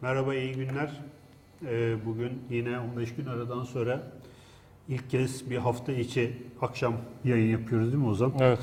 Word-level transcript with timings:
Merhaba, 0.00 0.34
iyi 0.34 0.54
günler. 0.54 0.90
Ee, 1.66 1.96
Bugün 2.06 2.32
yine 2.50 2.80
15 2.80 3.14
gün 3.14 3.26
aradan 3.26 3.64
sonra 3.64 4.02
ilk 4.88 5.10
kez 5.10 5.50
bir 5.50 5.56
hafta 5.56 5.92
içi 5.92 6.32
akşam 6.62 6.94
yayın 7.24 7.50
yapıyoruz 7.58 7.92
değil 7.92 8.02
mi 8.02 8.08
Ozan? 8.08 8.32
Evet. 8.40 8.58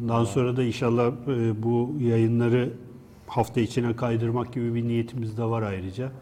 Bundan 0.00 0.24
sonra 0.24 0.56
da 0.56 0.62
inşallah 0.62 1.12
e, 1.28 1.62
bu 1.62 1.94
yayınları 2.00 2.72
hafta 3.26 3.60
içine 3.60 3.96
kaydırmak 3.96 4.52
gibi 4.52 4.74
bir 4.74 4.88
niyetimiz 4.88 5.38
de 5.38 5.44
var 5.44 5.62
ayrıca. 5.62 6.12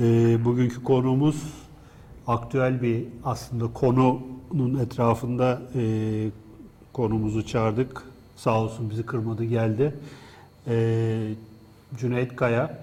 Ee, 0.00 0.38
Bugünkü 0.44 0.84
konuğumuz 0.84 1.42
aktüel 2.26 2.82
bir 2.82 3.04
aslında 3.24 3.72
konunun 3.72 4.78
etrafında 4.78 5.62
e, 5.74 5.82
konumuzu 6.92 7.46
çağırdık. 7.46 8.02
Sağ 8.36 8.60
olsun 8.62 8.90
bizi 8.90 9.06
kırmadı 9.06 9.44
geldi. 9.44 9.94
Ee, 10.66 11.28
Cüneyt 11.98 12.36
Kaya, 12.36 12.78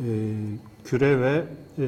e, 0.00 0.04
Küre 0.84 1.20
ve 1.20 1.44
e, 1.78 1.86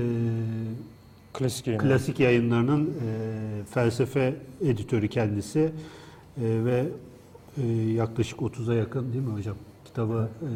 Klasik 1.32 1.66
yayın. 1.66 1.80
Klasik 1.80 2.20
yayınlarının 2.20 2.86
e, 2.86 3.64
felsefe 3.64 4.34
editörü 4.60 5.08
kendisi 5.08 5.72
E, 6.38 6.64
ve 6.64 6.86
e, 7.62 7.66
yaklaşık 7.72 8.38
30'a 8.38 8.74
yakın 8.74 9.12
değil 9.12 9.24
mi 9.24 9.32
hocam? 9.32 9.56
Kitabı 9.84 10.28
e, 10.42 10.50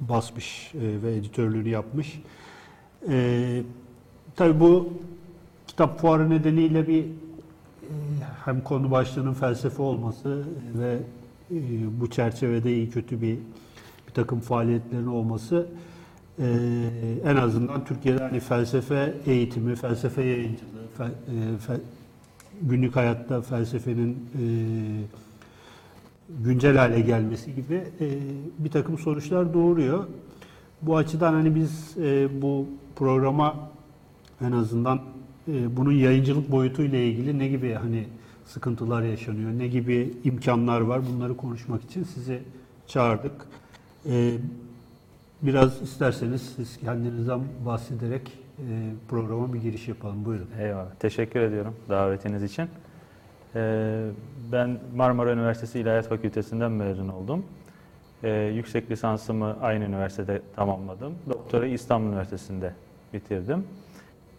basmış 0.00 0.74
e, 0.74 1.02
ve 1.02 1.16
editörlüğünü 1.16 1.68
yapmış. 1.68 2.22
E, 3.08 3.62
tabii 4.36 4.60
bu 4.60 4.92
kitap 5.66 6.00
fuarı 6.00 6.30
nedeniyle 6.30 6.88
bir 6.88 7.04
e, 7.04 7.06
hem 8.44 8.60
konu 8.60 8.90
başlığının 8.90 9.34
felsefe 9.34 9.82
olması 9.82 10.44
ve 10.78 10.98
e, 11.50 11.56
bu 12.00 12.10
çerçevede 12.10 12.74
iyi 12.74 12.90
kötü 12.90 13.22
bir 13.22 13.38
takım 14.18 14.40
faaliyetlerin 14.40 15.06
olması 15.06 15.66
e, 16.38 16.46
en 17.24 17.36
azından 17.36 17.84
Türkiye'de 17.84 18.22
hani 18.22 18.40
felsefe 18.40 19.14
eğitimi, 19.26 19.76
felsefe 19.76 20.22
yayıncılığı, 20.22 20.86
fe- 20.98 21.04
e, 21.08 21.36
fe- 21.68 21.80
günlük 22.62 22.96
hayatta 22.96 23.42
felsefenin 23.42 24.10
e, 24.10 24.42
güncel 26.44 26.76
hale 26.76 27.00
gelmesi 27.00 27.54
gibi 27.54 27.74
e, 27.74 28.06
bir 28.58 28.70
takım 28.70 28.98
sonuçlar 28.98 29.54
doğuruyor. 29.54 30.04
Bu 30.82 30.96
açıdan 30.96 31.32
hani 31.32 31.54
biz 31.54 31.94
e, 31.98 32.42
bu 32.42 32.66
programa 32.96 33.54
en 34.40 34.52
azından 34.52 35.00
e, 35.48 35.76
bunun 35.76 35.92
yayıncılık 35.92 36.50
boyutuyla 36.50 36.98
ilgili 36.98 37.38
ne 37.38 37.48
gibi 37.48 37.72
hani 37.74 38.04
sıkıntılar 38.46 39.02
yaşanıyor, 39.02 39.50
ne 39.58 39.66
gibi 39.68 40.14
imkanlar 40.24 40.80
var 40.80 41.00
bunları 41.12 41.36
konuşmak 41.36 41.84
için 41.84 42.04
sizi 42.04 42.42
çağırdık. 42.86 43.32
E, 44.06 44.32
biraz 45.42 45.82
isterseniz 45.82 46.42
siz 46.56 46.76
kendinizden 46.76 47.40
bahsederek 47.66 48.32
e, 48.58 48.62
programa 49.08 49.54
bir 49.54 49.60
giriş 49.60 49.88
yapalım. 49.88 50.24
Buyurun. 50.24 50.48
Eyvallah. 50.60 50.94
Teşekkür 51.00 51.40
ediyorum 51.40 51.74
davetiniz 51.88 52.42
için. 52.42 52.68
Ee, 53.54 54.10
ben 54.52 54.78
Marmara 54.96 55.32
Üniversitesi 55.32 55.80
İlahiyat 55.80 56.08
Fakültesinden 56.08 56.72
mezun 56.72 57.08
oldum. 57.08 57.44
Ee, 58.22 58.30
yüksek 58.30 58.90
lisansımı 58.90 59.56
aynı 59.60 59.84
üniversitede 59.84 60.42
tamamladım. 60.56 61.14
Doktorayı 61.28 61.72
İstanbul 61.72 62.08
Üniversitesi'nde 62.08 62.72
bitirdim. 63.12 63.64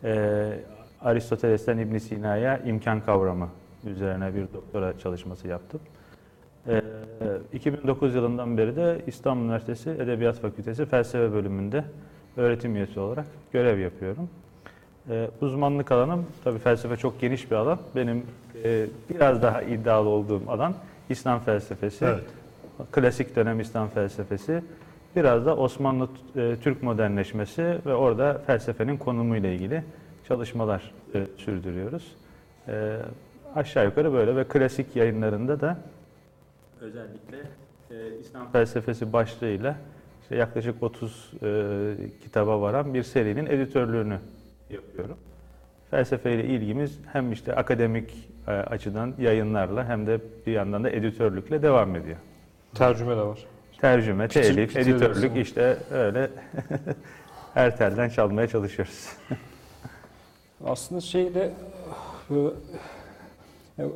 Ee, 0.04 0.60
Aristoteles'ten 1.02 1.78
İbn 1.78 1.98
Sina'ya 1.98 2.58
imkan 2.58 3.02
kavramı 3.02 3.50
üzerine 3.86 4.36
bir 4.36 4.54
doktora 4.54 5.00
çalışması 5.00 5.48
yaptım. 5.48 5.80
Ee, 6.70 6.82
2009 7.54 8.16
yılından 8.16 8.58
beri 8.58 8.76
de 8.76 9.02
İstanbul 9.08 9.44
Üniversitesi 9.44 9.90
Edebiyat 9.90 10.40
Fakültesi 10.40 10.86
Felsefe 10.86 11.34
Bölümünde 11.34 11.84
öğretim 12.38 12.76
üyesi 12.76 13.00
olarak 13.00 13.26
görev 13.54 13.80
yapıyorum. 13.80 14.30
Ee, 15.10 15.30
uzmanlık 15.42 15.92
alanım, 15.92 16.26
tabii 16.44 16.60
felsefe 16.60 16.98
çok 16.98 17.22
geniş 17.22 17.52
bir 17.52 17.56
alan. 17.56 17.80
Benim 17.96 18.26
e, 18.64 18.86
biraz 19.10 19.42
daha 19.42 19.62
iddialı 19.62 20.10
olduğum 20.10 20.42
alan 20.48 20.74
İslam 21.10 21.40
felsefesi, 21.40 22.06
Evet. 22.06 22.24
klasik 22.92 23.36
dönem 23.36 23.60
İslam 23.60 23.90
felsefesi, 23.90 24.64
biraz 25.16 25.46
da 25.46 25.56
Osmanlı 25.56 26.10
e, 26.36 26.56
Türk 26.64 26.84
modernleşmesi 26.84 27.78
ve 27.86 27.94
orada 27.94 28.42
felsefenin 28.48 28.98
konumuyla 28.98 29.50
ilgili 29.50 29.84
çalışmalar 30.28 30.92
e, 31.16 31.24
sürdürüyoruz. 31.38 32.16
E, 32.68 32.98
aşağı 33.56 33.86
yukarı 33.86 34.14
böyle 34.14 34.36
ve 34.36 34.44
klasik 34.44 34.96
yayınlarında 34.96 35.62
da 35.62 35.78
özellikle 36.82 37.38
e, 37.92 38.20
İslam 38.20 38.52
felsefesi 38.52 39.14
başlığıyla 39.14 39.76
işte 40.22 40.36
yaklaşık 40.36 40.84
30 40.84 41.32
e, 41.44 41.96
kitaba 42.24 42.62
varan 42.62 42.94
bir 42.94 43.04
serinin 43.04 43.46
editörlüğünü 43.46 44.20
yapıyorum. 44.70 45.18
Felsefeyle 45.92 46.46
ilgimiz 46.46 47.00
hem 47.14 47.32
işte 47.32 47.56
akademik 47.56 48.30
e, 48.48 48.52
açıdan 48.52 49.14
yayınlarla 49.20 49.86
hem 49.86 50.08
de 50.08 50.20
bir 50.46 50.52
yandan 50.52 50.84
da 50.84 50.90
editörlükle 50.90 51.62
devam 51.62 51.96
ediyor. 51.96 52.18
Tercüme 52.76 53.18
de 53.18 53.22
var. 53.22 53.40
Tercüme, 53.82 54.28
telif, 54.28 54.78
editörlük 54.78 55.38
işte 55.38 55.78
öyle 55.92 56.30
her 57.54 57.78
telden 57.78 58.10
çalmaya 58.10 58.48
çalışıyoruz. 58.48 59.10
Aslında 60.66 61.02
şeyde 61.02 61.54
e, 63.78 63.84
e, 63.84 63.88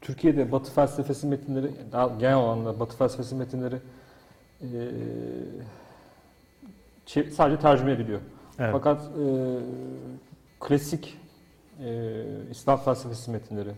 Türkiye'de 0.00 0.52
Batı 0.52 0.72
felsefesi 0.72 1.26
metinleri, 1.26 1.70
daha 1.92 2.06
genel 2.06 2.36
anlamda 2.36 2.80
Batı 2.80 2.96
felsefesi 2.96 3.34
metinleri 3.34 3.76
e, 4.62 4.66
sadece 7.30 7.58
tercüme 7.58 7.92
ediliyor. 7.92 8.20
Evet. 8.58 8.72
Fakat 8.72 9.02
e, 9.02 9.26
klasik 10.60 11.18
e, 11.84 12.14
İslam 12.50 12.78
felsefesi 12.78 13.30
metinleri, 13.30 13.72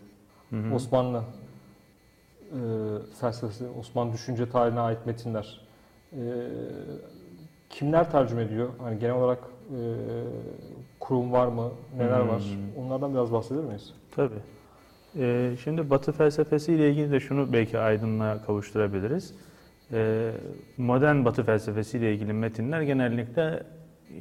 Hı 0.50 0.56
hı. 0.56 0.74
Osmanlı 0.74 1.22
e, 2.52 2.58
felsefesi, 3.20 3.64
Osmanlı 3.80 4.12
düşünce 4.12 4.50
tarihine 4.50 4.80
ait 4.80 5.06
metinler. 5.06 5.60
E, 6.12 6.20
kimler 7.70 8.10
tercüme 8.10 8.42
ediyor? 8.42 8.68
Hani 8.82 8.98
genel 8.98 9.14
olarak 9.14 9.38
e, 9.70 9.80
kurum 11.00 11.32
var 11.32 11.46
mı? 11.46 11.70
Neler 11.96 12.20
var? 12.20 12.42
Hmm. 12.42 12.84
Onlardan 12.84 13.14
biraz 13.14 13.32
bahseder 13.32 13.64
miyiz? 13.64 13.92
Tabii. 14.16 14.34
Ee, 15.18 15.50
şimdi 15.64 15.90
Batı 15.90 16.12
felsefesi 16.12 16.72
ile 16.72 16.90
ilgili 16.90 17.12
de 17.12 17.20
şunu 17.20 17.52
belki 17.52 17.78
aydınlığa 17.78 18.42
kavuşturabiliriz. 18.42 19.34
Ee, 19.92 20.30
modern 20.76 21.24
Batı 21.24 21.44
felsefesi 21.44 21.98
ile 21.98 22.14
ilgili 22.14 22.32
metinler 22.32 22.80
genellikle 22.80 23.62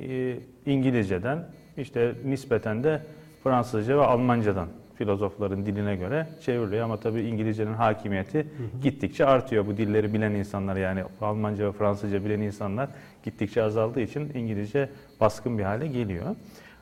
e, 0.02 0.36
İngilizceden, 0.66 1.48
işte 1.78 2.16
nispeten 2.26 2.84
de 2.84 3.02
Fransızca 3.44 3.98
ve 3.98 4.02
Almancadan 4.02 4.68
filozofların 4.96 5.66
diline 5.66 5.96
göre 5.96 6.28
çevriliyor 6.42 6.84
ama 6.84 6.98
tabii 6.98 7.22
İngilizcenin 7.22 7.74
hakimiyeti 7.74 8.48
gittikçe 8.84 9.26
artıyor. 9.26 9.68
Bu 9.68 9.78
dilleri 9.78 10.14
bilen 10.14 10.32
insanlar 10.32 10.76
yani 10.76 11.04
Almanca 11.22 11.68
ve 11.68 11.72
Fransızca 11.72 12.26
bilen 12.26 12.42
insanlar 12.42 12.90
gittikçe 13.24 13.64
azaldığı 13.64 14.02
için 14.02 14.32
İngilizce 14.34 14.90
baskın 15.20 15.58
bir 15.58 15.64
hale 15.64 15.88
geliyor. 15.88 16.36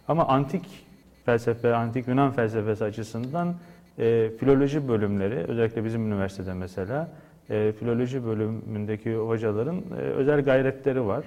Ama 0.07 0.27
antik 0.27 0.87
felsefe, 1.25 1.75
antik 1.75 2.07
Yunan 2.07 2.31
felsefesi 2.31 2.83
açısından 2.83 3.55
e, 3.99 4.29
filoloji 4.39 4.87
bölümleri, 4.87 5.35
özellikle 5.35 5.85
bizim 5.85 6.07
üniversitede 6.07 6.53
mesela, 6.53 7.09
e, 7.49 7.71
filoloji 7.79 8.25
bölümündeki 8.25 9.15
hocaların 9.15 9.75
e, 9.75 10.01
özel 10.01 10.41
gayretleri 10.43 11.05
var. 11.05 11.23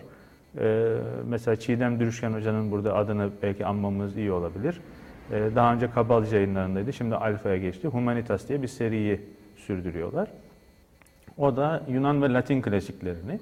E, 0.59 0.97
mesela 1.29 1.57
Çiğdem 1.57 2.01
Dürüşken 2.01 2.33
Hoca'nın 2.33 2.71
burada 2.71 2.97
adını 2.97 3.31
belki 3.43 3.67
anmamız 3.67 4.17
iyi 4.17 4.33
olabilir. 4.33 4.81
E, 5.33 5.51
daha 5.55 5.75
önce 5.75 5.91
Kabalcı 5.91 6.35
yayınlarındaydı, 6.35 6.93
şimdi 6.93 7.15
Alfa'ya 7.15 7.57
geçti. 7.57 7.89
Humanitas 7.89 8.49
diye 8.49 8.63
bir 8.63 8.69
seriyi 8.69 9.21
sürdürüyorlar. 9.57 10.29
O 11.39 11.57
da 11.57 11.83
Yunan 11.89 12.23
ve 12.23 12.33
Latin 12.33 12.63
klasiklerini 12.63 13.39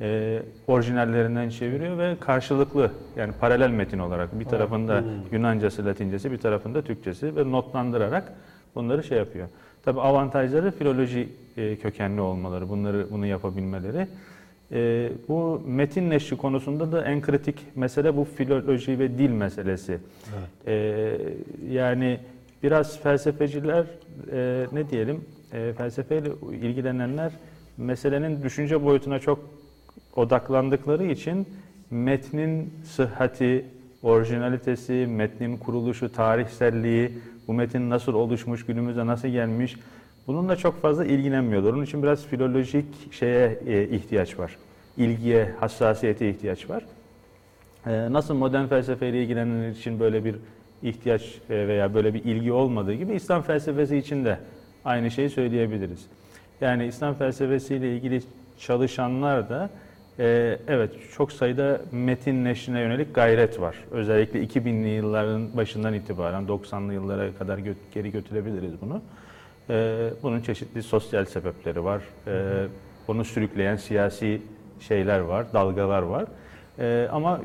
e, 0.00 0.42
orijinallerinden 0.66 1.48
çeviriyor 1.48 1.98
ve 1.98 2.16
karşılıklı 2.20 2.90
yani 3.16 3.32
paralel 3.40 3.70
metin 3.70 3.98
olarak 3.98 4.40
bir 4.40 4.44
tarafında 4.44 5.00
Hmm. 5.00 5.06
Yunancası, 5.32 5.84
Latincesi, 5.84 6.32
bir 6.32 6.38
tarafında 6.38 6.82
Türkçesi 6.82 7.36
ve 7.36 7.50
notlandırarak 7.50 8.32
bunları 8.74 9.04
şey 9.04 9.18
yapıyor. 9.18 9.48
Tabii 9.84 10.00
avantajları 10.00 10.70
filoloji 10.70 11.28
e, 11.56 11.76
kökenli 11.76 12.20
olmaları, 12.20 12.68
bunları 12.68 13.06
bunu 13.10 13.26
yapabilmeleri. 13.26 14.06
E, 14.72 15.10
bu 15.28 15.62
metin 15.66 16.10
neşri 16.10 16.36
konusunda 16.36 16.92
da 16.92 17.04
en 17.04 17.20
kritik 17.20 17.76
mesele 17.76 18.16
bu 18.16 18.24
filoloji 18.24 18.98
ve 18.98 19.18
dil 19.18 19.30
meselesi. 19.30 19.98
E, 20.66 21.16
yani 21.70 22.20
biraz 22.62 23.00
felsefeciler 23.00 23.86
ne 24.72 24.90
diyelim 24.90 25.24
felsefeyle 25.76 26.28
ilgilenenler 26.52 27.32
meselenin 27.76 28.42
düşünce 28.42 28.84
boyutuna 28.84 29.18
çok 29.18 29.38
odaklandıkları 30.16 31.06
için 31.06 31.46
metnin 31.90 32.74
sıhhati, 32.84 33.64
orijinalitesi, 34.02 35.06
metnin 35.10 35.56
kuruluşu, 35.56 36.12
tarihselliği, 36.12 37.10
bu 37.50 37.54
metin 37.54 37.90
nasıl 37.90 38.14
oluşmuş, 38.14 38.66
günümüze 38.66 39.06
nasıl 39.06 39.28
gelmiş 39.28 39.76
bununla 40.26 40.56
çok 40.56 40.82
fazla 40.82 41.04
ilgilenmiyorlar. 41.04 41.72
Onun 41.72 41.82
için 41.82 42.02
biraz 42.02 42.26
filolojik 42.26 43.12
şeye 43.12 43.58
e, 43.66 43.88
ihtiyaç 43.88 44.38
var. 44.38 44.56
ilgiye, 44.96 45.50
hassasiyete 45.60 46.30
ihtiyaç 46.30 46.70
var. 46.70 46.84
Ee, 47.86 48.12
Nasıl 48.12 48.34
modern 48.34 48.66
felsefeyle 48.66 49.22
ilgilenenler 49.22 49.70
için 49.70 50.00
böyle 50.00 50.24
bir 50.24 50.36
ihtiyaç 50.82 51.22
e, 51.50 51.68
veya 51.68 51.94
böyle 51.94 52.14
bir 52.14 52.24
ilgi 52.24 52.52
olmadığı 52.52 52.94
gibi 52.94 53.14
İslam 53.14 53.42
felsefesi 53.42 53.96
için 53.96 54.24
de 54.24 54.38
aynı 54.84 55.10
şeyi 55.10 55.30
söyleyebiliriz. 55.30 56.06
Yani 56.60 56.86
İslam 56.86 57.14
felsefesiyle 57.14 57.96
ilgili 57.96 58.22
çalışanlar 58.58 59.48
da 59.48 59.70
e, 60.20 60.58
evet 60.68 60.90
çok 61.16 61.32
sayıda 61.32 61.80
metin 61.92 62.44
neşrine 62.44 62.80
yönelik 62.80 63.14
gayret 63.14 63.60
var. 63.60 63.76
Özellikle 63.90 64.44
2000'li 64.44 64.88
yılların 64.88 65.56
başından 65.56 65.94
itibaren 65.94 66.44
90'lı 66.44 66.94
yıllara 66.94 67.34
kadar 67.38 67.58
geri 67.94 68.10
götürebiliriz 68.10 68.72
bunu. 68.82 69.02
E, 69.70 70.10
Bunun 70.22 70.40
çeşitli 70.40 70.82
sosyal 70.82 71.24
sebepleri 71.24 71.84
var. 71.84 72.02
E, 72.26 72.32
Bunu 73.08 73.24
sürükleyen 73.24 73.76
siyasi 73.76 74.42
şeyler 74.80 75.18
var, 75.20 75.46
dalgalar 75.52 76.02
var. 76.02 76.24
Ama 77.12 77.40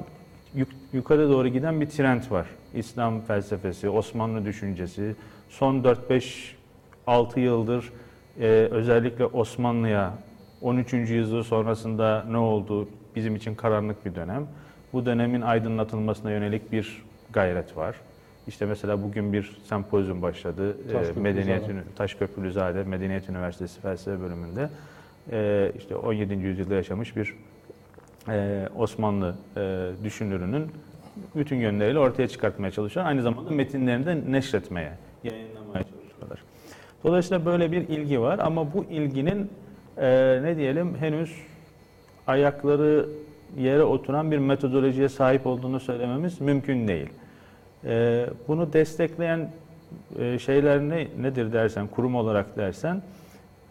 yuk- 0.56 0.76
yukarı 0.94 1.30
doğru 1.30 1.48
giden 1.48 1.82
bir 1.82 1.86
trend 1.90 2.22
var. 2.32 2.48
İslam 2.76 3.22
felsefesi, 3.22 3.90
Osmanlı 3.90 4.46
düşüncesi 4.46 5.16
son 5.50 5.84
4-5-6 7.08 7.40
yıldır 7.40 7.92
e, 8.40 8.46
özellikle 8.72 9.26
Osmanlı'ya 9.26 10.14
13. 10.66 10.94
yüzyıl 10.94 11.44
sonrasında 11.44 12.26
ne 12.30 12.38
oldu 12.38 12.90
bizim 13.16 13.36
için 13.36 13.56
karanlık 13.56 14.06
bir 14.06 14.16
dönem. 14.16 14.48
Bu 14.94 15.06
dönemin 15.06 15.42
aydınlatılmasına 15.42 16.32
yönelik 16.32 16.72
bir 16.72 17.04
gayret 17.34 17.78
var. 17.78 17.96
İşte 18.48 18.66
mesela 18.66 19.04
bugün 19.04 19.34
bir 19.34 19.58
sempozyum 19.70 20.22
başladı. 20.22 20.70
E, 20.70 20.92
Taşköprülüzade. 20.92 21.20
Medeniyet 21.20 21.96
Taşköprülüzade 21.96 22.84
Medeniyet 22.84 23.30
Üniversitesi 23.30 23.82
Felsefe 23.82 24.22
Bölümünde 24.22 24.70
e, 25.32 25.72
işte 25.78 25.96
17. 25.96 26.34
yüzyılda 26.34 26.76
yaşamış 26.76 27.16
bir 27.16 27.36
e, 28.30 28.68
Osmanlı 28.78 29.36
e, 29.58 29.90
düşünürünün 30.04 30.72
bütün 31.36 31.56
yönleriyle 31.56 32.00
ortaya 32.00 32.28
çıkartmaya 32.28 32.72
çalışıyor. 32.72 33.06
Aynı 33.06 33.22
zamanda 33.22 33.50
metinlerini 33.50 34.06
de 34.06 34.32
neşretmeye, 34.32 34.92
yayınlamaya 35.24 35.84
çalışıyorlar. 35.84 36.44
Dolayısıyla 37.04 37.46
böyle 37.46 37.72
bir 37.72 37.88
ilgi 37.88 38.22
var 38.22 38.40
ama 38.40 38.74
bu 38.74 38.86
ilginin 38.86 39.50
e, 39.98 40.40
ne 40.44 40.58
diyelim 40.58 40.98
henüz 40.98 41.36
ayakları 42.28 43.10
yere 43.58 43.84
oturan 43.84 44.32
bir 44.32 44.38
metodolojiye 44.38 45.10
sahip 45.10 45.48
olduğunu 45.48 45.80
söylememiz 45.80 46.42
mümkün 46.42 46.88
değil. 46.88 47.10
E, 47.86 48.26
bunu 48.48 48.74
destekleyen 48.74 49.52
e, 50.20 50.40
şeyler 50.40 50.80
ne, 50.80 51.08
nedir 51.22 51.54
dersen, 51.54 51.88
kurum 51.88 52.16
olarak 52.16 52.58
dersen, 52.58 53.02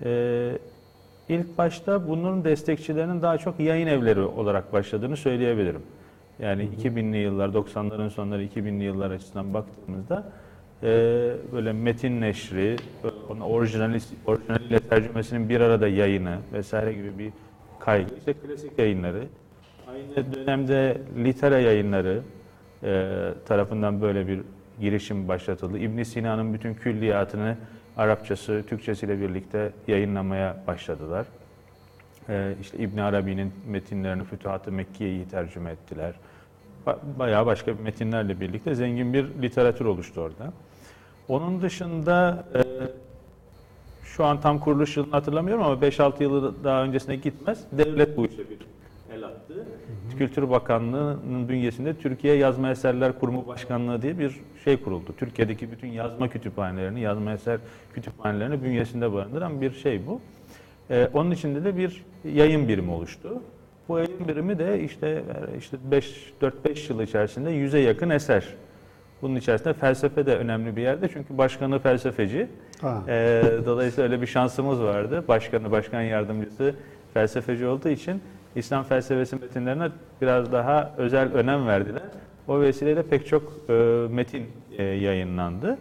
e, 0.05 0.59
ilk 1.29 1.59
başta 1.59 2.09
bunun 2.09 2.45
destekçilerinin 2.45 3.23
daha 3.23 3.39
çok 3.39 3.61
yayın 3.61 3.87
evleri 3.87 4.21
olarak 4.21 4.73
başladığını 4.73 5.17
söyleyebilirim. 5.17 5.83
Yani 6.39 6.69
2000'li 6.83 7.17
yıllar, 7.17 7.49
90'ların 7.49 8.11
sonları 8.11 8.45
2000'li 8.45 8.85
yıllar 8.85 9.11
açısından 9.11 9.55
baktığımızda 9.55 10.25
e, 10.83 10.87
böyle 11.53 11.73
metin 11.73 12.21
neşri, 12.21 12.77
orijinali, 13.41 13.99
orijinaliyle 14.27 14.81
tercümesinin 14.81 15.49
bir 15.49 15.61
arada 15.61 15.89
yayını 15.89 16.39
vesaire 16.53 16.93
gibi 16.93 17.19
bir 17.19 17.33
kaygı. 17.81 18.15
İşte 18.19 18.33
klasik 18.33 18.79
yayınları. 18.79 19.25
Aynı 19.89 20.33
dönemde 20.35 20.99
litera 21.25 21.59
yayınları 21.59 22.23
e, 22.83 23.11
tarafından 23.47 24.03
böyle 24.03 24.27
bir 24.29 24.41
girişim 24.81 25.29
başlatıldı. 25.29 25.79
İbn 25.79 26.03
Sina'nın 26.03 26.55
bütün 26.55 26.75
külliyatını 26.75 27.57
Arapçası, 27.97 28.65
Türkçesiyle 28.69 29.21
birlikte 29.21 29.73
yayınlamaya 29.89 30.57
başladılar. 30.67 31.27
Ee, 32.29 32.55
işte 32.61 32.79
İbn 32.79 32.99
Arabi'nin 32.99 33.53
metinlerini 33.67 34.25
Fütuhat-ı 34.25 34.73
Mekke'yi 34.73 35.29
tercüme 35.29 35.71
ettiler. 35.71 36.15
Ba- 36.87 36.99
Bayağı 37.19 37.47
başka 37.47 37.75
metinlerle 37.85 38.41
birlikte 38.41 38.75
zengin 38.75 39.13
bir 39.13 39.27
literatür 39.43 39.85
oluştu 39.85 40.21
orada. 40.21 40.53
Onun 41.29 41.63
dışında 41.63 42.45
e, 42.55 42.61
şu 44.05 44.25
an 44.25 44.41
tam 44.41 44.59
kuruluş 44.59 44.97
yılını 44.97 45.11
hatırlamıyorum 45.11 45.65
ama 45.65 45.75
5-6 45.87 46.23
yılı 46.23 46.65
daha 46.65 46.83
öncesine 46.85 47.17
gitmez. 47.17 47.65
Devlet 47.73 48.17
bu 48.17 48.27
işe 48.27 48.39
bir 48.51 48.59
el 49.15 49.25
attı. 49.25 49.67
Kültür 50.19 50.51
Bakanlığı'nın 50.51 51.49
bünyesinde 51.49 51.95
Türkiye 51.95 52.37
Yazma 52.37 52.71
Eserler 52.71 53.19
Kurumu 53.19 53.47
Başkanlığı 53.47 54.03
diye 54.03 54.19
bir 54.19 54.41
şey 54.65 54.77
kuruldu. 54.83 55.15
Türkiye'deki 55.19 55.73
bütün 55.73 55.89
yazma 55.89 56.29
kütüphanelerini, 56.29 57.01
yazma 57.01 57.33
eser 57.33 57.59
kütüphanelerini 57.95 58.63
bünyesinde 58.63 59.13
barındıran 59.13 59.61
bir 59.61 59.73
şey 59.73 60.07
bu. 60.07 60.21
Ee, 60.91 61.09
onun 61.13 61.31
içinde 61.31 61.65
de 61.65 61.77
bir 61.77 62.05
yayın 62.25 62.69
birimi 62.69 62.91
oluştu. 62.91 63.43
Bu 63.89 63.99
yayın 63.99 64.29
birimi 64.29 64.59
de 64.59 64.81
işte 64.81 65.23
işte 65.59 65.77
5 65.91 66.33
4-5 66.43 66.93
yıl 66.93 67.01
içerisinde 67.01 67.51
yüze 67.51 67.79
yakın 67.79 68.11
eser. 68.11 68.45
Bunun 69.23 69.37
içerisinde 69.37 69.73
felsefe 69.73 70.27
de 70.27 70.37
önemli 70.37 70.77
bir 70.77 70.83
yerde 70.83 71.09
çünkü 71.13 71.39
başkanı 71.39 71.79
felsefeci. 71.79 72.49
Ha. 72.81 73.03
Ee, 73.09 73.43
dolayısıyla 73.67 74.11
öyle 74.11 74.23
bir 74.23 74.27
şansımız 74.27 74.81
vardı. 74.81 75.25
Başkanı, 75.29 75.71
başkan 75.71 76.03
yardımcısı 76.03 76.75
felsefeci 77.15 77.67
olduğu 77.67 77.89
için 77.89 78.23
İslam 78.57 78.85
felsefesi 78.85 79.37
metinlerine 79.37 79.89
biraz 80.23 80.53
daha 80.53 80.95
özel 80.97 81.33
önem 81.33 81.67
verdiler. 81.67 82.03
O 82.49 82.61
vesileyle 82.61 83.03
pek 83.03 83.27
çok 83.27 83.43
e, 83.69 83.73
metin 84.11 84.47
e, 84.79 84.83
yayınlandı. 84.83 85.79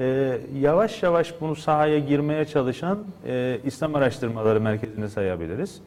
E, 0.00 0.38
yavaş 0.60 1.02
yavaş 1.02 1.40
bunu 1.40 1.56
sahaya 1.56 1.98
girmeye 1.98 2.44
çalışan 2.44 2.98
e, 3.26 3.58
İslam 3.64 3.94
Araştırmaları 3.94 4.60
Merkezi'ni 4.60 5.08
sayabiliriz. 5.08 5.82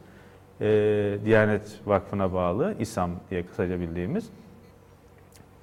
E, 0.62 1.18
Diyanet 1.24 1.80
Vakfı'na 1.86 2.32
bağlı, 2.32 2.74
İSAM 2.80 3.10
diye 3.30 3.42
kısaca 3.46 3.80
bildiğimiz. 3.80 4.28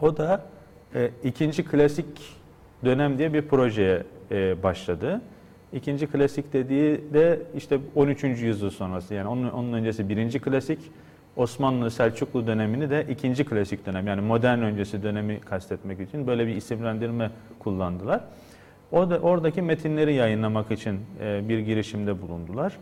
O 0.01 0.17
da 0.17 0.45
e, 0.95 1.11
ikinci 1.23 1.65
klasik 1.65 2.05
dönem 2.85 3.17
diye 3.17 3.33
bir 3.33 3.41
projeye 3.41 4.03
e, 4.31 4.63
başladı. 4.63 5.21
İkinci 5.73 6.07
klasik 6.07 6.53
dediği 6.53 7.13
de 7.13 7.41
işte 7.55 7.79
13. 7.95 8.23
yüzyıl 8.23 8.69
sonrası 8.69 9.13
yani 9.13 9.27
onun, 9.27 9.49
onun 9.49 9.73
öncesi 9.73 10.09
birinci 10.09 10.39
klasik, 10.39 10.79
Osmanlı 11.35 11.91
Selçuklu 11.91 12.47
dönemini 12.47 12.89
de 12.89 13.05
ikinci 13.09 13.45
klasik 13.45 13.85
dönem 13.85 14.07
yani 14.07 14.21
modern 14.21 14.59
öncesi 14.59 15.03
dönemi 15.03 15.39
kastetmek 15.39 15.99
için 15.99 16.27
böyle 16.27 16.47
bir 16.47 16.55
isimlendirme 16.55 17.31
kullandılar. 17.59 18.21
O 18.91 19.09
da 19.09 19.19
oradaki 19.19 19.61
metinleri 19.61 20.13
yayınlamak 20.13 20.71
için 20.71 20.99
e, 21.21 21.49
bir 21.49 21.59
girişimde 21.59 22.21
bulundular. 22.21 22.77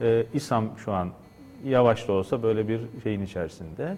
E, 0.00 0.26
İSAM 0.34 0.70
şu 0.78 0.92
an 0.92 1.10
yavaş 1.64 2.08
da 2.08 2.12
olsa 2.12 2.42
böyle 2.42 2.68
bir 2.68 2.80
şeyin 3.02 3.22
içerisinde. 3.22 3.96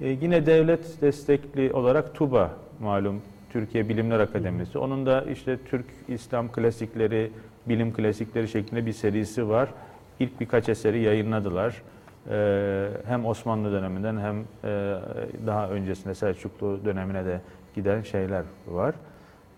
E, 0.00 0.08
yine 0.08 0.46
devlet 0.46 1.02
destekli 1.02 1.72
olarak 1.72 2.14
TUBA 2.14 2.50
malum 2.80 3.22
Türkiye 3.52 3.88
Bilimler 3.88 4.20
Akademisi. 4.20 4.78
Onun 4.78 5.06
da 5.06 5.22
işte 5.22 5.58
Türk 5.70 5.86
İslam 6.08 6.52
klasikleri, 6.52 7.30
bilim 7.66 7.92
klasikleri 7.92 8.48
şeklinde 8.48 8.86
bir 8.86 8.92
serisi 8.92 9.48
var. 9.48 9.68
İlk 10.20 10.40
birkaç 10.40 10.68
eseri 10.68 11.00
yayınladılar. 11.00 11.82
E, 12.30 12.88
hem 13.06 13.26
Osmanlı 13.26 13.72
döneminden 13.72 14.18
hem 14.18 14.36
e, 14.64 14.96
daha 15.46 15.68
öncesinde 15.68 16.14
Selçuklu 16.14 16.80
dönemine 16.84 17.24
de 17.24 17.40
giden 17.74 18.02
şeyler 18.02 18.44
var. 18.68 18.94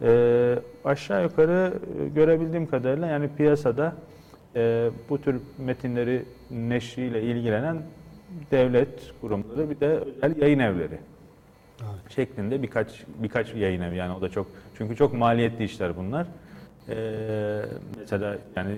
E, 0.02 0.58
aşağı 0.84 1.22
yukarı 1.22 1.72
e, 2.00 2.08
görebildiğim 2.08 2.66
kadarıyla 2.66 3.06
yani 3.06 3.28
piyasada 3.36 3.92
e, 4.56 4.90
bu 5.08 5.20
tür 5.20 5.40
metinleri 5.58 6.24
neşriyle 6.50 7.22
ilgilenen 7.22 7.82
devlet 8.50 9.12
kurumları 9.20 9.70
bir 9.70 9.80
de 9.80 9.86
özel 9.86 10.42
yayın 10.42 10.58
evleri 10.58 10.98
şeklinde 12.08 12.62
birkaç 12.62 12.88
birkaç 13.18 13.54
yayın 13.54 13.80
evi 13.80 13.96
yani 13.96 14.14
o 14.14 14.20
da 14.20 14.28
çok 14.28 14.46
çünkü 14.78 14.96
çok 14.96 15.14
maliyetli 15.14 15.64
işler 15.64 15.96
bunlar. 15.96 16.26
Ee, 16.88 17.62
mesela 17.98 18.38
yani 18.56 18.76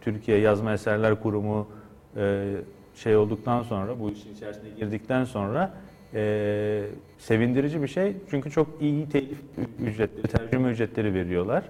Türkiye 0.00 0.38
Yazma 0.38 0.72
Eserler 0.72 1.22
Kurumu 1.22 1.68
e, 2.16 2.54
şey 2.94 3.16
olduktan 3.16 3.62
sonra 3.62 4.00
bu 4.00 4.10
işin 4.10 4.34
içerisine 4.34 4.70
girdikten 4.70 5.24
sonra 5.24 5.74
e, 6.14 6.84
sevindirici 7.18 7.82
bir 7.82 7.88
şey 7.88 8.16
çünkü 8.30 8.50
çok 8.50 8.66
iyi 8.80 9.08
telif 9.08 9.38
ücretleri, 9.80 10.26
tercüme 10.26 10.70
ücretleri 10.70 11.14
veriyorlar. 11.14 11.64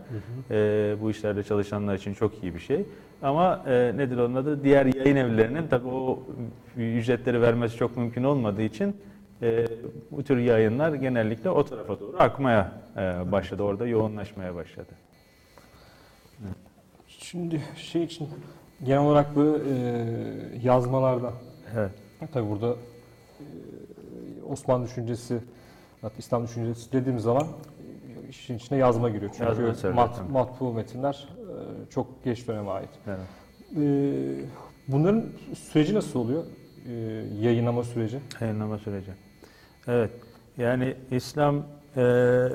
E, 0.50 0.96
bu 1.02 1.10
işlerde 1.10 1.42
çalışanlar 1.42 1.94
için 1.94 2.14
çok 2.14 2.42
iyi 2.42 2.54
bir 2.54 2.60
şey. 2.60 2.84
Ama 3.22 3.64
e, 3.66 3.92
nedir 3.96 4.18
onun 4.18 4.34
adı? 4.34 4.64
Diğer 4.64 4.86
yayın 4.86 5.16
evlerinin 5.16 5.68
tabii 5.68 5.88
o 5.88 6.22
ücretleri 6.76 7.42
vermesi 7.42 7.76
çok 7.76 7.96
mümkün 7.96 8.24
olmadığı 8.24 8.62
için 8.62 8.96
e, 9.42 9.66
bu 10.10 10.24
tür 10.24 10.38
yayınlar 10.38 10.92
genellikle 10.92 11.50
o 11.50 11.64
tarafa 11.64 12.00
doğru 12.00 12.16
akmaya 12.18 12.72
e, 12.96 13.32
başladı. 13.32 13.62
Orada 13.62 13.86
yoğunlaşmaya 13.86 14.54
başladı. 14.54 14.92
Şimdi 17.08 17.62
şey 17.76 18.02
için 18.02 18.28
genel 18.84 19.00
olarak 19.00 19.36
bu 19.36 19.60
e, 19.70 20.06
yazmalarda 20.62 21.32
Evet. 21.76 21.90
tabi 22.32 22.50
burada 22.50 22.74
Osmanlı 24.48 24.86
düşüncesi, 24.86 25.38
İslam 26.18 26.44
düşüncesi 26.44 26.92
dediğimiz 26.92 27.22
zaman 27.22 27.46
işin 28.28 28.56
içine 28.56 28.78
yazma 28.78 29.10
giriyor. 29.10 29.30
Yazma 29.40 29.54
Çünkü 29.54 29.70
eserler, 29.70 29.94
mat, 29.94 30.30
matbu 30.30 30.72
metinler 30.72 31.28
e, 31.38 31.90
çok 31.90 32.24
geç 32.24 32.48
döneme 32.48 32.70
ait. 32.70 32.88
evet. 33.06 33.18
E, 33.76 33.82
bunların 34.88 35.24
süreci 35.54 35.94
nasıl 35.94 36.20
oluyor? 36.20 36.44
e, 36.88 36.92
yayınlama 37.40 37.84
süreci? 37.84 38.20
Yayınlama 38.40 38.78
süreci. 38.78 39.10
Evet. 39.86 40.10
Yani 40.58 40.94
İslam 41.10 41.62
e, 41.96 42.48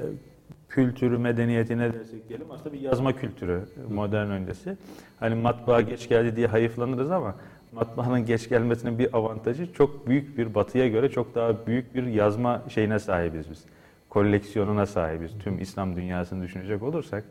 kültürü, 0.69 1.17
medeniyeti 1.17 1.77
ne 1.77 1.93
dersek 1.93 2.29
diyelim 2.29 2.51
aslında 2.51 2.73
bir 2.73 2.79
yazma 2.79 3.15
kültürü 3.15 3.61
modern 3.89 4.29
öncesi. 4.29 4.77
Hani 5.19 5.35
matbaa 5.35 5.81
geç 5.81 6.09
geldi 6.09 6.35
diye 6.35 6.47
hayıflanırız 6.47 7.11
ama 7.11 7.35
matbaanın 7.75 8.25
geç 8.25 8.49
gelmesinin 8.49 8.99
bir 8.99 9.17
avantajı 9.17 9.73
çok 9.73 10.07
büyük 10.07 10.37
bir 10.37 10.55
batıya 10.55 10.87
göre 10.87 11.09
çok 11.09 11.35
daha 11.35 11.67
büyük 11.67 11.95
bir 11.95 12.03
yazma 12.03 12.63
şeyine 12.69 12.99
sahibiz 12.99 13.49
biz. 13.49 13.63
Koleksiyonuna 14.09 14.85
sahibiz. 14.85 15.31
Tüm 15.39 15.61
İslam 15.61 15.95
dünyasını 15.95 16.43
düşünecek 16.43 16.83
olursak 16.83 17.23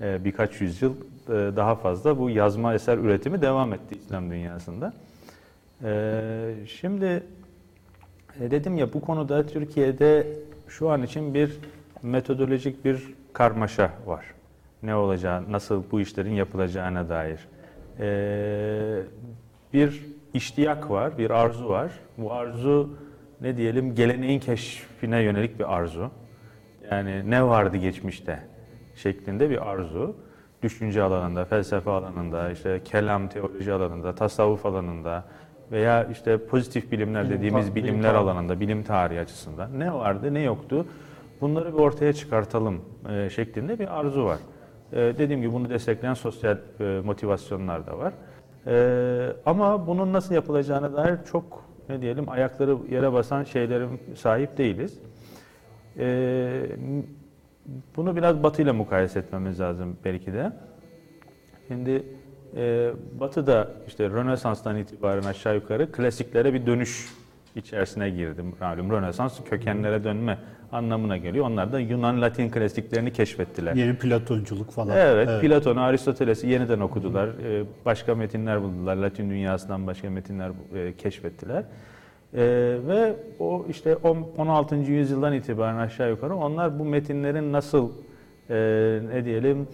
e, 0.00 0.24
birkaç 0.24 0.60
yüzyıl 0.60 0.94
e, 1.28 1.32
daha 1.56 1.74
fazla 1.74 2.18
bu 2.18 2.30
yazma 2.30 2.74
eser 2.74 2.98
üretimi 2.98 3.42
devam 3.42 3.72
etti 3.72 3.98
İslam 3.98 4.30
dünyasında. 4.30 4.92
E, 5.84 6.54
Şimdi 6.66 7.22
dedim 8.40 8.76
ya 8.76 8.92
bu 8.92 9.00
konuda 9.00 9.46
Türkiye'de 9.46 10.26
şu 10.68 10.90
an 10.90 11.02
için 11.02 11.34
bir 11.34 11.58
metodolojik 12.02 12.84
bir 12.84 13.14
karmaşa 13.32 13.90
var. 14.06 14.24
Ne 14.82 14.94
olacağı, 14.94 15.52
nasıl 15.52 15.84
bu 15.90 16.00
işlerin 16.00 16.32
yapılacağına 16.32 17.08
dair. 17.08 17.48
Bir 19.74 20.04
iştiyak 20.34 20.90
var, 20.90 21.18
bir 21.18 21.30
arzu 21.30 21.68
var. 21.68 21.92
Bu 22.18 22.32
arzu 22.32 22.90
ne 23.40 23.56
diyelim 23.56 23.94
geleneğin 23.94 24.40
keşfine 24.40 25.22
yönelik 25.22 25.58
bir 25.58 25.74
arzu. 25.74 26.10
Yani 26.90 27.30
ne 27.30 27.44
vardı 27.44 27.76
geçmişte 27.76 28.38
şeklinde 28.94 29.50
bir 29.50 29.70
arzu. 29.70 30.16
Düşünce 30.62 31.02
alanında, 31.02 31.44
felsefe 31.44 31.90
alanında, 31.90 32.50
işte 32.50 32.80
kelam, 32.84 33.28
teoloji 33.28 33.72
alanında, 33.72 34.14
tasavvuf 34.14 34.66
alanında 34.66 35.24
veya 35.72 36.04
işte 36.04 36.46
pozitif 36.46 36.92
bilimler 36.92 37.24
Bilim 37.24 37.38
dediğimiz 37.38 37.74
bilim 37.74 37.86
bilimler 37.86 38.02
tarihi. 38.02 38.18
alanında, 38.18 38.60
bilim 38.60 38.82
tarihi 38.82 39.20
açısından 39.20 39.80
ne 39.80 39.92
vardı, 39.92 40.34
ne 40.34 40.40
yoktu 40.40 40.86
bunları 41.40 41.72
bir 41.72 41.78
ortaya 41.78 42.12
çıkartalım 42.12 42.80
e, 43.10 43.30
şeklinde 43.30 43.78
bir 43.78 44.00
arzu 44.00 44.24
var. 44.24 44.38
E, 44.92 44.96
dediğim 44.96 45.40
gibi 45.40 45.52
bunu 45.52 45.70
destekleyen 45.70 46.14
sosyal 46.14 46.56
e, 46.80 47.00
motivasyonlar 47.04 47.86
da 47.86 47.98
var. 47.98 48.12
E, 48.66 49.36
ama 49.46 49.86
bunun 49.86 50.12
nasıl 50.12 50.34
yapılacağına 50.34 50.92
dair 50.92 51.18
çok 51.32 51.64
ne 51.88 52.00
diyelim 52.00 52.28
ayakları 52.28 52.76
yere 52.90 53.12
basan 53.12 53.44
şeylerin 53.44 54.00
sahip 54.14 54.58
değiliz. 54.58 54.98
E, 55.98 56.66
bunu 57.96 58.16
biraz 58.16 58.42
Batı 58.42 58.62
ile 58.62 58.72
mukayese 58.72 59.18
etmemiz 59.18 59.60
lazım 59.60 59.96
belki 60.04 60.32
de. 60.32 60.52
Şimdi 61.68 62.02
e, 62.56 62.90
Batı'da 63.20 63.70
işte 63.86 64.10
Rönesans'tan 64.10 64.76
itibaren 64.76 65.22
aşağı 65.22 65.54
yukarı 65.54 65.92
klasiklere 65.92 66.54
bir 66.54 66.66
dönüş 66.66 67.08
içerisine 67.56 68.10
girdim. 68.10 68.54
Rönesans 68.60 69.40
kökenlere 69.44 70.04
dönme 70.04 70.38
anlamına 70.72 71.16
geliyor. 71.16 71.46
Onlar 71.46 71.72
da 71.72 71.80
Yunan 71.80 72.22
Latin 72.22 72.50
klasiklerini 72.50 73.12
keşfettiler. 73.12 73.74
Yeni 73.74 73.94
Platonculuk 73.96 74.70
falan. 74.70 74.96
Evet, 74.96 75.28
Platon'u, 75.40 75.80
Aristoteles'i 75.80 76.46
yeniden 76.48 76.80
okudular. 76.80 77.28
Ee, 77.28 77.64
Başka 77.84 78.14
metinler 78.14 78.62
buldular. 78.62 78.96
Latin 78.96 79.30
dünyasından 79.30 79.86
başka 79.86 80.10
metinler 80.10 80.50
e, 80.74 80.92
keşfettiler. 80.96 81.64
Ee, 82.36 82.38
ve 82.88 83.16
o 83.38 83.66
işte 83.70 83.96
on- 83.96 84.26
16. 84.38 84.76
yüzyıldan 84.76 85.32
itibaren 85.32 85.76
aşağı 85.78 86.10
yukarı 86.10 86.36
onlar 86.36 86.78
bu 86.78 86.84
metinlerin 86.84 87.52
nasıl 87.52 87.90
e, 88.50 88.54
ne 89.14 89.24
diyelim 89.24 89.68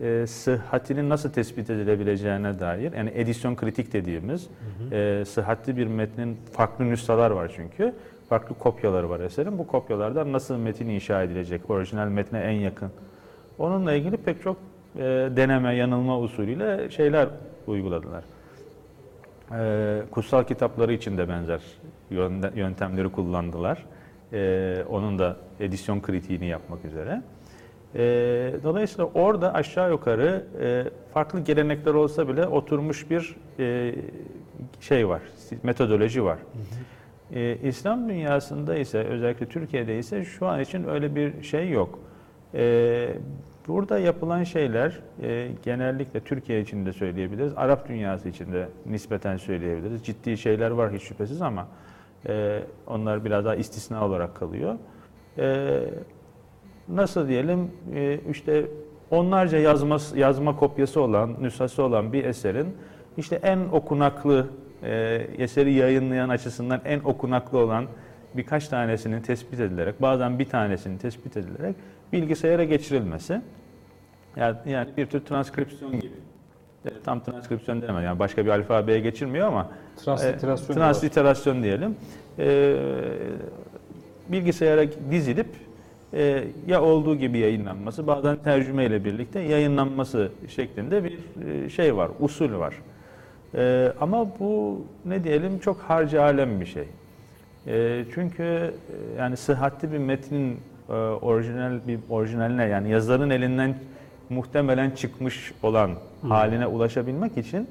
e, 0.00 0.26
sıhhatinin 0.26 1.08
nasıl 1.08 1.30
tespit 1.32 1.70
edilebileceğine 1.70 2.58
dair 2.60 2.92
yani 2.92 3.10
edisyon 3.14 3.56
kritik 3.56 3.92
dediğimiz 3.92 4.48
e, 4.92 5.24
sıhhatli 5.26 5.76
bir 5.76 5.86
metnin 5.86 6.36
farklı 6.52 6.84
nüshalar 6.84 7.30
var 7.30 7.52
çünkü. 7.56 7.94
Farklı 8.34 8.58
kopyaları 8.58 9.10
var 9.10 9.20
eserin. 9.20 9.58
Bu 9.58 9.66
kopyalardan 9.66 10.32
nasıl 10.32 10.56
metin 10.56 10.88
inşa 10.88 11.22
edilecek? 11.22 11.70
Orijinal 11.70 12.08
metne 12.08 12.38
en 12.38 12.52
yakın. 12.52 12.90
Onunla 13.58 13.92
ilgili 13.92 14.16
pek 14.16 14.42
çok 14.42 14.56
e, 14.96 15.00
deneme, 15.36 15.74
yanılma 15.74 16.20
usulüyle 16.20 16.90
şeyler 16.90 17.28
uyguladılar. 17.66 18.24
E, 19.52 20.02
kutsal 20.10 20.44
kitapları 20.44 20.92
için 20.92 21.18
de 21.18 21.28
benzer 21.28 21.60
yöntemleri 22.54 23.08
kullandılar. 23.12 23.84
E, 24.32 24.84
onun 24.90 25.18
da 25.18 25.36
edisyon 25.60 26.00
kritiğini 26.00 26.46
yapmak 26.46 26.84
üzere. 26.84 27.22
E, 27.94 28.00
dolayısıyla 28.64 29.10
orada 29.14 29.54
aşağı 29.54 29.90
yukarı 29.90 30.44
e, 30.60 30.84
farklı 31.12 31.40
gelenekler 31.40 31.94
olsa 31.94 32.28
bile 32.28 32.46
oturmuş 32.46 33.10
bir 33.10 33.36
e, 33.58 33.94
şey 34.80 35.08
var, 35.08 35.22
metodoloji 35.62 36.24
var. 36.24 36.38
E, 37.32 37.58
İslam 37.62 38.08
dünyasında 38.08 38.76
ise 38.76 38.98
özellikle 38.98 39.46
Türkiye'de 39.46 39.98
ise 39.98 40.24
şu 40.24 40.46
an 40.46 40.60
için 40.60 40.88
öyle 40.88 41.14
bir 41.14 41.42
şey 41.42 41.70
yok. 41.70 41.98
E, 42.54 43.08
burada 43.68 43.98
yapılan 43.98 44.44
şeyler 44.44 45.00
e, 45.22 45.48
genellikle 45.62 46.20
Türkiye 46.20 46.60
için 46.60 46.86
de 46.86 46.92
söyleyebiliriz, 46.92 47.52
Arap 47.56 47.88
dünyası 47.88 48.28
için 48.28 48.52
de 48.52 48.68
nispeten 48.86 49.36
söyleyebiliriz. 49.36 50.04
Ciddi 50.04 50.38
şeyler 50.38 50.70
var 50.70 50.92
hiç 50.92 51.02
şüphesiz 51.02 51.42
ama 51.42 51.66
e, 52.28 52.62
onlar 52.86 53.24
biraz 53.24 53.44
daha 53.44 53.54
istisna 53.54 54.06
olarak 54.06 54.34
kalıyor. 54.34 54.74
E, 55.38 55.80
nasıl 56.88 57.28
diyelim 57.28 57.70
e, 57.94 58.20
işte 58.30 58.66
onlarca 59.10 59.58
yazma, 59.58 59.98
yazma 60.14 60.56
kopyası 60.56 61.00
olan, 61.00 61.36
nüshası 61.40 61.82
olan 61.82 62.12
bir 62.12 62.24
eserin 62.24 62.76
işte 63.16 63.40
en 63.42 63.58
okunaklı 63.72 64.46
e, 64.84 65.26
eseri 65.38 65.72
yayınlayan 65.72 66.28
açısından 66.28 66.80
en 66.84 67.00
okunaklı 67.00 67.58
olan 67.58 67.86
birkaç 68.34 68.68
tanesinin 68.68 69.20
tespit 69.20 69.60
edilerek, 69.60 70.02
bazen 70.02 70.38
bir 70.38 70.44
tanesinin 70.44 70.98
tespit 70.98 71.36
edilerek 71.36 71.76
bilgisayara 72.12 72.64
geçirilmesi. 72.64 73.40
Yani, 74.36 74.56
yani 74.66 74.88
bir 74.96 75.06
tür 75.06 75.20
transkripsiyon 75.20 76.00
gibi. 76.00 76.12
Tam 77.04 77.22
transkripsiyon 77.22 77.82
denemez. 77.82 78.04
Yani 78.04 78.18
başka 78.18 78.44
bir 78.44 78.50
alfabeye 78.50 79.00
geçirmiyor 79.00 79.48
ama 79.48 79.70
Transliterasyon 80.04 80.76
e, 80.76 80.78
transliterasyon 80.78 81.62
diyelim. 81.62 81.96
E, 82.38 82.76
bilgisayara 84.28 84.84
dizilip 85.10 85.46
e, 86.12 86.44
ya 86.66 86.82
olduğu 86.82 87.16
gibi 87.16 87.38
yayınlanması, 87.38 88.06
bazen 88.06 88.36
tercümeyle 88.36 89.04
birlikte 89.04 89.40
yayınlanması 89.40 90.32
şeklinde 90.48 91.04
bir 91.04 91.18
e, 91.46 91.68
şey 91.68 91.96
var, 91.96 92.10
usul 92.20 92.58
var. 92.58 92.74
E, 93.54 93.92
ama 94.00 94.26
bu 94.40 94.82
ne 95.04 95.24
diyelim 95.24 95.58
çok 95.58 95.80
harcı 95.80 96.22
alem 96.22 96.60
bir 96.60 96.66
şey. 96.66 96.88
E, 97.66 98.04
çünkü 98.14 98.42
e, 98.42 98.72
yani 99.18 99.36
sıhhatli 99.36 99.92
bir 99.92 99.98
metnin 99.98 100.58
e, 100.88 100.92
orijinal 100.92 101.78
bir 101.88 101.98
orijinaline 102.10 102.64
yani 102.64 102.90
yazarın 102.90 103.30
elinden 103.30 103.74
muhtemelen 104.30 104.90
çıkmış 104.90 105.52
olan 105.62 105.90
haline 106.28 106.66
ulaşabilmek 106.66 107.36
için 107.38 107.68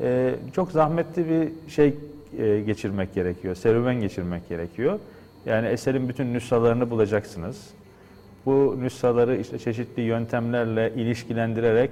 e, 0.00 0.34
çok 0.54 0.72
zahmetli 0.72 1.28
bir 1.28 1.70
şey 1.70 1.94
e, 2.38 2.60
geçirmek 2.60 3.14
gerekiyor, 3.14 3.54
serüven 3.54 4.00
geçirmek 4.00 4.48
gerekiyor. 4.48 4.98
Yani 5.46 5.66
eserin 5.66 6.08
bütün 6.08 6.34
nüshalarını 6.34 6.90
bulacaksınız. 6.90 7.70
Bu 8.46 8.76
nüshaları 8.80 9.36
işte 9.36 9.58
çeşitli 9.58 10.02
yöntemlerle 10.02 10.92
ilişkilendirerek 10.96 11.90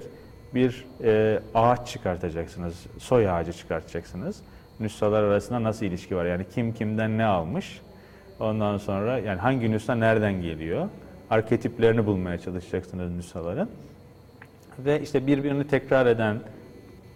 bir 0.55 0.87
e, 1.03 1.41
ağaç 1.55 1.89
çıkartacaksınız, 1.89 2.87
soy 2.99 3.31
ağacı 3.31 3.53
çıkartacaksınız. 3.53 4.41
Nüshalar 4.81 5.23
arasında 5.23 5.63
nasıl 5.63 5.87
ilişki 5.87 6.17
var? 6.17 6.25
Yani 6.25 6.45
kim 6.55 6.75
kimden 6.75 7.19
ne 7.19 7.25
almış? 7.25 7.81
Ondan 8.41 8.79
sonra 8.79 9.19
yani 9.19 9.41
hangi 9.41 9.71
nüsha 9.71 9.95
nereden 9.95 10.43
geliyor? 10.43 10.89
Arketiplerini 11.31 12.07
bulmaya 12.07 12.39
çalışacaksınız 12.39 13.13
nüshaların. 13.13 13.69
Ve 14.79 15.01
işte 15.03 15.27
birbirini 15.27 15.67
tekrar 15.67 16.07
eden, 16.07 16.37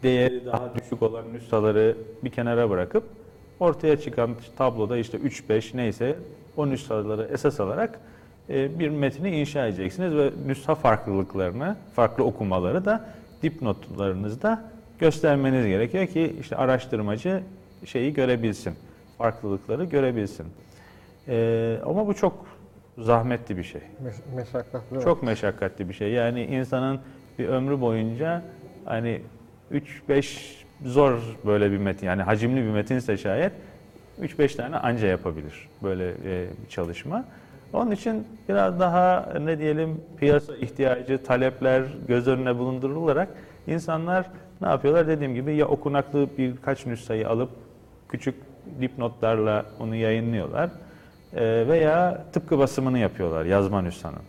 değeri 0.03 0.47
daha 0.47 0.75
düşük 0.75 1.03
olan 1.03 1.33
nüshaları 1.33 1.97
bir 2.25 2.31
kenara 2.31 2.71
bırakıp 2.71 3.05
ortaya 3.61 4.01
çıkan 4.01 4.37
tabloda 4.59 4.97
işte 4.97 5.19
3-5 5.19 5.77
neyse 5.77 6.17
o 6.57 6.69
nüshaları 6.69 7.29
esas 7.33 7.61
alarak 7.61 8.01
e, 8.51 8.79
bir 8.79 8.89
metni 8.89 9.41
inşa 9.41 9.67
edeceksiniz 9.67 10.15
ve 10.15 10.31
nüsha 10.47 10.75
farklılıklarını, 10.75 11.77
farklı 11.97 12.25
okumaları 12.25 12.85
da 12.85 13.05
dipnotlarınızda 13.43 14.65
göstermeniz 14.99 15.67
gerekiyor 15.67 16.07
ki 16.07 16.37
işte 16.41 16.57
araştırmacı 16.57 17.43
şeyi 17.85 18.15
görebilsin, 18.15 18.75
farklılıkları 19.19 19.85
görebilsin. 19.85 20.47
E, 21.29 21.79
ama 21.87 22.07
bu 22.07 22.15
çok 22.15 22.47
zahmetli 22.99 23.57
bir 23.57 23.63
şey. 23.63 23.81
Meş- 23.81 24.37
meşakkatli. 24.37 25.01
Çok 25.01 25.23
meşakkatli 25.23 25.89
bir 25.89 25.95
şey. 25.95 26.11
Yani 26.13 26.45
insanın 26.45 27.01
bir 27.39 27.49
ömrü 27.49 27.81
boyunca 27.81 28.43
hani 28.85 29.21
3-5 30.09 30.65
zor 30.85 31.21
böyle 31.47 31.71
bir 31.73 31.79
metin 31.79 32.07
yani 32.07 32.23
hacimli 32.23 32.57
bir 32.63 32.71
metinse 32.71 33.17
şayet 33.17 33.53
3-5 34.21 34.57
tane 34.57 34.77
anca 34.77 35.07
yapabilir 35.07 35.69
böyle 35.83 36.09
e, 36.11 36.47
bir 36.65 36.69
çalışma. 36.69 37.25
Onun 37.73 37.91
için 37.91 38.27
biraz 38.49 38.81
daha 38.81 39.33
ne 39.41 39.59
diyelim 39.59 40.01
piyasa 40.17 40.57
ihtiyacı, 40.57 41.23
talepler 41.23 41.83
göz 42.09 42.29
önüne 42.29 42.59
bulundurularak 42.59 43.29
insanlar 43.67 44.27
ne 44.61 44.69
yapıyorlar? 44.69 45.09
Dediğim 45.09 45.35
gibi 45.35 45.55
ya 45.55 45.67
okunaklı 45.69 46.29
birkaç 46.39 46.87
nüshayı 46.87 47.29
alıp 47.29 47.51
küçük 48.09 48.35
dipnotlarla 48.81 49.65
onu 49.81 49.97
yayınlıyorlar. 49.97 50.71
E, 51.37 51.69
veya 51.69 52.25
tıpkı 52.33 52.59
basımını 52.59 52.99
yapıyorlar 52.99 53.45
yazma 53.45 53.83
nüshanın. 53.83 54.23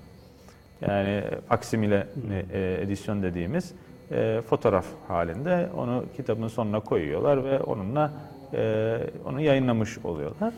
Yani 0.81 1.23
faksimile 1.47 2.07
e, 2.53 2.77
edisyon 2.81 3.23
dediğimiz 3.23 3.73
e, 4.11 4.41
fotoğraf 4.49 4.85
halinde 5.07 5.69
onu 5.77 6.05
kitabın 6.15 6.47
sonuna 6.47 6.79
koyuyorlar 6.79 7.43
ve 7.43 7.59
onunla 7.59 8.11
e, 8.53 8.97
onu 9.25 9.41
yayınlamış 9.41 9.97
oluyorlar. 9.97 10.53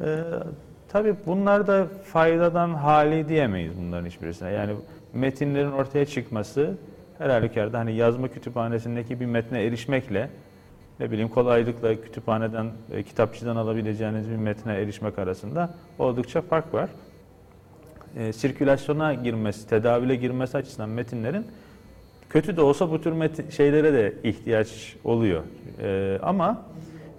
E, 0.00 0.06
tabii 0.88 1.14
bunlar 1.26 1.66
da 1.66 1.86
faydadan 2.04 2.74
hali 2.74 3.28
diyemeyiz 3.28 3.72
bunların 3.78 4.06
hiçbirisine. 4.06 4.50
Yani 4.50 4.72
metinlerin 5.14 5.72
ortaya 5.72 6.06
çıkması 6.06 6.74
her 7.18 7.30
halükarda 7.30 7.78
hani 7.78 7.94
yazma 7.94 8.28
kütüphanesindeki 8.28 9.20
bir 9.20 9.26
metne 9.26 9.62
erişmekle 9.62 10.28
ne 11.00 11.10
bileyim 11.10 11.28
kolaylıkla 11.28 12.00
kütüphaneden, 12.00 12.70
e, 12.92 13.02
kitapçıdan 13.02 13.56
alabileceğiniz 13.56 14.30
bir 14.30 14.36
metne 14.36 14.74
erişmek 14.74 15.18
arasında 15.18 15.74
oldukça 15.98 16.42
fark 16.42 16.74
var. 16.74 16.90
E, 18.16 18.32
sirkülasyona 18.32 19.14
girmesi, 19.14 19.68
tedavüle 19.68 20.16
girmesi 20.16 20.56
açısından 20.56 20.88
metinlerin 20.88 21.46
kötü 22.30 22.56
de 22.56 22.60
olsa 22.60 22.90
bu 22.90 23.00
tür 23.00 23.12
metin, 23.12 23.50
şeylere 23.50 23.92
de 23.92 24.14
ihtiyaç 24.24 24.96
oluyor. 25.04 25.42
E, 25.82 26.18
ama 26.22 26.62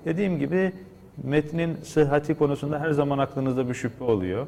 dediğim 0.06 0.40
gibi 0.40 0.72
metnin 1.24 1.76
sıhhati 1.84 2.36
konusunda 2.36 2.80
her 2.80 2.92
zaman 2.92 3.18
aklınızda 3.18 3.70
bir 3.70 3.74
şüphe 3.74 4.04
oluyor. 4.04 4.48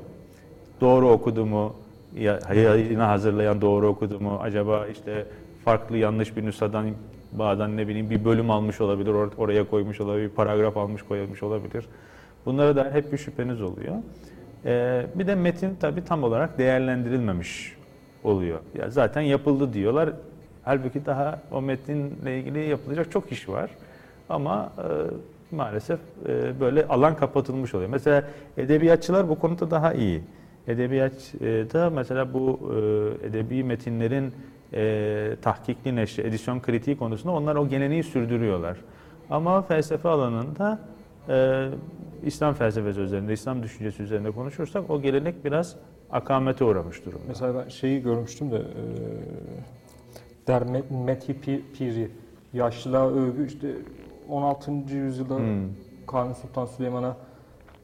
Doğru 0.82 1.10
okudu 1.10 1.46
mu, 1.46 1.74
ya- 2.16 2.40
yayına 2.56 3.08
hazırlayan 3.08 3.62
doğru 3.62 3.88
okudu 3.88 4.20
mu, 4.20 4.40
acaba 4.42 4.88
işte 4.88 5.26
farklı 5.66 5.98
yanlış 5.98 6.38
bir 6.38 6.46
nüshadan 6.46 6.86
bazen 7.32 7.78
ne 7.78 7.88
bileyim 7.88 8.10
bir 8.10 8.26
bölüm 8.26 8.52
almış 8.52 8.82
olabilir, 8.82 9.10
or- 9.12 9.36
oraya 9.38 9.70
koymuş 9.70 10.02
olabilir, 10.02 10.30
bir 10.30 10.36
paragraf 10.36 10.78
almış 10.78 11.02
koymuş 11.04 11.44
olabilir. 11.44 11.86
Bunlara 12.46 12.76
da 12.76 12.90
hep 12.94 13.12
bir 13.14 13.18
şüpheniz 13.18 13.62
oluyor. 13.62 13.96
Ee, 14.66 15.06
bir 15.16 15.28
de 15.28 15.36
metin 15.36 15.76
tabii 15.80 16.06
tam 16.06 16.24
olarak 16.24 16.58
değerlendirilmemiş 16.58 17.76
oluyor. 18.24 18.60
Ya 18.78 18.90
zaten 18.90 19.22
yapıldı 19.22 19.74
diyorlar. 19.74 20.10
Halbuki 20.64 21.06
daha 21.06 21.40
o 21.52 21.62
metinle 21.62 22.40
ilgili 22.40 22.60
yapılacak 22.70 23.12
çok 23.12 23.32
iş 23.32 23.50
var. 23.50 23.70
Ama 24.30 24.72
e, 24.78 24.84
maalesef 25.52 26.00
e, 26.28 26.60
böyle 26.60 26.88
alan 26.88 27.16
kapatılmış 27.16 27.76
oluyor. 27.76 27.90
Mesela 27.90 28.24
edebiyatçılar 28.58 29.30
bu 29.30 29.40
konuda 29.40 29.72
daha 29.72 29.94
iyi. 29.94 30.22
Edebiyatta 30.68 31.90
mesela 31.90 32.34
bu 32.34 32.60
e, 33.24 33.28
edebi 33.28 33.64
metinlerin 33.64 34.34
e, 34.74 35.36
tahkikli 35.42 35.96
neşri, 35.96 36.24
edisyon 36.24 36.60
kritiği 36.60 36.98
konusunda 36.98 37.36
onlar 37.36 37.56
o 37.56 37.68
geleneği 37.68 38.04
sürdürüyorlar. 38.04 38.78
Ama 39.30 39.62
felsefe 39.62 40.10
alanında 40.10 40.80
e, 41.30 41.68
İslam 42.24 42.54
felsefesi 42.54 43.00
üzerinde, 43.00 43.34
İslam 43.34 43.64
düşüncesi 43.64 44.04
üzerinde 44.04 44.32
konuşursak 44.32 44.90
o 44.90 45.02
gelenek 45.02 45.46
biraz 45.46 45.76
akamete 46.12 46.64
uğramış 46.64 47.06
durumda. 47.06 47.24
Mesela 47.28 47.64
ben 47.66 47.70
şeyi 47.70 48.02
görmüştüm 48.02 48.52
de 48.52 48.58
e, 48.58 48.64
Der 50.48 50.62
Me- 50.62 51.04
Methi 51.06 51.34
Pi- 51.34 51.62
Piri 51.78 52.08
yaşlılığa 52.54 53.10
övgü 53.10 53.48
işte 53.48 53.68
16. 54.30 54.72
yüzyılda 54.96 55.38
Hmm. 55.38 55.46
Kanuni 56.08 56.36
Sultan 56.36 56.66
Süleyman'a 56.66 57.16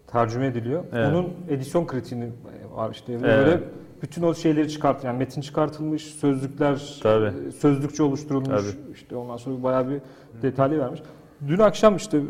tercüme 0.08 0.46
ediliyor. 0.46 0.84
Evet. 0.94 1.08
Onun 1.08 1.34
edisyon 1.50 1.88
kritiğini 1.88 2.30
var 2.76 2.92
işte. 2.92 3.14
Evet. 3.14 3.24
Böyle 3.24 3.60
bütün 4.02 4.24
o 4.24 4.34
şeyleri 4.34 4.70
çıkart 4.70 5.04
yani 5.04 5.18
metin 5.18 5.42
çıkartılmış, 5.42 6.04
sözlükler 6.04 7.00
Tabii. 7.04 7.48
e, 7.48 7.52
sözlükçe 7.52 8.04
oluşturulmuş. 8.04 8.48
Tabii. 8.50 8.94
İşte 8.94 9.16
ondan 9.16 9.38
sonra 9.38 9.64
bayağı 9.64 9.90
bir 9.90 10.02
detaylı 10.42 10.80
vermiş. 10.80 11.02
Dün 11.48 11.60
akşam 11.60 11.96
işte 11.96 12.18
e, 12.18 12.22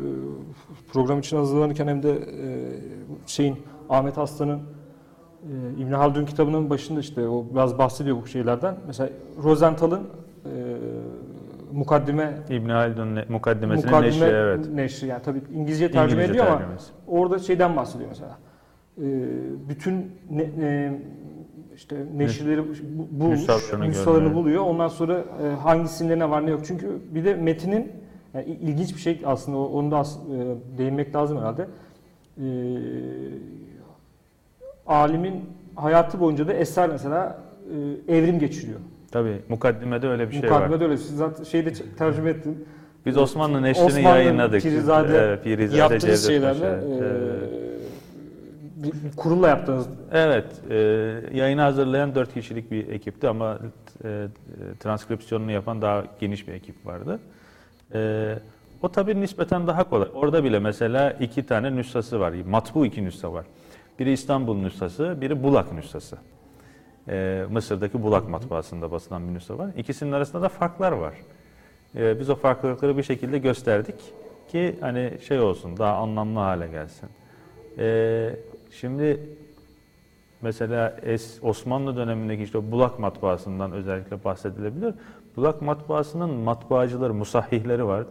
program 0.93 1.19
için 1.19 1.37
hazırlanırken 1.37 1.87
hem 1.87 2.03
de 2.03 2.11
e, 2.11 2.17
şeyin 3.27 3.57
Ahmet 3.89 4.17
Aslan'ın 4.17 4.61
İbn 5.79 5.91
Haldun 5.91 6.25
kitabının 6.25 6.69
başında 6.69 6.99
işte 6.99 7.27
o 7.27 7.45
biraz 7.53 7.77
bahsediyor 7.77 8.17
bu 8.23 8.27
şeylerden. 8.27 8.75
Mesela 8.87 9.09
Rosenthal'ın 9.43 10.01
mukaddime 11.75 12.33
İbn 12.49 12.69
Haldun 12.69 13.07
mukaddimesinin 13.29 13.85
mukaddime 13.91 14.07
neşri 14.25 14.35
evet. 14.35 14.69
neşri 14.73 15.07
yani 15.07 15.21
tabii 15.23 15.41
İngilizce 15.53 15.91
tercüme 15.91 16.11
İngilizce 16.21 16.31
ediyor 16.31 16.45
ama 16.47 16.57
tercümesi. 16.57 16.91
orada 17.07 17.39
şeyden 17.39 17.75
bahsediyor 17.75 18.09
mesela. 18.09 18.37
E, 18.97 19.03
bütün 19.69 20.11
ne, 20.31 20.43
ne- 20.57 21.01
işte 21.75 21.95
neşirleri 22.15 22.61
bu- 22.63 23.19
bulmuş, 23.21 23.39
Nüshalarını 23.79 24.33
buluyor. 24.33 24.63
Ondan 24.65 24.87
sonra 24.87 25.23
e, 25.43 25.47
hangisinde 25.55 26.19
ne 26.19 26.29
var 26.29 26.45
ne 26.45 26.49
yok. 26.51 26.61
Çünkü 26.65 26.97
bir 27.11 27.25
de 27.25 27.33
metinin 27.35 27.91
yani 28.33 28.45
il- 28.45 28.67
ilginç 28.67 28.95
bir 28.95 28.99
şey 29.01 29.21
aslında 29.25 29.57
onu 29.57 29.91
da 29.91 29.97
as- 29.97 30.17
e, 30.17 30.77
değinmek 30.77 31.15
lazım 31.15 31.37
herhalde. 31.37 31.67
E, 32.37 32.45
alimin 34.87 35.45
hayatı 35.75 36.19
boyunca 36.19 36.47
da 36.47 36.53
eser 36.53 36.89
mesela 36.89 37.37
e, 38.07 38.15
evrim 38.17 38.39
geçiriyor. 38.39 38.79
Tabii 39.15 39.41
mukaddimede 39.49 40.07
öyle 40.07 40.27
bir 40.29 40.33
şey 40.33 40.41
var. 40.43 40.47
Mukaddimede 40.49 40.83
öyle. 40.83 40.97
Siz 40.97 41.17
zaten 41.17 41.43
şeyde 41.43 41.69
ç- 41.69 41.95
tercüme 41.97 42.29
ettin. 42.29 42.67
Biz 43.05 43.17
Osmanlı 43.17 43.61
neşrini 43.61 43.85
Osmanlı 43.85 44.07
yayınladık. 44.07 44.61
Pirizade 44.61 45.17
Evet, 45.17 45.43
Pirizade 45.43 45.77
Yaptığınız 45.77 46.27
şeylerle 46.27 46.67
e, 46.67 47.07
bir 48.83 48.91
kurulla 49.17 49.47
yaptığınız 49.47 49.87
Evet, 50.11 50.45
e, 50.69 50.75
yayını 51.33 51.61
hazırlayan 51.61 52.15
dört 52.15 52.33
kişilik 52.33 52.71
bir 52.71 52.87
ekipti 52.87 53.27
ama 53.27 53.59
e, 54.03 54.27
transkripsiyonunu 54.79 55.51
yapan 55.51 55.81
daha 55.81 56.03
geniş 56.19 56.47
bir 56.47 56.53
ekip 56.53 56.85
vardı. 56.85 57.19
E, 57.93 58.33
o 58.81 58.89
tabii 58.89 59.21
nispeten 59.21 59.67
daha 59.67 59.89
kolay. 59.89 60.07
Orada 60.13 60.43
bile 60.43 60.59
mesela 60.59 61.11
iki 61.11 61.45
tane 61.45 61.75
nüshası 61.75 62.19
var, 62.19 62.33
matbu 62.47 62.85
iki 62.85 63.05
nüsha 63.05 63.33
var. 63.33 63.45
Biri 63.99 64.11
İstanbul 64.11 64.57
nüshası, 64.57 65.17
biri 65.21 65.43
Bulak 65.43 65.73
nüshası. 65.73 66.17
E, 67.07 67.45
Mısır'daki 67.49 68.03
Bulak 68.03 68.29
matbaasında 68.29 68.91
basılan 68.91 69.27
bir 69.27 69.33
nüsha 69.33 69.57
var. 69.57 69.69
İkisinin 69.77 70.11
arasında 70.11 70.41
da 70.41 70.49
farklar 70.49 70.91
var. 70.91 71.13
E, 71.95 72.19
biz 72.19 72.29
o 72.29 72.35
farklılıkları 72.35 72.97
bir 72.97 73.03
şekilde 73.03 73.37
gösterdik 73.37 73.95
ki 74.51 74.75
hani 74.81 75.11
şey 75.27 75.39
olsun, 75.39 75.77
daha 75.77 75.95
anlamlı 75.95 76.39
hale 76.39 76.67
gelsin. 76.67 77.09
E, 77.77 78.35
şimdi 78.71 79.19
Mesela 80.45 80.95
es, 81.03 81.39
Osmanlı 81.43 81.95
dönemindeki 81.95 82.43
işte 82.43 82.71
Bulak 82.71 82.99
matbaasından 82.99 83.71
özellikle 83.71 84.23
bahsedilebilir. 84.23 84.93
Bulak 85.35 85.61
matbaasının 85.61 86.29
matbaacıları, 86.29 87.13
musahhihleri 87.13 87.85
var. 87.85 88.03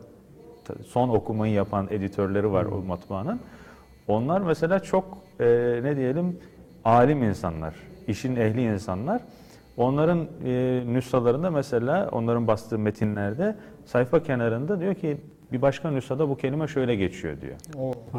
Son 0.86 1.08
okumayı 1.08 1.52
yapan 1.52 1.88
editörleri 1.90 2.52
var 2.52 2.64
o 2.64 2.82
matbaanın. 2.82 3.40
Onlar 4.08 4.40
mesela 4.40 4.80
çok 4.80 5.04
e, 5.40 5.44
ne 5.82 5.96
diyelim 5.96 6.38
alim 6.84 7.22
insanlar, 7.22 7.74
işin 8.08 8.36
ehli 8.36 8.62
insanlar. 8.62 9.22
Onların 9.76 10.26
e, 10.44 10.82
nüshalarında 10.86 11.50
mesela 11.50 12.08
onların 12.12 12.46
bastığı 12.46 12.78
metinlerde 12.78 13.56
sayfa 13.84 14.22
kenarında 14.22 14.80
diyor 14.80 14.94
ki 14.94 15.16
bir 15.52 15.62
başka 15.62 15.90
nüshada 15.90 16.28
bu 16.28 16.36
kelime 16.36 16.66
şöyle 16.66 16.94
geçiyor 16.96 17.36
diyor. 17.40 17.54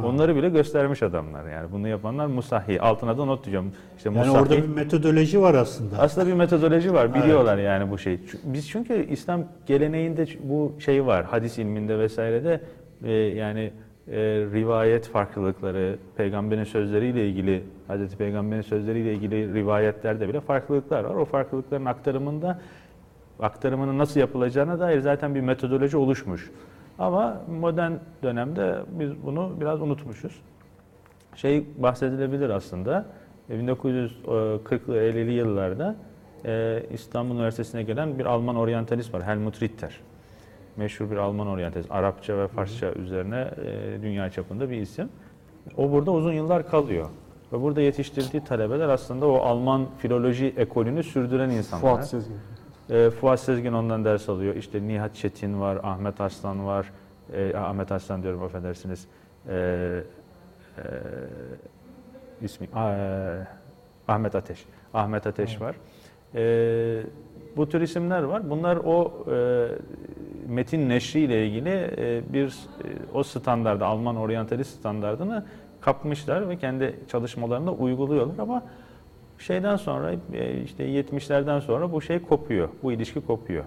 Onları 0.03 0.35
bile 0.35 0.49
göstermiş 0.49 1.03
adamlar 1.03 1.47
yani. 1.47 1.71
Bunu 1.71 1.87
yapanlar 1.87 2.25
musahhi. 2.25 2.81
Altına 2.81 3.17
da 3.17 3.25
not 3.25 3.45
diyeceğim. 3.45 3.71
İşte 3.97 4.09
Yani 4.09 4.17
musahhi. 4.17 4.37
orada 4.41 4.57
bir 4.57 4.67
metodoloji 4.67 5.41
var 5.41 5.53
aslında. 5.53 5.99
Aslında 5.99 6.27
bir 6.27 6.33
metodoloji 6.33 6.93
var. 6.93 7.13
Biliyorlar 7.13 7.57
yani 7.57 7.91
bu 7.91 7.97
şey. 7.97 8.19
Biz 8.43 8.69
çünkü 8.69 9.07
İslam 9.09 9.43
geleneğinde 9.65 10.25
bu 10.43 10.73
şey 10.79 11.05
var. 11.05 11.25
Hadis 11.25 11.57
ilminde 11.57 11.99
vesairede 11.99 12.61
e, 13.03 13.11
yani 13.11 13.71
e, 14.07 14.17
rivayet 14.53 15.07
farklılıkları, 15.07 15.97
peygamberin 16.17 16.63
sözleriyle 16.63 17.29
ilgili, 17.29 17.63
Hazreti 17.87 18.17
Peygamber'in 18.17 18.61
sözleriyle 18.61 19.13
ilgili 19.13 19.53
rivayetlerde 19.53 20.29
bile 20.29 20.41
farklılıklar 20.41 21.03
var. 21.03 21.15
O 21.15 21.25
farklılıkların 21.25 21.85
aktarımında 21.85 22.61
aktarımının 23.39 23.97
nasıl 23.97 24.19
yapılacağına 24.19 24.79
dair 24.79 24.99
zaten 24.99 25.35
bir 25.35 25.41
metodoloji 25.41 25.97
oluşmuş. 25.97 26.51
Ama 26.99 27.41
modern 27.59 27.91
dönemde 28.23 28.79
biz 28.89 29.23
bunu 29.23 29.53
biraz 29.61 29.81
unutmuşuz. 29.81 30.41
Şey 31.35 31.65
bahsedilebilir 31.77 32.49
aslında. 32.49 33.05
E, 33.49 33.53
1940'lı 33.53 34.97
50'li 34.97 35.31
yıllarda 35.31 35.95
e, 36.45 36.83
İstanbul 36.91 37.35
Üniversitesi'ne 37.35 37.83
gelen 37.83 38.19
bir 38.19 38.25
Alman 38.25 38.55
oryantalist 38.55 39.13
var. 39.13 39.23
Helmut 39.23 39.61
Ritter. 39.61 39.99
Meşhur 40.77 41.11
bir 41.11 41.17
Alman 41.17 41.47
oryantalist. 41.47 41.91
Arapça 41.91 42.37
ve 42.37 42.47
Farsça 42.47 42.91
üzerine 42.91 43.51
e, 43.65 44.01
dünya 44.01 44.29
çapında 44.29 44.69
bir 44.69 44.77
isim. 44.77 45.09
O 45.77 45.91
burada 45.91 46.11
uzun 46.11 46.33
yıllar 46.33 46.67
kalıyor. 46.67 47.09
Ve 47.53 47.61
burada 47.61 47.81
yetiştirdiği 47.81 48.43
talebeler 48.43 48.89
aslında 48.89 49.27
o 49.27 49.35
Alman 49.35 49.85
filoloji 49.97 50.53
ekolünü 50.57 51.03
sürdüren 51.03 51.49
insanlar. 51.49 51.81
Fuat 51.81 52.07
Sezgin. 52.07 52.35
E, 52.89 53.09
Fuat 53.09 53.39
Sezgin 53.39 53.73
ondan 53.73 54.05
ders 54.05 54.29
alıyor. 54.29 54.55
İşte 54.55 54.87
Nihat 54.87 55.15
Çetin 55.15 55.61
var, 55.61 55.79
Ahmet 55.83 56.21
Arslan 56.21 56.65
var. 56.65 56.91
E, 57.33 57.57
Ahmet 57.57 57.91
Arslan 57.91 58.23
diyorum 58.23 58.43
affedersiniz. 58.43 59.07
E, 59.49 59.53
e, 60.77 60.83
ismi 62.41 62.67
e, 62.75 62.79
Ahmet 64.07 64.35
Ateş. 64.35 64.65
Ahmet 64.93 65.27
Ateş 65.27 65.61
var. 65.61 65.75
E, 66.35 67.03
bu 67.57 67.69
tür 67.69 67.81
isimler 67.81 68.23
var. 68.23 68.49
Bunlar 68.49 68.77
o 68.85 69.25
e, 69.31 69.67
metin 70.47 70.89
neşri 70.89 71.19
ile 71.19 71.47
ilgili 71.47 71.91
e, 71.97 72.33
bir 72.33 72.47
e, 72.47 72.51
o 73.13 73.23
standardı, 73.23 73.85
Alman 73.85 74.15
oryantalist 74.15 74.79
standardını 74.79 75.45
kapmışlar 75.81 76.49
ve 76.49 76.57
kendi 76.57 76.99
çalışmalarında 77.07 77.71
uyguluyorlar 77.71 78.39
ama 78.39 78.63
şeyden 79.39 79.75
sonra 79.75 80.13
e, 80.33 80.61
işte 80.61 80.83
70'lerden 80.83 81.59
sonra 81.59 81.91
bu 81.91 82.01
şey 82.01 82.19
kopuyor. 82.19 82.69
Bu 82.83 82.91
ilişki 82.91 83.21
kopuyor. 83.21 83.63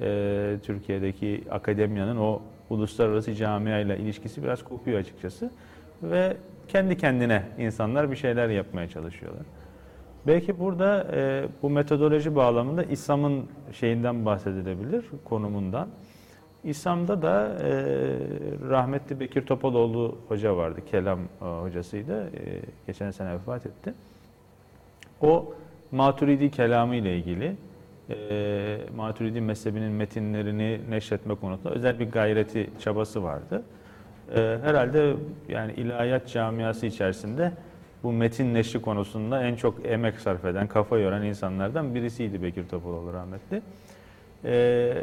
E, 0.00 0.58
Türkiye'deki 0.62 1.44
akademiyanın 1.50 2.16
o 2.16 2.42
uluslararası 2.70 3.34
camiayla 3.34 3.96
ilişkisi 3.96 4.42
biraz 4.42 4.64
kopuyor 4.64 4.98
açıkçası. 4.98 5.50
Ve 6.02 6.36
kendi 6.68 6.96
kendine 6.96 7.42
insanlar 7.58 8.10
bir 8.10 8.16
şeyler 8.16 8.48
yapmaya 8.48 8.88
çalışıyorlar. 8.88 9.42
Belki 10.26 10.58
burada 10.58 11.06
e, 11.12 11.44
bu 11.62 11.70
metodoloji 11.70 12.36
bağlamında 12.36 12.82
İslam'ın 12.84 13.44
şeyinden 13.72 14.26
bahsedilebilir, 14.26 15.04
konumundan. 15.24 15.88
İslam'da 16.64 17.22
da 17.22 17.56
e, 17.62 17.72
rahmetli 18.70 19.20
Bekir 19.20 19.46
Topaloğlu 19.46 20.18
hoca 20.28 20.56
vardı, 20.56 20.80
kelam 20.90 21.18
e, 21.18 21.44
hocasıydı. 21.44 22.26
E, 22.26 22.60
geçen 22.86 23.10
sene 23.10 23.32
vefat 23.34 23.66
etti. 23.66 23.94
O 25.20 25.54
Maturidi 25.92 26.50
kelamı 26.50 26.96
ile 26.96 27.16
ilgili 27.16 27.56
e, 28.10 28.78
Maturidi 28.96 29.40
mezhebinin 29.40 29.92
metinlerini 29.92 30.80
neşretme 30.90 31.34
konusunda 31.34 31.74
özel 31.74 31.98
bir 31.98 32.10
gayreti, 32.10 32.70
çabası 32.80 33.22
vardı. 33.22 33.62
E, 34.34 34.58
herhalde 34.62 35.14
yani 35.48 35.72
ilahiyat 35.72 36.28
camiası 36.28 36.86
içerisinde 36.86 37.52
bu 38.02 38.12
metin 38.12 38.54
neşri 38.54 38.82
konusunda 38.82 39.44
en 39.44 39.56
çok 39.56 39.86
emek 39.86 40.20
sarf 40.20 40.44
eden, 40.44 40.66
kafa 40.66 40.98
yoran 40.98 41.22
insanlardan 41.22 41.94
birisiydi 41.94 42.42
Bekir 42.42 42.68
Topaloğlu 42.68 43.12
rahmetli. 43.12 43.62
E, 44.44 44.94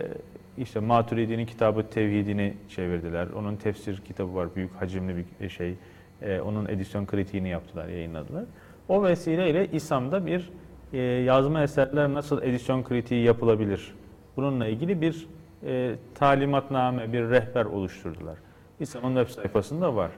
işte 0.59 0.79
Maturidi'nin 0.79 1.45
kitabı 1.45 1.89
Tevhidini 1.89 2.53
çevirdiler. 2.69 3.27
Onun 3.27 3.55
tefsir 3.55 3.97
kitabı 3.97 4.35
var, 4.35 4.55
büyük 4.55 4.81
hacimli 4.81 5.25
bir 5.41 5.49
şey. 5.49 5.75
E, 6.21 6.39
onun 6.39 6.65
edisyon 6.65 7.05
kritiğini 7.05 7.49
yaptılar, 7.49 7.87
yayınladılar. 7.87 8.45
O 8.89 9.03
vesileyle 9.03 9.71
İslam'da 9.71 10.25
bir 10.25 10.49
e, 10.93 10.97
yazma 10.97 11.63
eserler 11.63 12.13
nasıl 12.13 12.43
edisyon 12.43 12.83
kritiği 12.83 13.23
yapılabilir? 13.23 13.93
Bununla 14.37 14.67
ilgili 14.67 15.01
bir 15.01 15.27
e, 15.65 15.95
talimatname, 16.15 17.13
bir 17.13 17.29
rehber 17.29 17.65
oluşturdular. 17.65 18.37
İslam'ın 18.79 19.15
web 19.15 19.35
sayfasında 19.35 19.95
var. 19.95 20.11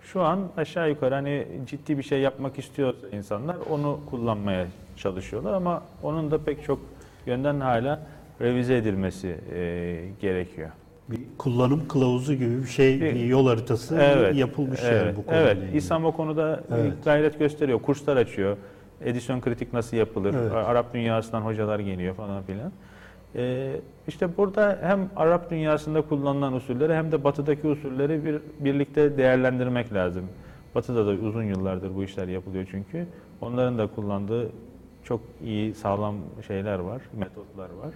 Şu 0.00 0.22
an 0.22 0.48
aşağı 0.56 0.88
yukarı 0.88 1.14
hani 1.14 1.46
ciddi 1.66 1.98
bir 1.98 2.02
şey 2.02 2.20
yapmak 2.20 2.58
istiyorsa 2.58 3.08
insanlar 3.12 3.56
onu 3.70 4.00
kullanmaya 4.10 4.66
çalışıyorlar 4.96 5.52
ama 5.52 5.82
onun 6.02 6.30
da 6.30 6.38
pek 6.38 6.64
çok 6.64 6.78
yönden 7.26 7.60
hala 7.60 8.00
revize 8.40 8.76
edilmesi 8.76 9.36
e, 9.54 10.00
gerekiyor. 10.20 10.70
Bir 11.10 11.18
kullanım 11.38 11.88
kılavuzu 11.88 12.34
gibi 12.34 12.62
bir 12.62 12.66
şey, 12.68 13.00
Bir- 13.00 13.24
yol 13.24 13.46
haritası 13.46 13.96
Evet, 14.00 14.36
yapılmış 14.36 14.80
evet, 14.84 15.06
yani 15.06 15.16
bu 15.16 15.26
konuyla 15.26 15.46
Evet. 15.50 15.74
İslam 15.74 16.04
o 16.04 16.12
konuda 16.12 16.64
Evet. 16.74 16.92
gayret 17.04 17.38
gösteriyor, 17.38 17.82
kurslar 17.82 18.16
açıyor. 18.16 18.56
Edisyon 19.04 19.40
kritik 19.40 19.72
nasıl 19.72 19.96
yapılır, 19.96 20.34
Evet. 20.34 20.52
Arap 20.52 20.94
dünyasından 20.94 21.40
hocalar 21.40 21.78
geliyor 21.78 22.14
falan 22.14 22.42
filan. 22.42 22.72
Ee, 23.36 23.72
işte 24.08 24.36
burada 24.36 24.78
hem 24.82 25.10
Arap 25.16 25.50
dünyasında 25.50 26.02
kullanılan 26.02 26.52
usulleri 26.52 26.94
hem 26.94 27.12
de 27.12 27.24
batıdaki 27.24 27.66
usulleri 27.68 28.24
bir 28.24 28.40
birlikte 28.60 29.18
değerlendirmek 29.18 29.92
lazım. 29.92 30.24
Batıda 30.74 31.06
da 31.06 31.10
uzun 31.10 31.42
yıllardır 31.42 31.94
bu 31.94 32.04
işler 32.04 32.28
yapılıyor 32.28 32.66
çünkü. 32.70 33.06
Onların 33.40 33.78
da 33.78 33.86
kullandığı 33.86 34.50
çok 35.04 35.20
iyi, 35.44 35.74
sağlam 35.74 36.14
şeyler 36.46 36.78
var, 36.78 37.02
metotlar 37.18 37.70
var. 37.70 37.90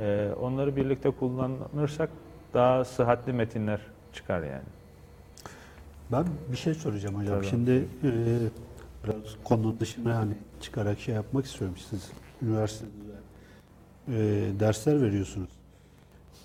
Ee, 0.00 0.30
onları 0.40 0.76
birlikte 0.76 1.10
kullanırsak 1.10 2.10
daha 2.54 2.84
sıhhatli 2.84 3.32
metinler 3.32 3.80
çıkar 4.12 4.42
yani. 4.42 4.68
Ben 6.12 6.24
bir 6.52 6.56
şey 6.56 6.74
soracağım 6.74 7.14
hocam. 7.14 7.36
Tabii. 7.36 7.46
Şimdi 7.46 7.70
e, 7.70 8.12
biraz 9.04 9.16
konunun 9.44 9.80
dışına 9.80 10.16
hani 10.16 10.34
çıkarak 10.60 11.00
şey 11.00 11.14
yapmak 11.14 11.44
istiyorum. 11.44 11.76
Siz 11.90 12.10
üniversitede 12.42 12.90
e, 14.08 14.12
dersler 14.60 15.02
veriyorsunuz. 15.02 15.50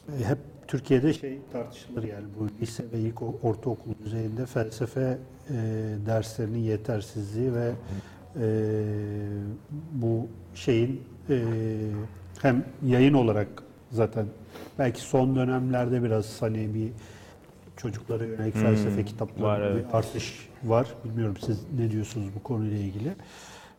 E, 0.10 0.26
hep 0.26 0.38
Türkiye'de 0.68 1.14
şey 1.14 1.40
tartışılır 1.52 2.04
yani 2.04 2.26
bu 2.40 2.50
lise 2.62 2.84
ve 2.94 3.00
ilk 3.00 3.22
ortaokul 3.22 3.92
düzeyinde 4.06 4.46
felsefe 4.46 5.18
e, 5.50 5.54
derslerinin 6.06 6.60
yetersizliği 6.60 7.54
ve 7.54 7.72
e, 8.40 8.46
bu 9.92 10.28
şeyin 10.56 11.02
e, 11.30 11.44
hem 12.46 12.64
yayın 12.86 13.14
olarak 13.14 13.48
zaten 13.92 14.26
belki 14.80 15.02
son 15.02 15.36
dönemlerde 15.36 16.04
biraz 16.04 16.42
hani 16.42 16.74
bir 16.74 16.90
çocuklara 17.78 18.26
yönelik 18.26 18.56
Hmm, 18.56 18.62
felsefe 18.62 18.98
var, 18.98 19.06
kitaplarında 19.06 19.68
evet. 19.68 19.86
bir 19.94 19.98
artış 19.98 20.50
var. 20.64 20.88
Bilmiyorum 21.06 21.36
siz 21.46 21.60
ne 21.80 21.92
diyorsunuz 21.92 22.28
bu 22.36 22.44
konuyla 22.44 22.78
ilgili. 22.78 23.12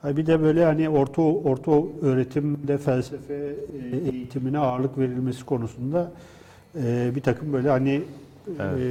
Bir 0.04 0.26
de 0.26 0.40
böyle 0.42 0.64
hani 0.64 0.88
orta 0.88 1.22
orta 1.22 1.72
öğretimde 2.02 2.78
felsefe 2.78 3.34
e, 3.34 3.96
eğitimine 4.12 4.58
ağırlık 4.58 4.98
verilmesi 4.98 5.44
konusunda 5.44 6.12
e, 6.82 7.10
bir 7.14 7.20
takım 7.20 7.52
böyle 7.52 7.68
hani 7.68 8.02
Evet. 8.60 8.80
e, 8.80 8.84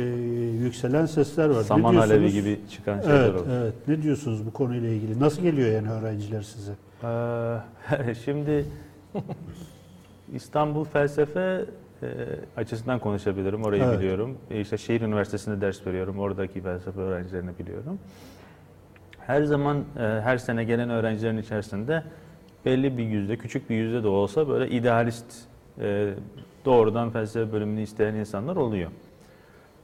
yükselen 0.63 1.05
sesler 1.05 1.49
var. 1.49 1.63
Saman 1.63 1.95
alevi 1.95 2.31
gibi 2.31 2.59
çıkan 2.71 3.01
şeyler 3.01 3.19
Evet, 3.19 3.35
olur. 3.35 3.45
evet. 3.51 3.73
Ne 3.87 4.01
diyorsunuz 4.01 4.45
bu 4.45 4.53
konuyla 4.53 4.89
ilgili? 4.89 5.19
Nasıl 5.19 5.41
geliyor 5.41 5.71
yani 5.71 5.89
öğrenciler 5.91 6.41
size? 6.41 6.71
Ee, 7.03 8.13
Şimdi 8.25 8.65
İstanbul 10.33 10.83
felsefe 10.83 11.65
e, 12.03 12.07
açısından 12.57 12.99
konuşabilirim. 12.99 13.63
Orayı 13.63 13.83
Evet. 13.83 13.99
biliyorum. 13.99 14.37
E, 14.51 14.61
İşte 14.61 14.77
şehir 14.77 15.01
üniversitesinde 15.01 15.61
ders 15.61 15.87
veriyorum. 15.87 16.19
Oradaki 16.19 16.61
felsefe 16.61 17.01
öğrencilerini 17.01 17.51
biliyorum. 17.59 17.99
Her 19.19 19.43
zaman 19.43 19.77
e, 19.77 20.01
her 20.01 20.37
sene 20.37 20.63
gelen 20.63 20.89
öğrencilerin 20.89 21.37
içerisinde 21.37 22.03
belli 22.65 22.97
bir 22.97 23.03
yüzde, 23.03 23.37
küçük 23.37 23.69
bir 23.69 23.75
yüzde 23.75 24.03
de 24.03 24.07
olsa 24.07 24.47
böyle 24.47 24.69
idealist, 24.69 25.25
e, 25.79 26.13
doğrudan 26.65 27.09
felsefe 27.09 27.51
bölümünü 27.53 27.81
isteyen 27.81 28.13
insanlar 28.15 28.55
oluyor. 28.55 28.91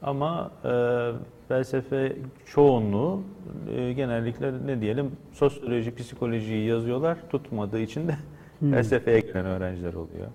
Ama 0.02 0.52
e, 0.66 0.72
felsefe 1.48 2.16
çoğunluğu 2.46 3.22
e, 3.76 3.94
genellikle 3.94 4.52
ne 4.66 4.82
diyelim 4.82 5.12
sosyoloji, 5.34 5.96
psikolojiyi 5.96 6.68
yazıyorlar. 6.68 7.18
Tutmadığı 7.30 7.80
için 7.80 8.08
de 8.08 8.16
Hmm. 8.62 8.72
felsefeye 8.72 9.20
gelen 9.20 9.46
öğrenciler 9.46 9.94
oluyor. 9.94 10.28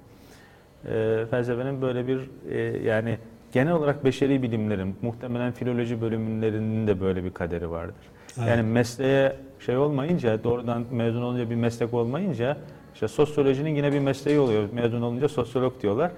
E, 0.89 1.27
felsefenin 1.27 1.83
böyle 1.83 2.07
bir 2.07 2.31
e, 2.51 2.59
yani 2.89 3.19
genel 3.53 3.73
olarak 3.73 4.05
beşeri 4.05 4.43
bilimlerin, 4.43 4.97
muhtemelen 5.03 5.53
filoloji 5.53 6.01
bölümlerinin 6.01 6.87
de 6.87 7.01
böyle 7.01 7.25
bir 7.25 7.35
kaderi 7.35 7.71
vardır. 7.71 7.95
Evet. 8.39 8.49
Yani 8.49 8.63
mesleğe 8.63 9.37
şey 9.61 9.77
olmayınca, 9.77 10.45
doğrudan 10.45 10.85
mezun 10.91 11.23
olunca 11.23 11.51
bir 11.51 11.55
meslek 11.55 11.95
olmayınca, 11.95 12.57
işte 12.95 13.09
sosyolojinin 13.09 13.75
yine 13.75 13.93
bir 13.93 14.01
mesleği 14.01 14.39
oluyor. 14.39 14.69
Mezun 14.73 15.03
olunca 15.03 15.29
sosyolog 15.29 15.83
diyorlar. 15.83 16.11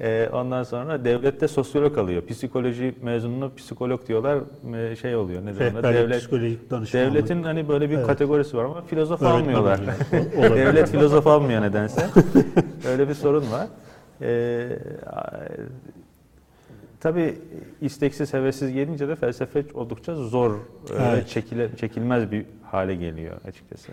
Ee, 0.00 0.28
ondan 0.32 0.62
sonra 0.62 1.04
devlette 1.04 1.48
sosyolog 1.48 1.98
alıyor. 1.98 2.26
Psikoloji 2.26 2.94
mezununu 3.02 3.54
psikolog 3.56 4.06
diyorlar. 4.08 4.38
Ee, 4.74 4.96
şey 4.96 5.16
oluyor. 5.16 5.46
Ne 5.46 5.58
diyorlar? 5.58 5.94
Devlet, 5.94 6.20
psikolojik 6.20 6.70
danışmanlık. 6.70 7.10
devletin 7.14 7.42
hani 7.42 7.68
böyle 7.68 7.90
bir 7.90 7.96
Evet. 7.96 8.06
kategorisi 8.06 8.56
var 8.56 8.64
ama 8.64 8.82
filozof 8.82 9.22
Öğretmen 9.22 9.40
almıyorlar. 9.40 9.80
Devlet 10.56 10.88
filozof 10.90 11.26
almıyor 11.26 11.62
nedense. 11.62 12.06
Öyle 12.88 13.08
bir 13.08 13.14
sorun 13.14 13.44
var. 13.52 13.66
Ee, 14.22 14.68
tabii 17.00 17.38
isteksiz, 17.80 18.34
hevessiz 18.34 18.72
gelince 18.72 19.08
de 19.08 19.16
felsefe 19.16 19.64
oldukça 19.74 20.14
zor, 20.14 20.54
e, 20.54 20.58
Evet. 21.12 21.28
çekile, 21.28 21.76
çekilmez 21.76 22.30
bir 22.32 22.46
hale 22.62 22.94
geliyor 22.94 23.36
açıkçası. 23.48 23.92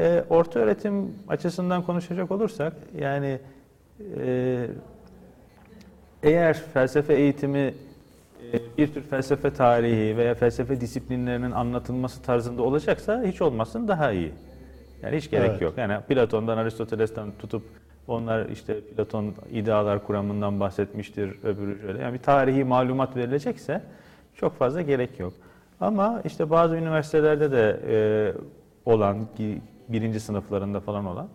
Ee, 0.00 0.24
orta 0.30 0.60
öğretim 0.60 1.14
açısından 1.28 1.82
konuşacak 1.82 2.30
olursak, 2.30 2.72
yani 3.00 3.38
e, 4.20 4.66
eğer 6.24 6.54
felsefe 6.74 7.14
eğitimi 7.14 7.74
e, 8.52 8.58
bir 8.78 8.94
tür 8.94 9.02
felsefe 9.02 9.52
tarihi 9.52 10.16
veya 10.16 10.34
felsefe 10.34 10.80
disiplinlerinin 10.80 11.50
anlatılması 11.50 12.22
tarzında 12.22 12.62
olacaksa 12.62 13.22
hiç 13.22 13.42
olmasın 13.42 13.88
daha 13.88 14.12
iyi. 14.12 14.32
Yani 15.02 15.16
hiç 15.16 15.30
gerek 15.30 15.50
Evet. 15.50 15.60
yok. 15.62 15.74
Yani 15.78 16.00
Platon'dan, 16.08 16.58
Aristoteles'ten 16.58 17.28
tutup 17.38 17.62
onlar 18.08 18.48
işte 18.48 18.80
Platon 18.80 19.34
idealar 19.52 20.06
kuramından 20.06 20.60
bahsetmiştir, 20.60 21.44
öbürü 21.44 21.80
şöyle. 21.80 22.02
Yani 22.02 22.14
bir 22.14 22.18
tarihi 22.18 22.64
malumat 22.64 23.16
verilecekse 23.16 23.80
çok 24.34 24.58
fazla 24.58 24.82
gerek 24.82 25.20
yok. 25.20 25.32
Ama 25.80 26.22
işte 26.24 26.50
bazı 26.50 26.76
üniversitelerde 26.76 27.52
de 27.52 27.80
e, 27.88 27.96
olan, 28.90 29.26
birinci 29.88 30.20
sınıflarında 30.20 30.80
falan 30.80 31.06
olan 31.06 31.28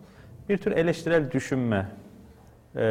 bir 0.48 0.58
tür 0.58 0.72
eleştirel 0.72 1.30
düşünme, 1.30 1.86
e, 2.76 2.82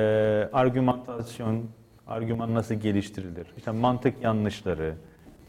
argümantasyon, 0.53 1.63
argüman 2.09 2.53
nasıl 2.53 2.75
geliştirilir, 2.75 3.47
işte 3.57 3.71
mantık 3.71 4.23
yanlışları, 4.23 4.93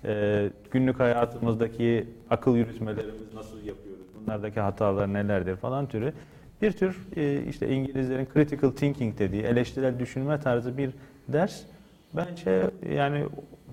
e, 0.05 0.51
günlük 0.71 1.01
hayatımızdaki 1.01 2.07
akıl 2.31 2.57
yürütmelerimiz 2.57 3.35
nasıl 3.35 3.57
yapıyoruz, 3.59 4.07
bunlardaki 4.27 4.61
hatalar 4.61 5.13
nelerdir 5.13 5.57
falan 5.57 5.87
türü 5.89 6.13
bir 6.63 6.73
tür 6.73 6.97
e, 7.17 7.43
işte 7.43 7.69
İngilizlerin 7.69 8.29
critical 8.35 8.71
thinking 8.71 9.19
dediği 9.19 9.43
eleştirel 9.43 9.99
düşünme 9.99 10.41
tarzı 10.41 10.79
bir 10.79 10.91
ders 11.29 11.63
bence 12.13 12.71
yani 12.95 13.25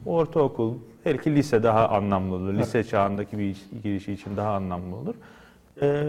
ortaokul, 0.06 0.74
belki 1.06 1.36
lise 1.36 1.64
daha 1.64 1.90
anlamlı 1.90 2.36
olur. 2.36 2.54
Lise 2.54 2.84
çağındaki 2.84 3.38
bir 3.38 3.44
iş- 3.44 3.66
girişi 3.84 4.14
için 4.14 4.38
daha 4.38 4.54
anlamlı 4.56 4.96
olur. 4.96 5.16
Ee, 5.82 6.04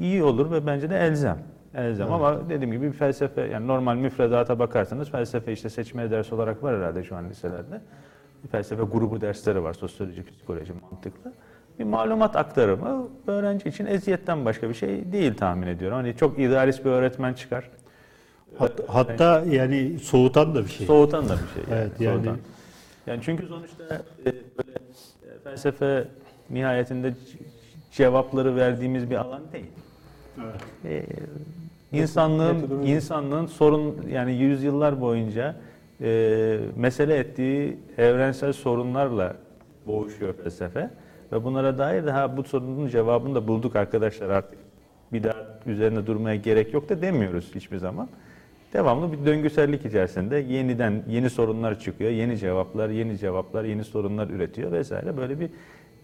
iyi 0.00 0.22
olur 0.22 0.50
ve 0.50 0.66
bence 0.66 0.90
de 0.90 0.96
elzem. 0.98 1.38
Elzem 1.74 2.06
Evet. 2.06 2.14
ama 2.14 2.48
dediğim 2.48 2.72
gibi 2.72 2.86
bir 2.86 2.92
felsefe, 2.92 3.40
yani 3.40 3.66
normal 3.66 3.96
müfredata 3.96 4.58
bakarsanız 4.58 5.10
felsefe 5.10 5.52
işte 5.52 5.70
seçmeli 5.70 6.10
ders 6.10 6.32
olarak 6.32 6.62
var 6.62 6.76
herhalde 6.76 7.04
şu 7.04 7.16
an 7.16 7.30
liselerde. 7.30 7.80
Bir 8.44 8.48
felsefe 8.48 8.82
grubu 8.82 9.20
dersleri 9.20 9.62
var, 9.62 9.74
sosyoloji, 9.74 10.24
psikoloji, 10.24 10.72
mantıklı. 10.82 11.32
Bir 11.78 11.84
malumat 11.84 12.36
aktarımı 12.36 13.08
öğrenci 13.26 13.68
için 13.68 13.86
eziyetten 13.86 14.44
başka 14.44 14.68
bir 14.68 14.74
şey 14.74 15.12
değil 15.12 15.34
tahmin 15.34 15.66
ediyorum. 15.66 15.96
Hani 15.96 16.16
çok 16.16 16.38
idealist 16.38 16.84
bir 16.84 16.90
öğretmen 16.90 17.34
çıkar. 17.34 17.70
Hat- 18.58 18.80
hatta 18.88 19.42
yani 19.50 19.98
soğutan 19.98 20.54
da 20.54 20.64
bir 20.64 20.70
şey. 20.70 20.86
Soğutan 20.86 21.28
da 21.28 21.32
bir 21.32 21.38
şey. 21.64 21.74
Evet, 21.78 22.00
yani- 22.00 22.16
soğutan. 22.16 22.36
Yani 23.06 23.20
çünkü 23.22 23.46
sonuçta 23.46 23.84
e, 23.94 24.24
böyle 24.26 24.70
e, 24.74 25.38
felsefe 25.44 26.04
nihayetinde 26.50 27.14
cevapları 27.92 28.56
verdiğimiz 28.56 29.10
bir 29.10 29.16
alan 29.16 29.42
değil. 29.52 29.66
E, 30.84 31.02
insanlığın 31.92 32.56
Metodoloji. 32.56 32.92
insanlığın 32.92 33.46
sorun 33.46 33.96
yani 34.10 34.34
yüzyıllar 34.34 35.00
boyunca 35.00 35.56
e, 36.00 36.58
mesele 36.76 37.16
ettiği 37.16 37.76
evrensel 37.98 38.52
sorunlarla 38.52 39.36
boğuşuyor 39.86 40.34
felsefe 40.34 40.90
ve 41.32 41.44
bunlara 41.44 41.78
dair 41.78 42.06
daha 42.06 42.36
bu 42.36 42.44
sorunun 42.44 42.88
cevabını 42.88 43.34
da 43.34 43.48
bulduk 43.48 43.76
arkadaşlar 43.76 44.28
artık 44.28 44.58
bir 45.12 45.22
daha 45.22 45.36
üzerine 45.66 46.06
durmaya 46.06 46.36
gerek 46.36 46.74
yok 46.74 46.88
da 46.88 47.02
demiyoruz 47.02 47.54
hiçbir 47.54 47.76
zaman. 47.76 48.08
Devamlı 48.72 49.12
bir 49.12 49.26
döngüsellik 49.26 49.84
içerisinde 49.86 50.36
yeniden 50.36 51.02
yeni 51.08 51.30
sorunlar 51.30 51.80
çıkıyor, 51.80 52.10
yeni 52.10 52.38
cevaplar, 52.38 52.88
yeni 52.88 53.18
cevaplar, 53.18 53.64
yeni 53.64 53.84
sorunlar 53.84 54.28
üretiyor 54.30 54.72
vesaire. 54.72 55.16
Böyle 55.16 55.40
bir 55.40 55.50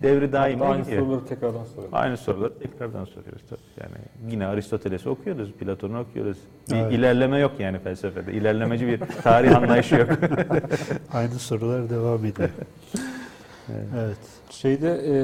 devri 0.02 0.32
daima 0.32 0.64
Aynı 0.66 0.82
gidiyor. 0.82 1.02
soruları 1.02 1.26
tekrardan 1.26 1.64
soruyorum. 1.64 1.90
Aynı 1.92 2.16
soruları 2.16 2.58
tekrardan 2.58 3.04
soruyoruz 3.04 3.42
tabii. 3.50 3.60
Yani 3.80 4.32
yine 4.32 4.46
Aristoteles'i 4.46 5.08
okuyoruz, 5.08 5.52
Platon'u 5.52 6.00
okuyoruz. 6.00 6.38
Bir 6.70 6.76
Evet. 6.76 6.92
ilerleme 6.92 7.38
yok 7.38 7.52
yani 7.58 7.78
felsefede. 7.78 8.32
İlerlemeci 8.32 8.86
bir 8.86 8.98
tarih 9.22 9.56
anlayışı 9.56 9.94
yok. 9.94 10.08
Aynı 11.12 11.30
sorular 11.34 11.90
devam 11.90 12.24
ediyor. 12.24 12.48
evet. 13.96 14.18
Şeyde 14.50 14.88
e, 15.06 15.14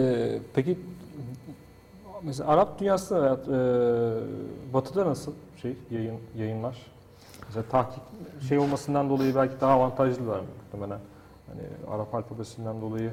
peki 0.55 0.79
mesela 2.23 2.49
Arap 2.51 2.81
dünyasında 2.81 3.23
veya 3.23 3.33
e, 3.33 4.73
Batı'da 4.75 5.07
nasıl 5.07 5.33
şey 5.63 5.77
yayın 5.91 6.17
yayınlar? 6.39 6.77
Mesela 7.47 7.65
tahkik 7.71 8.03
şey 8.49 8.59
olmasından 8.59 9.11
dolayı 9.11 9.35
belki 9.35 9.61
daha 9.61 9.73
avantajlılar 9.73 10.41
muhtemelen. 10.41 11.01
Hani 11.47 11.95
Arap 11.97 12.15
alfabesinden 12.15 12.81
dolayı 12.81 13.13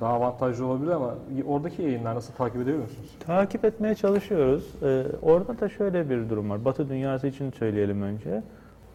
daha 0.00 0.12
avantajlı 0.12 0.66
olabilir 0.66 0.90
ama 0.90 1.14
oradaki 1.46 1.82
yayınlar 1.82 2.14
nasıl 2.14 2.34
takip 2.34 2.60
ediyor 2.60 2.78
musunuz? 2.78 3.10
Takip 3.26 3.64
etmeye 3.64 3.94
çalışıyoruz. 3.94 4.64
Ee, 4.82 5.04
orada 5.22 5.60
da 5.60 5.68
şöyle 5.68 6.10
bir 6.10 6.30
durum 6.30 6.50
var. 6.50 6.64
Batı 6.64 6.88
dünyası 6.88 7.26
için 7.26 7.50
söyleyelim 7.50 8.02
önce. 8.02 8.42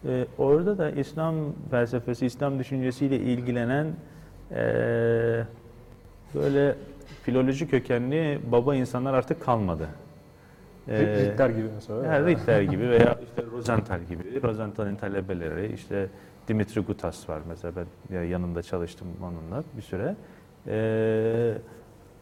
Ee, 0.06 0.26
orada 0.38 0.78
da 0.78 0.90
İslam 0.90 1.34
felsefesi, 1.70 2.26
İslam 2.26 2.58
düşüncesiyle 2.58 3.16
ilgilenen 3.16 3.86
ee, 4.50 5.44
böyle 6.34 6.74
filoloji 7.22 7.68
kökenli 7.68 8.40
baba 8.52 8.74
insanlar 8.74 9.14
artık 9.14 9.42
kalmadı. 9.42 9.88
Ee, 10.88 11.30
Ritter 11.30 11.50
gibi 11.50 11.66
mesela. 11.74 12.14
Yani 12.14 12.26
Ritter 12.26 12.62
gibi 12.62 12.82
veya 12.90 13.18
işte 13.22 13.42
Rosenthal 13.52 14.00
gibi. 14.00 14.42
Rosenthal'in 14.42 14.96
talebeleri 14.96 15.72
işte 15.74 16.08
Dimitri 16.48 16.80
Gutas 16.80 17.28
var 17.28 17.40
mesela 17.48 17.72
ben 17.76 18.16
ya 18.16 18.24
yanında 18.24 18.62
çalıştım 18.62 19.08
onunla 19.22 19.64
bir 19.76 19.82
süre. 19.82 20.16
Ee, 20.68 21.54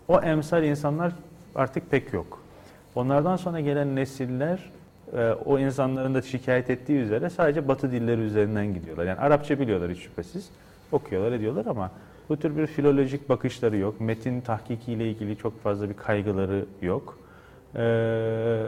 o 0.08 0.20
emsal 0.20 0.64
insanlar 0.64 1.12
artık 1.54 1.90
pek 1.90 2.12
yok. 2.12 2.42
Onlardan 2.94 3.36
sonra 3.36 3.60
gelen 3.60 3.96
nesiller 3.96 4.70
e, 5.12 5.30
o 5.44 5.58
insanların 5.58 6.14
da 6.14 6.22
şikayet 6.22 6.70
ettiği 6.70 6.98
üzere 6.98 7.30
sadece 7.30 7.68
batı 7.68 7.92
dilleri 7.92 8.20
üzerinden 8.20 8.74
gidiyorlar. 8.74 9.04
Yani 9.04 9.18
Arapça 9.18 9.58
biliyorlar 9.58 9.90
hiç 9.90 9.98
şüphesiz. 9.98 10.50
Okuyorlar 10.92 11.32
ediyorlar 11.32 11.66
ama 11.66 11.90
bu 12.28 12.36
tür 12.36 12.56
bir 12.56 12.66
filolojik 12.66 13.28
bakışları 13.28 13.76
yok. 13.76 14.00
Metin 14.00 14.40
tahkikiyle 14.40 15.10
ilgili 15.10 15.36
çok 15.36 15.62
fazla 15.62 15.88
bir 15.88 15.94
kaygıları 15.94 16.66
yok. 16.82 17.18
Ee, 17.76 18.66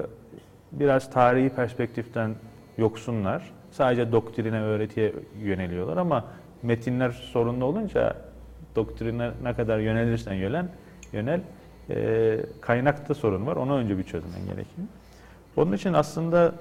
biraz 0.73 1.11
tarihi 1.11 1.49
perspektiften 1.49 2.35
yoksunlar. 2.79 3.51
Sadece 3.71 4.13
doktrine, 4.13 4.61
öğretiye 4.61 5.13
yöneliyorlar 5.43 5.97
ama 5.97 6.25
metinler 6.63 7.11
sorunlu 7.11 7.65
olunca 7.65 8.17
doktrine 8.79 9.31
ne 9.43 9.55
kadar 9.55 9.79
yönelirsen 9.79 10.35
yönen, 10.35 10.69
yönel, 11.13 11.41
e, 11.91 12.41
kaynakta 12.61 13.15
sorun 13.15 13.47
var. 13.47 13.57
Ona 13.57 13.75
önce 13.77 13.99
bir 13.99 14.03
çözmen 14.03 14.41
gerekiyor. 14.47 14.89
Onun 15.57 15.73
için 15.73 15.93
aslında 15.93 16.55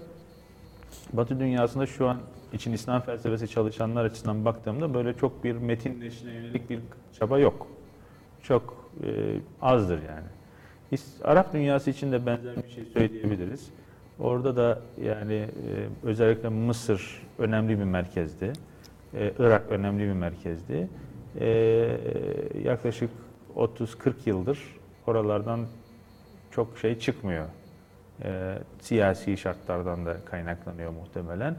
Batı 1.13 1.39
dünyasında 1.39 1.85
şu 1.85 2.07
an 2.07 2.17
için 2.53 2.73
İslam 2.73 3.01
felsefesi 3.01 3.47
çalışanlar 3.47 4.05
açısından 4.05 4.45
baktığımda 4.45 4.93
böyle 4.93 5.13
çok 5.13 5.43
bir 5.43 5.55
metinleşine 5.55 6.33
yönelik 6.33 6.69
bir 6.69 6.79
çaba 7.19 7.39
yok. 7.39 7.67
Çok 8.43 8.89
e, 9.03 9.09
azdır 9.61 9.99
yani. 10.09 10.27
İs- 10.91 11.23
Arap 11.23 11.53
dünyası 11.53 11.89
için 11.89 12.11
de 12.11 12.25
benzer 12.25 12.55
bir 12.63 12.69
şey 12.69 12.85
söyleyebiliriz. 12.85 13.69
Orada 14.19 14.55
da 14.55 14.79
yani 15.03 15.33
e, 15.33 15.47
özellikle 16.03 16.49
Mısır 16.49 17.21
önemli 17.39 17.79
bir 17.79 17.83
merkezdi. 17.83 18.53
E, 19.13 19.33
Irak 19.39 19.63
önemli 19.69 20.03
bir 20.03 20.13
merkezdi. 20.13 20.87
E, 21.39 21.47
yaklaşık 22.63 23.09
30-40 23.55 24.13
yıldır 24.25 24.59
oralardan 25.07 25.65
çok 26.51 26.77
şey 26.77 26.99
çıkmıyor. 26.99 27.45
E, 28.23 28.57
siyasi 28.79 29.37
şartlardan 29.37 30.05
da 30.05 30.17
kaynaklanıyor 30.25 30.91
muhtemelen. 30.91 31.55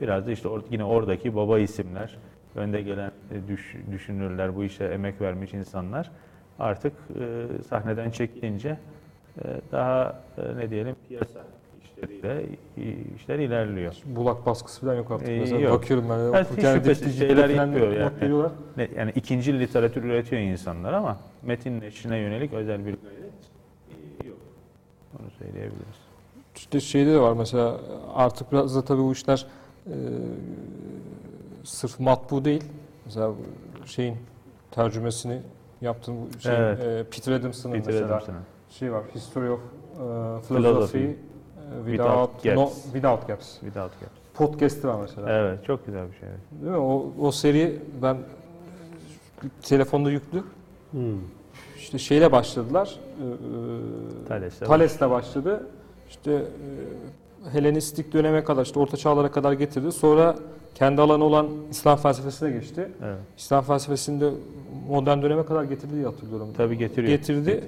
Biraz 0.00 0.26
da 0.26 0.30
işte 0.32 0.48
or- 0.48 0.62
yine 0.70 0.84
oradaki 0.84 1.36
baba 1.36 1.58
isimler, 1.58 2.18
önde 2.54 2.82
gelen 2.82 3.10
e, 3.30 3.48
düş- 3.48 3.76
düşünürler, 3.92 4.56
bu 4.56 4.64
işe 4.64 4.84
emek 4.84 5.20
vermiş 5.20 5.54
insanlar 5.54 6.10
artık 6.58 6.92
e, 7.20 7.62
sahneden 7.68 8.10
çekilince 8.10 8.78
e, 9.44 9.48
daha 9.72 10.22
e, 10.38 10.56
ne 10.56 10.70
diyelim 10.70 10.96
piyasa 11.08 11.40
i- 12.06 13.14
işler 13.16 13.38
ilerliyor. 13.38 13.94
Bulak 14.06 14.46
baskısı 14.46 14.80
falan 14.80 14.94
yok 14.94 15.10
artık. 15.10 15.28
Ee, 15.28 15.38
mesela 15.38 15.60
yok. 15.60 15.72
bakıyorum 15.72 16.04
ben. 16.10 16.18
Evet, 16.18 16.46
hiç 16.56 16.66
şüphesiz 16.66 17.18
şeyler 17.18 17.48
yapıyor 17.48 17.92
yani. 17.92 18.20
veriyorlar. 18.20 18.52
Yani 18.96 19.12
ikinci 19.14 19.60
literatür 19.60 20.04
üretiyor 20.04 20.42
insanlar 20.42 20.92
ama 20.92 21.16
metinleşine 21.42 22.16
yönelik 22.18 22.52
özel 22.52 22.78
bir 22.78 22.84
gayret 23.02 23.32
e, 24.24 24.28
yok. 24.28 24.36
Onu 25.20 25.30
söyleyebiliriz. 25.38 26.02
İşte 26.56 26.80
şeyde 26.80 27.12
de 27.12 27.20
var 27.20 27.32
mesela 27.32 27.80
artık 28.14 28.52
biraz 28.52 28.76
da 28.76 28.84
tabii 28.84 29.02
bu 29.02 29.12
işler 29.12 29.46
e, 29.86 29.94
sırf 31.64 32.00
matbu 32.00 32.44
değil. 32.44 32.64
Mesela 33.04 33.32
şeyin 33.86 34.16
tercümesini 34.70 35.40
yaptığım 35.80 36.14
bu 36.36 36.40
şey 36.40 36.56
Evet. 36.56 36.80
e, 36.80 37.04
Peter 37.10 37.32
Adams'ın 37.32 37.72
Peter 37.72 37.86
mesela 37.92 38.06
Adams'ın. 38.06 38.34
şey 38.70 38.92
var 38.92 39.02
History 39.14 39.50
of 39.50 39.60
e, 39.60 39.62
Philosophy 39.96 40.62
Philosophy 40.62 41.16
Without 41.86 42.32
without, 42.34 42.56
no, 42.56 42.64
gaps. 42.64 42.82
without 42.82 43.28
gaps. 43.28 43.52
Without 43.60 44.00
Gaps. 44.00 44.12
Podcast'ı 44.34 44.88
var 44.88 45.00
mesela. 45.02 45.32
Evet, 45.32 45.64
çok 45.64 45.86
güzel 45.86 46.06
bir 46.12 46.16
şey. 46.16 46.28
evet. 46.28 46.40
Değil 46.62 46.72
mi? 46.72 46.78
O, 46.78 47.12
o 47.20 47.32
seri 47.32 47.78
ben 48.02 48.16
telefonda 49.62 50.10
yüklü. 50.10 50.42
Hmm. 50.90 51.18
İşte 51.76 51.98
şeyle 51.98 52.32
başladılar. 52.32 52.96
E, 53.20 53.24
e, 53.24 54.28
Thales'le 54.28 54.60
Thales'le 54.60 55.00
başladı. 55.00 55.66
İşte 56.10 56.32
e, 56.32 56.42
Helenistik 57.52 58.12
döneme 58.12 58.44
kadar, 58.44 58.64
işte 58.64 58.80
Orta 58.80 58.96
Çağlara 58.96 59.30
kadar 59.30 59.52
getirdi. 59.52 59.92
Sonra 59.92 60.36
kendi 60.74 61.00
alanı 61.00 61.24
olan 61.24 61.48
İslam 61.70 61.98
felsefesine 61.98 62.50
geçti. 62.50 62.88
Evet. 63.04 63.18
İslam 63.38 63.64
felsefesinde 63.64 64.30
modern 64.88 65.22
döneme 65.22 65.44
kadar 65.44 65.64
getirdi 65.64 65.94
diye 65.94 66.04
hatırlıyorum. 66.04 66.48
Tabii 66.56 66.78
getiriyor. 66.78 67.08
Getirdi. 67.18 67.64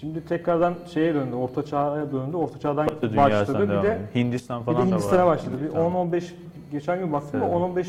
Şimdi 0.00 0.24
tekrardan 0.24 0.74
şeye 0.94 1.14
döndü, 1.14 1.34
Orta 1.36 1.64
Çağ'a 1.64 2.12
döndü. 2.12 2.36
Orta 2.36 2.58
Çağ'dan 2.60 2.86
Batı 2.88 3.16
başladı. 3.16 3.62
Bir 3.62 3.82
de. 3.88 3.98
Hindistan 4.14 4.60
bir 4.60 4.64
falan 4.64 4.76
de 4.86 4.90
da 4.90 4.94
Hindistan'a 4.94 5.26
var. 5.26 5.36
başladı. 5.36 5.54
Bir 5.64 5.70
Tamam. 5.70 6.10
10-15 6.12 6.24
geçen 6.72 6.98
gün 6.98 7.12
baktım 7.12 7.40
da 7.40 7.44
Evet. 7.44 7.56
10-15 7.56 7.86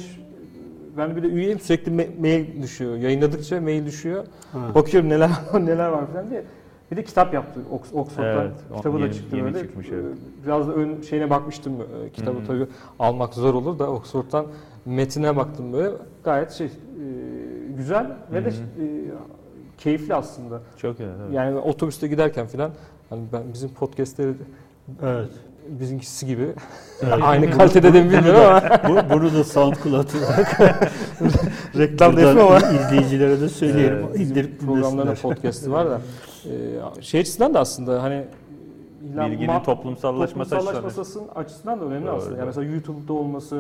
ben 0.98 1.16
bir 1.16 1.24
de 1.24 1.28
üyeyim 1.28 1.60
sürekli 1.60 1.92
ma- 1.92 2.20
mail 2.22 2.62
düşüyor. 2.64 2.96
Yayınladıkça 2.96 3.62
mail 3.62 3.86
düşüyor. 3.86 4.24
Ha. 4.52 4.60
Bakıyorum 4.76 5.10
neler 5.10 5.30
neler 5.54 5.88
var 5.90 6.08
falan 6.14 6.30
diye. 6.30 6.44
Bir 6.92 6.98
de 6.98 7.04
kitap 7.04 7.34
yaptı 7.34 7.60
Ox- 7.72 7.94
Oxford'dan. 8.00 8.42
Evet, 8.46 8.52
Kitabı 8.76 8.98
da 9.00 9.02
yeni- 9.04 9.14
çıktı 9.14 9.36
yeni 9.36 9.46
böyle. 9.46 9.60
çıkmış, 9.60 9.88
evet. 9.92 10.18
Biraz 10.46 10.68
da 10.68 10.74
ön 10.74 11.02
şeyine 11.02 11.30
bakmıştım. 11.30 11.74
Ee, 11.74 12.10
Kitabı 12.10 12.38
Hı 12.38 12.42
hı. 12.42 12.46
tabii 12.48 12.68
almak 13.00 13.34
zor 13.34 13.54
olur 13.54 13.80
da 13.80 13.92
Oxford'dan 13.92 14.46
metine 14.86 15.36
baktım 15.36 15.74
böyle. 15.74 15.96
Gayet 16.24 16.52
şey 16.52 16.68
e, 16.68 16.70
güzel 17.78 18.12
ve 18.34 18.46
de 18.46 18.50
Hı 18.50 18.54
e, 18.54 18.97
keyifli 19.78 20.16
aslında. 20.16 20.62
Çok 20.78 20.98
güzel. 20.98 21.12
evet. 21.22 21.34
Yani 21.34 21.58
otobüste 21.58 22.08
giderken 22.08 22.48
falan 22.48 22.72
hani 23.10 23.22
ben 23.34 23.42
bizim 23.54 23.70
podcast'leri 23.70 24.34
Evet. 25.04 25.30
bizimkisi 25.70 26.26
gibi 26.28 26.48
aynı 27.22 27.52
kalitede 27.52 27.94
de 27.94 28.04
mi 28.04 28.12
bilmiyorum 28.12 28.42
ama 28.42 28.62
Bu, 28.90 29.14
bunu 29.14 29.34
da 29.34 29.44
SoundCloud 29.44 29.94
olarak 29.94 30.60
reklam 31.78 32.18
da 32.18 32.30
ama 32.30 32.58
izleyicilere 32.58 33.42
de 33.42 33.50
söyleyelim. 33.50 33.98
Ee, 33.98 34.14
bizim 34.14 34.28
İndirip 34.32 34.60
programların 34.62 35.16
podcast'i 35.16 35.72
var 35.72 35.90
da 35.90 36.02
e, 36.46 37.02
şey 37.02 37.22
açısından 37.22 37.54
da 37.54 37.60
aslında 37.60 38.04
hani 38.04 38.26
Bilginin 39.02 39.48
ma- 39.50 39.64
toplumsallaşması 39.64 40.56
açısından. 40.56 40.76
toplumsallaşması 40.76 41.40
açısından 41.40 41.80
da 41.82 41.86
önemli 41.86 42.06
Doğru, 42.08 42.16
aslında. 42.16 42.38
Yani 42.38 42.46
mesela 42.48 42.72
YouTube'da 42.74 43.14
olması 43.14 43.56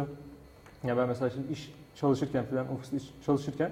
ya 0.84 0.98
ben 0.98 1.08
mesela 1.08 1.30
şimdi 1.30 1.54
iş 1.54 1.74
çalışırken 1.96 2.46
falan 2.46 2.66
ofiste 2.76 2.98
iş 2.98 3.04
çalışırken 3.26 3.72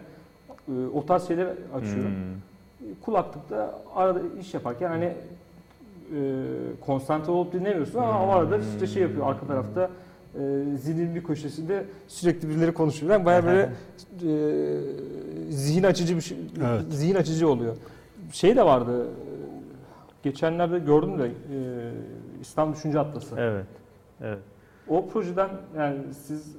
o 0.93 1.06
tarz 1.06 1.28
şeyleri 1.28 1.49
açıyorum. 1.75 2.12
Hmm. 2.12 2.95
Kulaklıkta 3.06 3.82
arada 3.95 4.19
iş 4.39 4.54
yaparken 4.54 4.88
hani 4.89 5.06
e, 5.06 5.13
konsantre 6.82 7.32
olup 7.32 7.54
dinlemiyorsun 7.54 7.99
ama 7.99 8.25
o 8.28 8.30
arada 8.30 8.58
işte 8.58 8.88
şey 8.88 9.01
yapıyor 9.01 9.28
arka 9.28 9.47
tarafta 9.47 9.89
e, 10.36 10.39
zilin 10.78 11.15
bir 11.15 11.23
köşesinde 11.23 11.86
sürekli 12.08 12.49
birileri 12.49 12.73
konuşuyor. 12.73 13.12
Yani 13.13 13.25
bayağı 13.25 13.43
böyle 13.45 13.62
e, 13.62 15.51
zihin 15.51 15.84
açıcı 15.84 16.15
bir 16.15 16.21
şey, 16.21 16.38
Evet. 16.60 16.82
zihin 16.89 17.15
açıcı 17.15 17.49
oluyor. 17.49 17.75
Şey 18.32 18.56
de 18.56 18.65
vardı. 18.65 19.06
e, 19.06 19.36
Geçenlerde 20.23 20.80
gördüm 20.80 21.19
de 21.19 21.25
e, 21.25 21.32
İslam 22.41 22.73
Düşünce 22.73 22.99
Atlası. 22.99 23.36
Evet. 23.39 23.65
Evet. 24.21 24.39
O 24.88 25.08
projeden 25.08 25.49
yani 25.78 25.97
siz 26.25 26.56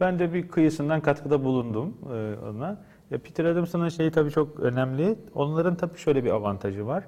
ben 0.00 0.18
de 0.18 0.32
bir 0.34 0.48
kıyısından 0.48 1.00
katkıda 1.00 1.44
bulundum 1.44 1.94
e, 2.12 2.34
ona. 2.50 2.78
Peter 3.18 3.44
Adams'ın 3.44 3.88
şeyi 3.88 4.10
tabii 4.10 4.30
çok 4.30 4.60
önemli. 4.60 5.16
Onların 5.34 5.74
tabii 5.74 5.98
şöyle 5.98 6.24
bir 6.24 6.30
avantajı 6.30 6.86
var. 6.86 7.04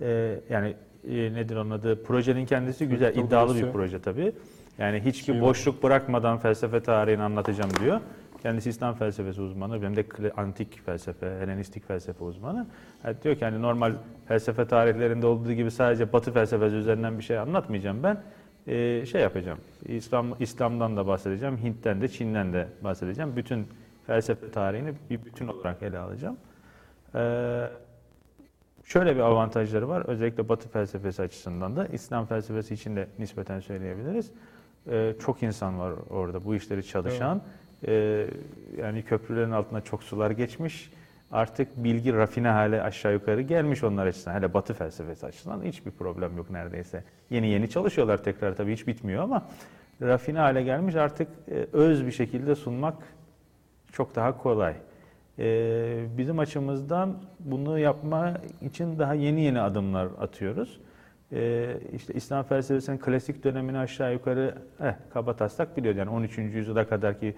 Ee, 0.00 0.40
yani 0.50 0.74
e, 1.08 1.14
nedir 1.14 1.56
onun 1.56 1.70
adı? 1.70 2.02
Projenin 2.02 2.46
kendisi 2.46 2.88
güzel, 2.88 3.14
Çok 3.14 3.24
iddialı 3.24 3.56
bir 3.56 3.72
proje 3.72 4.02
tabii. 4.02 4.32
Yani 4.78 5.00
hiçbir 5.00 5.24
Şey 5.24 5.34
var. 5.34 5.42
boşluk 5.42 5.82
bırakmadan 5.82 6.38
felsefe 6.38 6.80
tarihini 6.80 7.22
anlatacağım 7.22 7.70
diyor. 7.80 8.00
Kendisi 8.42 8.70
İslam 8.70 8.94
felsefesi 8.94 9.40
uzmanı, 9.40 9.82
benim 9.82 9.96
de 9.96 10.04
antik 10.36 10.84
felsefe, 10.86 11.36
Helenistik 11.40 11.88
felsefe 11.88 12.24
uzmanı. 12.24 12.66
Yani 13.04 13.16
diyor 13.22 13.36
ki 13.36 13.44
hani 13.44 13.62
normal 13.62 13.92
felsefe 14.28 14.66
tarihlerinde 14.66 15.26
olduğu 15.26 15.52
gibi 15.52 15.70
sadece 15.70 16.12
Batı 16.12 16.32
felsefesi 16.32 16.76
üzerinden 16.76 17.18
bir 17.18 17.24
şey 17.24 17.38
anlatmayacağım 17.38 18.02
ben. 18.02 18.22
Ee, 18.66 19.06
şey 19.06 19.20
yapacağım. 19.20 19.58
İslam 19.86 20.36
İslam'dan 20.40 20.96
da 20.96 21.06
bahsedeceğim, 21.06 21.58
Hint'ten 21.58 22.00
de, 22.00 22.08
Çin'den 22.08 22.52
de 22.52 22.68
bahsedeceğim. 22.84 23.36
Bütün 23.36 23.68
felsefe 24.06 24.50
tarihini 24.50 24.92
bir 25.10 25.24
bütün 25.24 25.48
olarak 25.48 25.82
ele 25.82 25.98
alacağım. 25.98 26.36
Ee, 27.14 27.70
şöyle 28.84 29.16
bir 29.16 29.20
avantajları 29.20 29.88
var. 29.88 30.04
Özellikle 30.06 30.48
Batı 30.48 30.68
felsefesi 30.68 31.22
açısından 31.22 31.76
da 31.76 31.86
İslam 31.86 32.26
felsefesi 32.26 32.74
için 32.74 32.96
de 32.96 33.08
nispeten 33.18 33.60
söyleyebiliriz. 33.60 34.30
Ee, 34.90 35.14
çok 35.20 35.42
insan 35.42 35.78
var 35.78 35.92
orada 36.10 36.44
bu 36.44 36.54
işleri 36.54 36.86
çalışan. 36.86 37.42
Ee, 37.86 38.26
yani 38.78 39.02
köprülerin 39.02 39.50
altına 39.50 39.80
çok 39.80 40.02
sular 40.02 40.30
geçmiş. 40.30 40.90
Artık 41.34 41.84
bilgi 41.84 42.12
rafine 42.12 42.48
hale 42.48 42.82
aşağı 42.82 43.12
yukarı 43.12 43.40
gelmiş 43.40 43.84
onlar 43.84 44.06
açısından. 44.06 44.36
Hele 44.36 44.54
Batı 44.54 44.74
felsefesi 44.74 45.26
açısından 45.26 45.62
hiçbir 45.62 45.90
problem 45.90 46.36
yok 46.36 46.50
neredeyse. 46.50 47.04
Yeni 47.30 47.48
yeni 47.48 47.70
çalışıyorlar 47.70 48.24
tekrar 48.24 48.56
tabii 48.56 48.72
hiç 48.72 48.86
bitmiyor 48.86 49.22
ama 49.22 49.46
rafine 50.02 50.38
hale 50.38 50.62
gelmiş 50.62 50.94
artık 50.94 51.28
e, 51.50 51.66
öz 51.72 52.06
bir 52.06 52.12
şekilde 52.12 52.54
sunmak 52.54 52.94
çok 53.92 54.16
daha 54.16 54.38
kolay. 54.38 54.74
Ee, 55.38 56.04
bizim 56.18 56.38
açımızdan 56.38 57.16
bunu 57.40 57.78
yapma 57.78 58.34
için 58.62 58.98
daha 58.98 59.14
yeni 59.14 59.40
yeni 59.40 59.60
adımlar 59.60 60.08
atıyoruz. 60.20 60.80
Ee, 61.32 61.76
işte 61.92 62.14
İslam 62.14 62.44
felsefesinin 62.44 62.98
klasik 62.98 63.44
dönemini 63.44 63.78
aşağı 63.78 64.12
yukarı 64.12 64.54
eh, 64.80 64.94
kaba 65.12 65.36
taslak 65.36 65.76
biliyoruz. 65.76 65.98
Yani 65.98 66.10
13. 66.10 66.38
yüzyıla 66.38 66.88
kadarki 66.88 67.34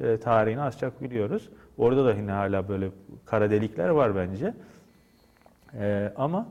e, 0.00 0.16
tarihini 0.16 0.60
az 0.60 0.78
çok 0.78 1.02
biliyoruz. 1.02 1.48
Orada 1.78 2.04
da 2.04 2.14
yine 2.14 2.32
hala 2.32 2.68
böyle 2.68 2.90
kara 3.24 3.50
delikler 3.50 3.88
var 3.88 4.16
bence. 4.16 4.54
Ee, 5.74 6.12
ama 6.16 6.48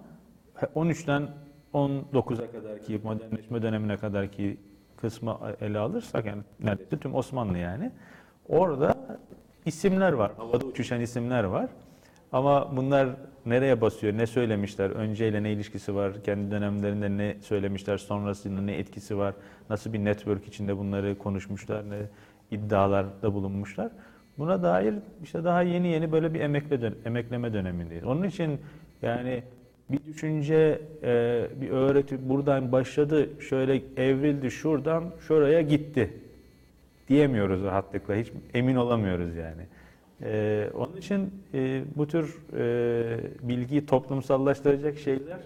13'ten 0.75 1.27
19'a 1.73 2.51
kadarki 2.51 3.01
modernleşme 3.03 3.61
dönemine 3.61 3.97
kadarki 3.97 4.57
kısmı 4.97 5.37
ele 5.61 5.79
alırsak 5.79 6.25
yani 6.25 6.41
neredeyse 6.59 6.99
tüm 6.99 7.15
Osmanlı 7.15 7.57
yani. 7.57 7.91
Orada 8.49 8.95
isimler 9.65 10.13
var. 10.13 10.31
Havada 10.37 10.65
uçuşan 10.65 11.01
isimler 11.01 11.43
var. 11.43 11.69
Ama 12.31 12.77
bunlar 12.77 13.09
nereye 13.45 13.81
basıyor, 13.81 14.17
ne 14.17 14.27
söylemişler, 14.27 14.89
önceyle 14.89 15.43
ne 15.43 15.51
ilişkisi 15.51 15.95
var, 15.95 16.23
kendi 16.23 16.51
dönemlerinde 16.51 17.17
ne 17.17 17.35
söylemişler, 17.41 17.97
sonrasında 17.97 18.61
ne 18.61 18.75
etkisi 18.75 19.17
var, 19.17 19.33
nasıl 19.69 19.93
bir 19.93 20.05
network 20.05 20.47
içinde 20.47 20.77
bunları 20.77 21.17
konuşmuşlar, 21.17 21.89
ne 21.89 21.97
iddialarda 22.51 23.33
bulunmuşlar. 23.33 23.91
Buna 24.37 24.63
dair 24.63 24.93
işte 25.23 25.43
daha 25.43 25.61
yeni 25.61 25.87
yeni 25.87 26.11
böyle 26.11 26.33
bir 26.33 26.39
emekle 26.39 26.93
emekleme 27.05 27.53
dönemindeyiz. 27.53 28.03
Onun 28.03 28.23
için 28.23 28.59
yani 29.01 29.43
bir 29.89 29.99
düşünce, 30.05 30.81
e, 31.03 31.47
bir 31.61 31.69
öğreti 31.69 32.29
buradan 32.29 32.71
başladı, 32.71 33.29
şöyle 33.41 33.81
evrildi, 33.97 34.51
şuradan 34.51 35.03
şuraya 35.27 35.61
gitti 35.61 36.13
diyemiyoruz 37.09 37.63
rahatlıkla. 37.63 38.15
Hiç 38.15 38.31
emin 38.53 38.75
olamıyoruz 38.75 39.35
yani. 39.35 39.61
Ee, 40.21 40.69
onun 40.73 40.97
için 40.97 41.43
e, 41.53 41.83
bu 41.95 42.07
tür 42.07 42.37
e, 42.57 43.19
bilgiyi 43.41 43.85
toplumsallaştıracak 43.85 44.97
şeyler 44.97 45.39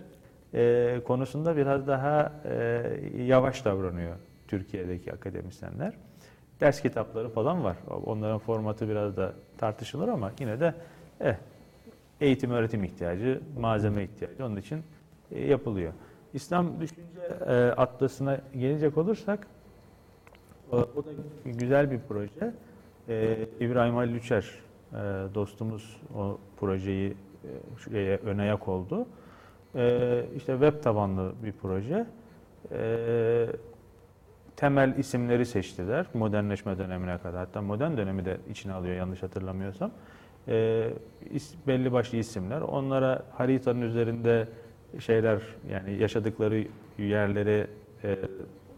e, 0.54 1.00
konusunda 1.06 1.58
biraz 1.58 1.88
daha 1.88 2.34
e, 2.46 2.84
yavaş 3.18 3.66
davranıyor 3.66 4.16
Türkiye'deki 4.48 5.14
akademisyenler. 5.14 5.94
Ders 6.62 6.82
kitapları 6.82 7.30
falan 7.30 7.64
var. 7.64 7.78
Onların 8.06 8.40
formatı 8.40 8.90
biraz 8.90 9.18
da 9.18 9.34
tartışılır 9.58 10.08
ama 10.08 10.32
yine 10.40 10.60
de 10.60 10.74
eh, 11.22 11.36
eğitim 12.22 12.52
öğretim 12.52 12.84
ihtiyacı, 12.84 13.42
malzeme 13.60 14.04
ihtiyacı 14.04 14.46
onun 14.46 14.56
için 14.56 14.84
e, 15.32 15.48
yapılıyor. 15.48 15.94
İslam 16.34 16.82
Düşünce 16.82 17.22
e, 17.48 17.54
Atlası'na 17.54 18.40
gelecek 18.60 18.98
olursak 18.98 19.48
o, 20.72 20.78
o 20.78 21.06
da 21.06 21.10
güzel 21.46 21.92
bir 21.92 22.00
proje. 22.08 22.54
Ee, 23.10 23.38
İbrahim 23.60 23.96
Halil 23.96 24.16
Üçer 24.16 24.50
e, 24.92 24.96
dostumuz 25.36 26.02
o 26.18 26.38
projeyi 26.60 27.10
e, 27.10 27.50
şuraya 27.78 28.18
ön 28.18 28.38
ayak 28.38 28.68
oldu. 28.68 29.06
Ee, 29.76 30.26
işte 30.36 30.54
web 30.54 30.84
tabanlı 30.84 31.32
bir 31.44 31.52
proje. 31.62 32.06
Ee, 32.72 33.48
temel 34.56 34.98
isimleri 34.98 35.46
seçtiler 35.46 36.06
modernleşme 36.14 36.78
dönemine 36.78 37.18
kadar. 37.18 37.40
Hatta 37.40 37.62
modern 37.62 37.98
dönemi 37.98 38.26
de 38.26 38.38
içine 38.50 38.74
alıyor 38.74 38.96
yanlış 38.96 39.24
hatırlamıyorsam. 39.24 39.92
Ee, 40.48 40.90
is- 41.34 41.54
belli 41.68 41.92
başlı 41.92 42.18
isimler. 42.18 42.62
Onlara 42.62 43.24
haritanın 43.32 43.82
üzerinde 43.82 44.48
şeyler 45.00 45.40
yani 45.72 45.94
yaşadıkları 45.94 46.68
yerleri 46.98 47.68
e, 48.04 48.18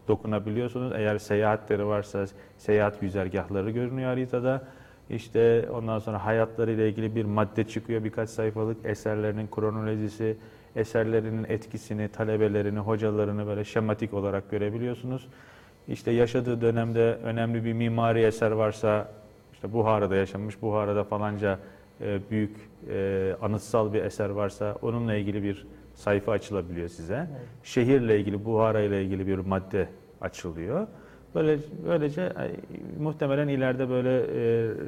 dokunabiliyorsunuz. 0.07 0.93
Eğer 0.95 1.17
seyahatleri 1.17 1.85
varsa 1.85 2.25
seyahat 2.57 3.01
güzergahları 3.01 3.71
görünüyor 3.71 4.09
haritada. 4.09 4.61
İşte 5.09 5.69
ondan 5.73 5.99
sonra 5.99 6.25
hayatları 6.25 6.71
ile 6.71 6.89
ilgili 6.89 7.15
bir 7.15 7.25
madde 7.25 7.63
çıkıyor 7.63 8.03
birkaç 8.03 8.29
sayfalık 8.29 8.85
eserlerinin 8.85 9.47
kronolojisi, 9.55 10.37
eserlerinin 10.75 11.43
etkisini, 11.49 12.07
talebelerini, 12.07 12.79
hocalarını 12.79 13.47
böyle 13.47 13.63
şematik 13.63 14.13
olarak 14.13 14.51
görebiliyorsunuz. 14.51 15.27
İşte 15.87 16.11
yaşadığı 16.11 16.61
dönemde 16.61 17.17
önemli 17.23 17.65
bir 17.65 17.73
mimari 17.73 18.19
eser 18.21 18.51
varsa 18.51 19.11
işte 19.53 19.73
Buhara'da 19.73 20.15
yaşamış, 20.15 20.61
Buhara'da 20.61 21.03
falanca 21.03 21.59
e, 22.01 22.19
büyük 22.31 22.57
e, 22.89 23.35
anıtsal 23.41 23.93
bir 23.93 24.03
eser 24.03 24.29
varsa 24.29 24.75
onunla 24.81 25.15
ilgili 25.15 25.43
bir 25.43 25.65
sayfa 25.95 26.31
açılabiliyor 26.31 26.87
size. 26.87 27.27
Şehirle 27.63 28.19
ilgili, 28.19 28.45
Buhara 28.45 28.81
ile 28.81 29.03
ilgili 29.03 29.27
bir 29.27 29.37
madde 29.37 29.87
açılıyor. 30.21 30.87
Böyle 31.35 31.57
böylece 31.87 32.21
e, 32.21 32.51
muhtemelen 32.99 33.47
ileride 33.47 33.89
böyle 33.89 34.17
e, 34.19 34.23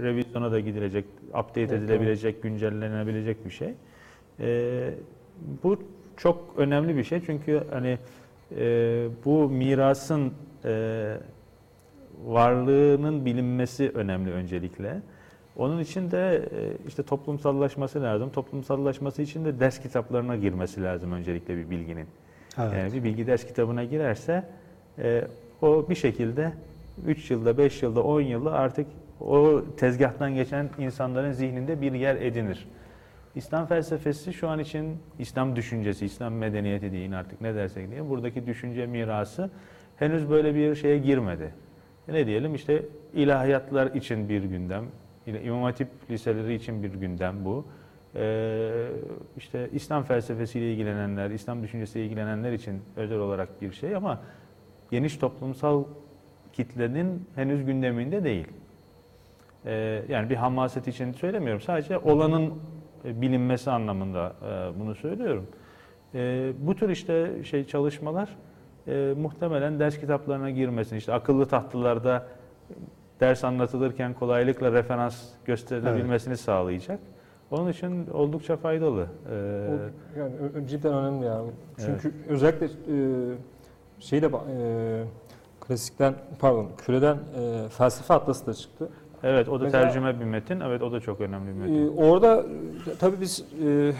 revizyona 0.03 0.51
da 0.51 0.59
gidilecek, 0.59 1.05
update 1.29 1.61
Evet, 1.61 1.71
edilebilecek, 1.71 2.43
güncellenebilecek 2.43 3.45
bir 3.45 3.49
şey. 3.49 3.73
E, 4.39 4.89
bu 5.63 5.83
çok 6.17 6.53
önemli 6.57 6.97
bir 6.97 7.03
şey 7.03 7.21
çünkü 7.25 7.63
hani 7.71 7.97
e, 8.57 9.07
bu 9.25 9.49
mirasın 9.49 10.33
e, 10.67 11.17
varlığının 12.25 13.25
bilinmesi 13.25 13.91
önemli 13.95 14.31
öncelikle. 14.31 15.01
Onun 15.57 15.79
için 15.79 16.11
de 16.11 16.35
e, 16.35 16.87
işte 16.87 17.03
toplumsallaşması 17.03 18.03
lazım. 18.03 18.29
Toplumsallaşması 18.29 19.21
için 19.21 19.45
de 19.45 19.59
ders 19.59 19.79
kitaplarına 19.79 20.35
girmesi 20.35 20.83
lazım 20.83 21.11
öncelikle 21.11 21.57
bir 21.57 21.69
bilginin. 21.69 22.07
Evet. 22.59 22.73
Yani 22.73 22.93
bir 22.93 23.03
bilgi 23.03 23.27
ders 23.27 23.45
kitabına 23.45 23.83
girerse 23.83 24.43
e, 24.99 25.27
o 25.61 25.89
bir 25.89 25.95
şekilde 25.95 26.53
3 27.05 27.31
yılda, 27.31 27.57
5 27.57 27.83
yılda, 27.83 28.03
10 28.03 28.21
yılda 28.21 28.51
artık 28.51 28.87
o 29.21 29.61
tezgahtan 29.77 30.35
geçen 30.35 30.69
insanların 30.79 31.31
zihninde 31.31 31.81
bir 31.81 31.93
yer 31.93 32.15
edinir. 32.15 32.67
İslam 33.35 33.67
felsefesi 33.67 34.33
şu 34.33 34.47
an 34.47 34.59
için 34.59 34.97
İslam 35.19 35.55
düşüncesi, 35.55 36.05
İslam 36.05 36.33
medeniyeti 36.33 36.91
deyin 36.91 37.11
artık 37.11 37.41
ne 37.41 37.55
dersek 37.55 37.91
diye 37.91 38.09
buradaki 38.09 38.47
düşünce 38.47 38.85
mirası 38.85 39.49
henüz 39.97 40.29
böyle 40.29 40.55
bir 40.55 40.75
şeye 40.75 40.97
girmedi. 40.97 41.53
E 42.07 42.13
Ne 42.13 42.27
diyelim 42.27 42.55
işte 42.55 42.85
ilahiyatlar 43.13 43.91
için 43.95 44.29
bir 44.29 44.43
gündem, 44.43 44.85
İmam 45.27 45.63
Hatip 45.63 45.87
liseleri 46.09 46.53
için 46.53 46.83
bir 46.83 46.93
gündem 46.93 47.45
bu. 47.45 47.65
Ee, 48.15 48.87
işte 49.37 49.69
İslam 49.73 50.03
felsefesiyle 50.03 50.73
ilgilenenler, 50.73 51.29
İslam 51.29 51.63
düşüncesiyle 51.63 52.05
ilgilenenler 52.05 52.51
için 52.51 52.81
özel 52.95 53.17
olarak 53.19 53.61
bir 53.61 53.71
şey 53.71 53.95
ama 53.95 54.21
geniş 54.91 55.17
toplumsal 55.17 55.83
kitlenin 56.53 57.27
henüz 57.35 57.65
gündeminde 57.65 58.23
değil. 58.23 58.47
Ee, 59.65 60.03
yani 60.09 60.29
bir 60.29 60.35
hamaset 60.35 60.87
için 60.87 61.11
söylemiyorum. 61.11 61.61
Sadece 61.61 61.97
olanın 61.97 62.53
e, 63.05 63.21
bilinmesi 63.21 63.71
anlamında 63.71 64.35
e, 64.41 64.79
bunu 64.79 64.95
söylüyorum. 64.95 65.47
E, 66.15 66.51
bu 66.59 66.75
tür 66.75 66.89
işte 66.89 67.43
şey 67.43 67.65
çalışmalar 67.65 68.37
e, 68.87 69.13
muhtemelen 69.17 69.79
ders 69.79 69.99
kitaplarına 69.99 70.49
girmesin. 70.49 70.95
İşte 70.95 71.13
akıllı 71.13 71.45
tahtalarda 71.45 72.25
ders 73.19 73.43
anlatılırken 73.43 74.13
kolaylıkla 74.13 74.71
referans 74.71 75.23
gösterilebilmesini 75.45 76.37
sağlayacak. 76.37 76.99
Onun 77.51 77.71
için 77.71 78.07
oldukça 78.13 78.57
faydalı. 78.57 79.01
E, 79.01 79.35
O 79.35 80.19
yani 80.19 80.67
cidden 80.69 80.93
önemli 80.93 81.25
ya. 81.25 81.41
Çünkü 81.77 82.13
özellikle 82.29 82.65
e, 82.65 82.69
şeyde 83.99 84.25
ba- 84.25 84.41
e, 84.59 85.03
klasikten 85.61 86.13
pardon 86.39 86.67
küreden 86.77 87.15
e, 87.15 87.69
felsefe 87.69 88.13
atlası 88.13 88.47
da 88.47 88.53
çıktı. 88.53 88.89
evet 89.23 89.49
o 89.49 89.59
da 89.59 89.63
Mesela- 89.63 89.83
tercüme 89.83 90.19
bir 90.19 90.25
metin. 90.25 90.59
Evet 90.59 90.81
o 90.81 90.91
da 90.91 90.99
çok 90.99 91.21
önemli 91.21 91.47
bir 91.47 91.53
metin. 91.59 91.87
E, 91.87 92.01
orada 92.01 92.35
e, 92.91 92.95
tabii 92.99 93.21
biz 93.21 93.45
e, 93.65 93.91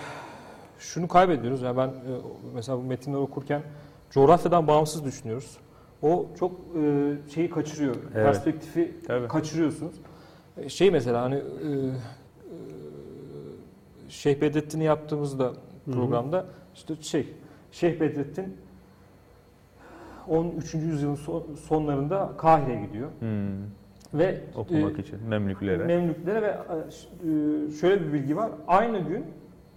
şunu 0.80 1.08
kaybediyoruz. 1.08 1.62
Yani 1.62 1.78
ben 1.78 1.88
e, 1.88 1.92
mesela 2.56 2.78
bu 2.78 2.82
metinleri 2.84 3.20
okurken 3.20 3.62
coğrafyadan 4.12 4.68
bağımsız 4.68 5.06
düşünüyoruz. 5.06 5.58
O 6.02 6.26
çok 6.40 6.52
e, 6.82 7.14
şeyi 7.34 7.50
kaçırıyor. 7.50 7.96
Evet. 7.96 8.14
Perspektifi 8.14 8.96
Tabii. 9.08 9.28
kaçırıyorsunuz. 9.28 9.96
E, 10.58 10.70
Şey 10.70 10.92
mesela 10.92 11.22
hani 11.22 11.36
e, 11.36 11.40
e, 11.40 11.44
Şeyh 14.10 14.42
Bedrettin'i 14.42 14.84
yaptığımızda 14.84 15.54
programda 15.92 16.46
işte 16.76 16.96
şey 17.02 17.34
Şeyh 17.72 18.00
Bedrettin 18.00 18.58
13. 20.28 20.74
yüzyılın 20.74 21.16
son- 21.16 21.46
sonlarında 21.68 22.32
Kahire'ye 22.38 22.86
gidiyor 22.86 23.08
Hmm, 23.20 23.50
ve 24.14 24.42
okumak 24.56 25.00
e, 25.00 25.02
için 25.02 25.24
Memlüklere. 25.28 25.86
Memlüklere 25.86 26.42
ve 26.42 26.48
e, 26.48 27.72
şöyle 27.72 28.08
bir 28.08 28.14
bilgi 28.14 28.38
var. 28.38 28.52
Aynı 28.68 29.00
gün 29.00 29.26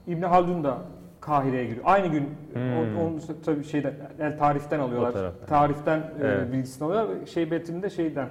İbn 0.06 0.22
Haldun 0.22 0.64
da 0.64 0.78
Kahire'ye 1.20 1.64
giriyor. 1.64 1.84
Aynı 1.86 2.06
gün 2.06 2.28
Hmm. 2.52 2.78
o- 2.78 3.02
onun 3.04 3.16
işte 3.18 3.32
tabii 3.44 3.64
şeyden 3.64 3.94
el 4.20 4.38
tariften 4.38 4.80
alıyorlar. 4.80 5.32
Tariften 5.46 5.98
e, 5.98 6.04
Evet. 6.22 6.52
bilgisini 6.52 6.86
alıyorlar. 6.88 7.20
ve 7.20 7.26
Şey 7.26 7.50
Bedrettin'in 7.50 7.82
de 7.82 7.90
şeyden 7.90 8.28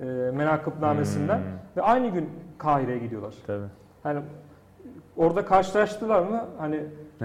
e, 0.00 0.04
Menakıbnamesi'nden 0.34 1.38
Hmm, 1.38 1.44
ve 1.76 1.82
aynı 1.82 2.08
gün 2.08 2.30
Kahire'ye 2.58 2.98
gidiyorlar. 2.98 3.34
tabii. 3.46 3.64
Hani 4.02 4.20
orada 5.16 5.44
karşılaştılar 5.44 6.22
mı? 6.22 6.44
Hani 6.58 6.80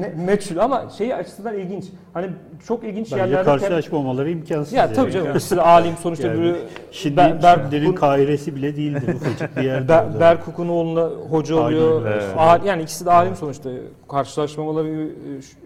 me- 0.00 0.24
meçhul 0.24 0.56
ama 0.56 0.88
şey 0.98 1.14
açısından 1.14 1.58
ilginç. 1.58 1.84
Hani 2.14 2.26
çok 2.66 2.84
ilginç 2.84 3.06
Bence 3.12 3.16
yerlerde 3.22 3.44
karşılaşmamaları 3.44 4.30
imkansız. 4.30 4.72
ya 4.72 4.92
tabii 4.92 5.12
canım 5.12 5.34
bir 5.34 5.40
sürü 5.40 5.60
alim 5.60 5.94
sonuçta 6.02 6.28
Yani 6.28 6.42
bir 6.42 6.56
Şimdi, 6.90 7.20
Ber- 7.20 7.42
Ber- 7.42 7.62
şimdinin 7.62 7.90
bu- 7.92 7.94
Kahire'si 7.94 8.56
bile 8.56 8.76
değildir 8.76 9.14
ufacık 9.14 9.56
bir 9.56 9.62
yerde. 9.62 9.88
Ber. 9.88 10.20
Berkuk'un 10.20 10.68
oğluna 10.68 11.04
hoca 11.30 11.56
oluyor. 11.56 12.06
Aynen, 12.06 12.54
evet. 12.54 12.66
Yani 12.66 12.82
ikisi 12.82 13.06
de 13.06 13.10
alim 13.12 13.36
sonuçta. 13.36 13.70
Karşılaşmamaları 14.08 14.88
e, 14.88 15.42
ş- 15.42 15.56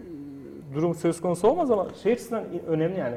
durum 0.75 0.95
söz 0.95 1.21
konusu 1.21 1.47
olmaz 1.47 1.71
ama 1.71 1.87
şey 2.03 2.13
açısından 2.13 2.43
önemli 2.67 2.99
yani. 2.99 3.15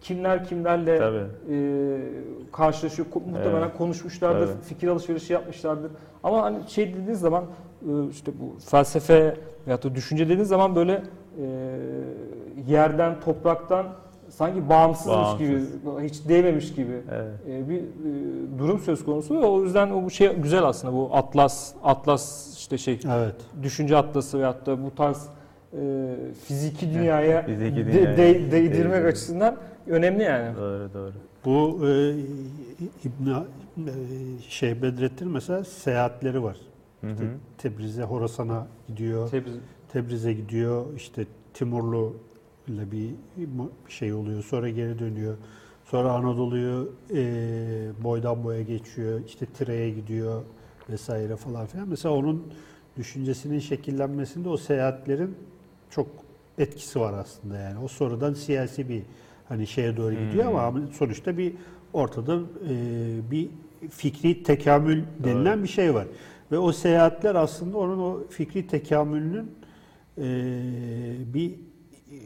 Kimler 0.00 0.44
kimlerle 0.44 0.98
Tabii. 0.98 1.18
e, 1.50 1.56
karşılaşıyor. 2.52 3.08
Muhtemelen 3.32 3.62
Evet. 3.62 3.78
konuşmuşlardır, 3.78 4.46
Tabii. 4.46 4.62
fikir 4.68 4.88
alışverişi 4.88 5.32
yapmışlardır. 5.32 5.90
Ama 6.22 6.42
hani 6.42 6.58
şey 6.68 6.88
dediğiniz 6.94 7.20
zaman 7.20 7.44
e, 7.44 7.46
işte 8.10 8.32
bu 8.40 8.56
felsefe 8.70 9.36
veyahut 9.66 9.84
da 9.84 9.94
düşünce 9.94 10.24
dediğiniz 10.24 10.48
zaman 10.48 10.76
böyle 10.76 11.02
e, 11.42 11.44
yerden, 12.68 13.20
topraktan 13.20 13.86
sanki 14.28 14.68
bağımsızmış 14.68 15.14
Bağımsız. 15.16 15.38
gibi, 15.48 15.60
hiç 16.08 16.28
değmemiş 16.28 16.74
gibi 16.74 17.00
Evet. 17.12 17.32
e, 17.48 17.68
bir 17.68 17.78
e, 17.78 18.58
durum 18.58 18.78
söz 18.78 19.04
konusu. 19.04 19.34
ve 19.34 19.46
O 19.46 19.62
yüzden 19.62 19.90
o 19.90 20.04
bu 20.04 20.10
şey 20.10 20.32
güzel 20.36 20.62
aslında 20.64 20.94
bu 20.94 21.10
atlas, 21.12 21.72
atlas 21.84 22.54
işte 22.58 22.78
şey 22.78 23.00
Evet. 23.16 23.34
düşünce 23.62 23.96
atlası 23.96 24.38
veyahut 24.38 24.66
da 24.66 24.84
bu 24.84 24.94
tarz 24.94 25.26
e, 25.72 26.14
fiziki 26.46 26.94
dünyaya 26.94 27.42
Fiziki 27.46 27.76
de- 27.76 27.92
dünyaya 27.92 28.16
de- 28.16 28.16
değdirmek 28.16 28.52
değdirmek. 28.52 29.04
açısından 29.06 29.56
önemli 29.86 30.22
yani. 30.22 30.56
Doğru 30.56 30.88
doğru. 30.94 31.12
Bu 31.44 31.86
e, 31.86 32.10
İbn 33.04 33.30
e, 33.30 33.42
şey 34.48 34.82
Bedrettin 34.82 35.28
mesela 35.28 35.64
seyahatleri 35.64 36.42
var. 36.42 36.56
Hı. 37.02 37.08
Tebriz'e, 37.58 38.02
Horasan'a 38.02 38.66
gidiyor. 38.88 39.28
Tebriz. 39.30 39.54
Tebriz'e 39.92 40.32
gidiyor. 40.32 40.86
İşte 40.96 41.26
Timurlu 41.54 42.16
ile 42.68 42.92
bir 42.92 43.10
şey 43.88 44.12
oluyor. 44.12 44.42
Sonra 44.42 44.68
geri 44.68 44.98
dönüyor. 44.98 45.36
Sonra 45.84 46.12
Anadolu'yu 46.12 46.92
e, 47.14 47.24
boydan 48.04 48.44
boya 48.44 48.62
geçiyor. 48.62 49.20
İşte 49.26 49.46
Tire'ye 49.46 49.90
gidiyor 49.90 50.42
vesaire 50.90 51.36
falan 51.36 51.66
filan. 51.66 51.88
Mesela 51.88 52.14
onun 52.14 52.46
düşüncesinin 52.96 53.58
şekillenmesinde 53.58 54.48
o 54.48 54.56
seyahatlerin 54.56 55.34
çok 55.90 56.06
etkisi 56.58 57.00
var 57.00 57.12
aslında 57.12 57.58
yani. 57.58 57.78
O 57.84 57.88
sonradan 57.88 58.34
siyasi 58.34 58.88
bir 58.88 59.02
hani 59.48 59.66
şeye 59.66 59.96
doğru 59.96 60.14
gidiyor 60.14 60.44
Hmm. 60.48 60.56
ama 60.56 60.80
sonuçta 60.92 61.38
bir 61.38 61.54
ortada 61.92 62.40
e, 62.68 62.74
bir 63.30 63.48
fikri 63.90 64.42
tekamül 64.42 65.02
denilen 65.24 65.62
bir 65.62 65.68
şey 65.68 65.94
var. 65.94 66.06
Ve 66.52 66.58
o 66.58 66.72
seyahatler 66.72 67.34
aslında 67.34 67.78
onun 67.78 67.98
o 67.98 68.28
fikri 68.30 68.66
tekamülünün 68.66 69.50
e, 70.18 70.24
bir 71.34 71.54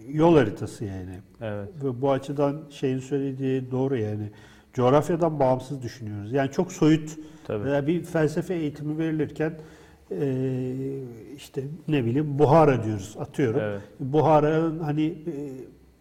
yol 0.08 0.36
haritası 0.36 0.84
yani. 0.84 1.18
Evet. 1.40 1.68
Ve 1.84 2.02
bu 2.02 2.10
açıdan 2.10 2.62
şeyin 2.70 2.98
söylediği 2.98 3.70
doğru 3.70 3.96
yani. 3.96 4.30
Coğrafyadan 4.74 5.40
bağımsız 5.40 5.82
düşünüyoruz. 5.82 6.32
Yani 6.32 6.50
çok 6.50 6.72
soyut 6.72 7.18
Tabii. 7.46 7.64
veya 7.64 7.86
bir 7.86 8.02
felsefe 8.02 8.54
eğitimi 8.54 8.98
verilirken 8.98 9.52
e, 10.10 10.34
işte 11.36 11.62
ne 11.88 12.04
bileyim 12.04 12.38
Buhara 12.38 12.84
diyoruz 12.84 13.16
atıyorum. 13.18 13.60
Evet. 13.60 13.80
Buhara'nın 14.00 14.78
hani 14.78 15.04
e, 15.04 15.14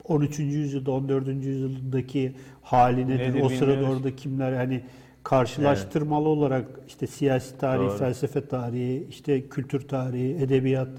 13. 0.04 0.40
yüzyılda 0.40 0.92
14. 0.92 1.28
yüzyıldaki 1.28 2.34
hali 2.62 3.08
nedir? 3.08 3.30
Nedir 3.30 3.42
o 3.42 3.50
sırada 3.50 3.86
orada 3.90 4.16
kimler 4.16 4.54
hani 4.54 4.82
karşılaştırmalı 5.26 6.30
olarak 6.30 6.66
işte 6.88 7.08
siyasi 7.08 7.58
tarih, 7.58 7.84
Doğru. 7.84 7.98
felsefe 7.98 8.48
tarihi, 8.48 9.08
işte 9.10 9.48
kültür 9.50 9.88
tarihi, 9.88 10.36
edebiyat 10.44 10.90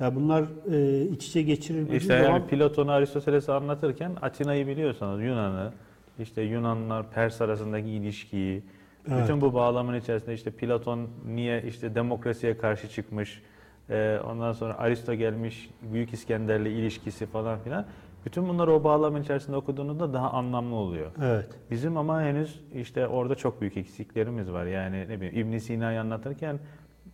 ya 0.00 0.14
bunlar 0.14 0.44
e, 0.72 1.02
iç 1.02 1.26
içe 1.26 1.42
geçirildiği 1.42 1.98
İşte 1.98 2.18
zaman 2.18 2.32
yani 2.32 2.46
Platon'u 2.46 2.90
Aristoteles'i 2.90 3.52
anlatırken 3.52 4.12
Atina'yı 4.22 4.66
biliyorsanız 4.66 5.22
Yunan'ı, 5.22 5.72
işte 6.18 6.42
Yunanlar 6.42 7.10
Pers 7.10 7.40
arasındaki 7.40 7.88
ilişkiyi, 7.90 8.62
Evet. 9.08 9.22
bütün 9.22 9.40
bu 9.40 9.54
bağlamın 9.54 9.94
içerisinde 9.94 10.34
işte 10.34 10.50
Platon 10.50 11.08
niye 11.26 11.62
işte 11.62 11.94
demokrasiye 11.94 12.58
karşı 12.58 12.88
çıkmış, 12.88 13.42
e, 13.90 14.18
ondan 14.26 14.52
sonra 14.52 14.78
Aristo 14.78 15.14
gelmiş, 15.14 15.70
Büyük 15.82 16.12
İskender'le 16.12 16.66
ilişkisi 16.66 17.26
falan 17.26 17.58
filan. 17.58 17.86
Bütün 18.28 18.48
bunları 18.48 18.72
o 18.72 18.84
bağlamın 18.84 19.22
içerisinde 19.22 19.56
okuduğunuzda 19.56 20.12
daha 20.12 20.30
anlamlı 20.30 20.74
oluyor. 20.74 21.10
evet. 21.22 21.46
Bizim 21.70 21.96
ama 21.96 22.22
henüz 22.22 22.60
işte 22.74 23.06
orada 23.06 23.34
çok 23.34 23.60
büyük 23.60 23.76
eksiklerimiz 23.76 24.52
var. 24.52 24.66
Yani 24.66 25.08
ne 25.08 25.20
bileyim 25.20 25.48
İbn 25.48 25.58
Sina'yı 25.58 26.00
anlatırken 26.00 26.58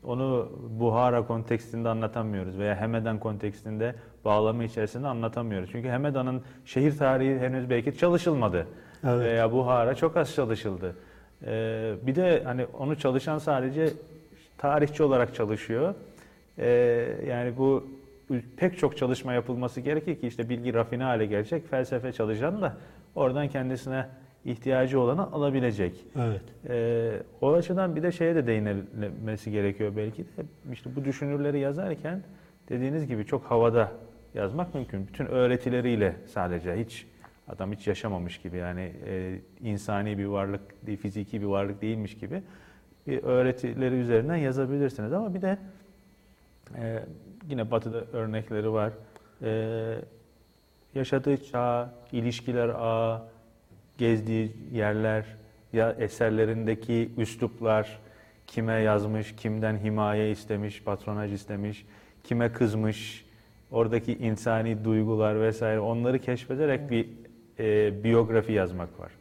onu 0.05 0.53
Buhara 0.81 1.27
kontekstinde 1.27 1.89
anlatamıyoruz 1.89 2.59
veya 2.59 2.81
Hemedan 2.81 3.19
kontekstinde 3.19 3.95
bağlamı 4.25 4.65
içerisinde 4.65 5.07
anlatamıyoruz. 5.09 5.71
Çünkü 5.73 5.89
Hemedan'ın 5.89 6.43
şehir 6.65 6.99
tarihi 6.99 7.39
henüz 7.39 7.71
belki 7.71 7.99
çalışılmadı. 7.99 8.67
Evet. 9.05 9.27
Veya 9.27 9.53
Buhara 9.53 9.95
çok 9.95 10.17
az 10.17 10.35
çalışıldı. 10.35 10.97
Ee, 11.47 11.95
bir 12.03 12.15
de 12.15 12.43
hani 12.45 12.67
onu 12.79 12.99
çalışan 12.99 13.39
sadece 13.39 13.91
tarihçi 14.59 15.03
olarak 15.03 15.35
çalışıyor. 15.35 15.95
Ee, 16.59 16.67
yani 17.29 17.59
bu 17.59 17.85
pek 18.57 18.79
çok 18.79 18.97
çalışma 18.97 19.33
yapılması 19.33 19.81
gerekir 19.81 20.21
ki 20.21 20.27
işte 20.27 20.49
bilgi 20.49 20.75
rafine 20.75 21.03
hale 21.03 21.27
gelecek. 21.27 21.69
Felsefe 21.71 22.13
çalışan 22.13 22.63
da 22.63 22.77
oradan 23.15 23.49
kendisine 23.49 24.07
ihtiyacı 24.45 25.01
olanı 25.01 25.33
alabilecek. 25.33 26.07
Evet. 26.19 26.43
Ee, 26.69 27.23
o 27.41 27.53
açıdan 27.53 27.97
bir 27.97 28.03
de 28.03 28.13
şeye 28.13 28.35
de 28.35 28.47
değinilmesi 28.47 29.51
gerekiyor 29.51 29.93
belki 29.97 30.23
de. 30.23 30.43
İşte 30.73 30.91
bu 30.97 31.05
düşünürleri 31.05 31.59
yazarken 31.59 32.23
dediğiniz 32.69 33.07
gibi 33.07 33.27
çok 33.27 33.45
havada 33.45 33.93
yazmak 34.35 34.75
mümkün. 34.75 35.07
Bütün 35.07 35.27
öğretileriyle 35.27 36.17
sadece 36.27 36.77
hiç 36.77 37.07
adam 37.49 37.73
hiç 37.73 37.87
yaşamamış 37.87 38.39
gibi 38.39 38.57
yani 38.57 38.93
e, 39.07 39.39
insani 39.63 40.19
bir 40.19 40.25
varlık, 40.25 40.61
fiziki 41.01 41.41
bir 41.41 41.47
varlık 41.47 41.83
değilmiş 41.83 42.19
gibi 42.19 42.43
bir 43.07 43.23
öğretileri 43.23 43.95
üzerinden 43.95 44.37
yazabilirsiniz. 44.37 45.13
Ama 45.13 45.35
bir 45.35 45.43
de 45.43 45.59
Ee, 46.77 47.03
yine 47.49 47.71
batıda 47.71 48.05
örnekleri 48.13 48.73
var. 48.73 48.93
Ee, 49.43 49.95
yaşadığı 50.95 51.45
çağ, 51.45 51.95
ilişkiler 52.13 52.69
ağı, 52.69 53.23
gezdiği 53.99 54.57
yerler, 54.73 55.25
ya 55.73 55.93
eserlerindeki 55.93 57.11
üsluplar, 57.17 57.99
kime 58.47 58.75
yazmış, 58.75 59.37
kimden 59.37 59.77
himaye 59.79 60.31
istemiş, 60.31 60.83
patronaj 60.83 61.33
istemiş, 61.33 61.87
kime 62.25 62.53
kızmış, 62.53 63.27
oradaki 63.71 64.13
insani 64.15 64.85
duygular 64.85 65.41
vesaire 65.41 65.81
onları 65.81 66.19
keşfederek 66.19 66.91
bir 66.91 67.09
e, 67.59 68.05
biyografi 68.05 68.53
yazmak 68.53 69.01
var. 69.01 69.13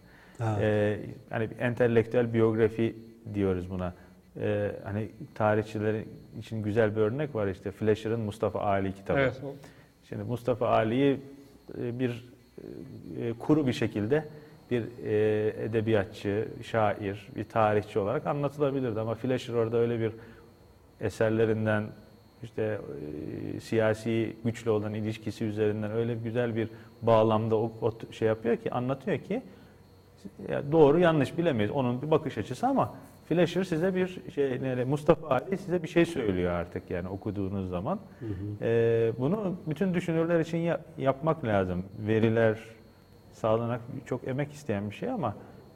Ee, 0.62 1.00
hani 1.30 1.50
bir 1.52 1.60
entelektüel 1.60 2.34
biyografi 2.34 2.96
diyoruz 3.34 3.70
buna. 3.70 3.94
Ee, 4.38 4.72
hani 4.84 5.10
tarihçiler 5.36 6.04
için 6.40 6.64
güzel 6.64 6.96
bir 6.96 7.02
örnek 7.02 7.36
var 7.36 7.48
işte 7.48 7.72
Fleischer'ın 7.72 8.20
Mustafa 8.20 8.60
Ali 8.60 8.94
kitabı. 8.94 9.20
Evet. 9.20 9.42
Şimdi 10.10 10.24
Mustafa 10.24 10.68
Ali'yi 10.68 11.20
e, 11.78 12.00
bir 12.00 12.30
e, 13.20 13.34
kuru 13.34 13.68
bir 13.68 13.74
şekilde 13.74 14.26
bir 14.72 14.84
e, 15.06 15.48
edebiyatçı, 15.64 16.48
şair, 16.64 17.28
bir 17.36 17.44
tarihçi 17.44 18.00
olarak 18.00 18.28
anlatılabilirdi 18.28 19.00
ama 19.00 19.16
Fleischer 19.16 19.54
orada 19.54 19.78
öyle 19.78 20.00
bir 20.00 20.12
eserlerinden 21.02 21.84
işte 22.44 22.80
e, 23.56 23.60
siyasi 23.60 24.36
güçle 24.46 24.72
olan 24.72 24.94
ilişkisi 24.94 25.46
üzerinden 25.46 25.92
öyle 25.92 26.16
güzel 26.16 26.56
bir 26.56 26.70
bağlamda 27.02 27.56
o, 27.56 27.72
o 27.82 27.92
şey 28.12 28.28
yapıyor 28.28 28.58
ki 28.58 28.72
anlatıyor 28.72 29.18
ki 29.18 29.42
ya 30.50 30.72
doğru 30.72 31.00
yanlış 31.00 31.38
bilemeyiz. 31.38 31.72
Onun 31.72 32.02
bir 32.02 32.12
bakış 32.12 32.38
açısı 32.38 32.68
ama 32.68 32.96
Fleischer 33.34 33.64
size 33.64 33.96
bir 33.96 34.20
şey 34.36 34.62
ne- 34.62 34.84
Mustafa 34.84 35.28
Ali 35.28 35.58
size 35.58 35.84
bir 35.84 35.88
şey 35.88 36.06
söylüyor 36.06 36.52
artık 36.52 36.90
yani 36.92 37.08
okuduğunuz 37.08 37.70
zaman. 37.70 38.00
Hı 38.20 38.26
hı. 38.26 38.32
Ee, 38.62 39.12
bunu 39.20 39.56
bütün 39.70 39.94
düşünürler 39.94 40.40
için 40.40 40.58
ya- 40.58 40.82
yapmak 40.98 41.46
lazım. 41.46 41.84
Veriler 42.08 42.60
sağlanak 43.32 43.82
çok 44.06 44.28
emek 44.28 44.52
isteyen 44.52 44.90
bir 44.90 44.96
şey 44.96 45.10
ama 45.10 45.36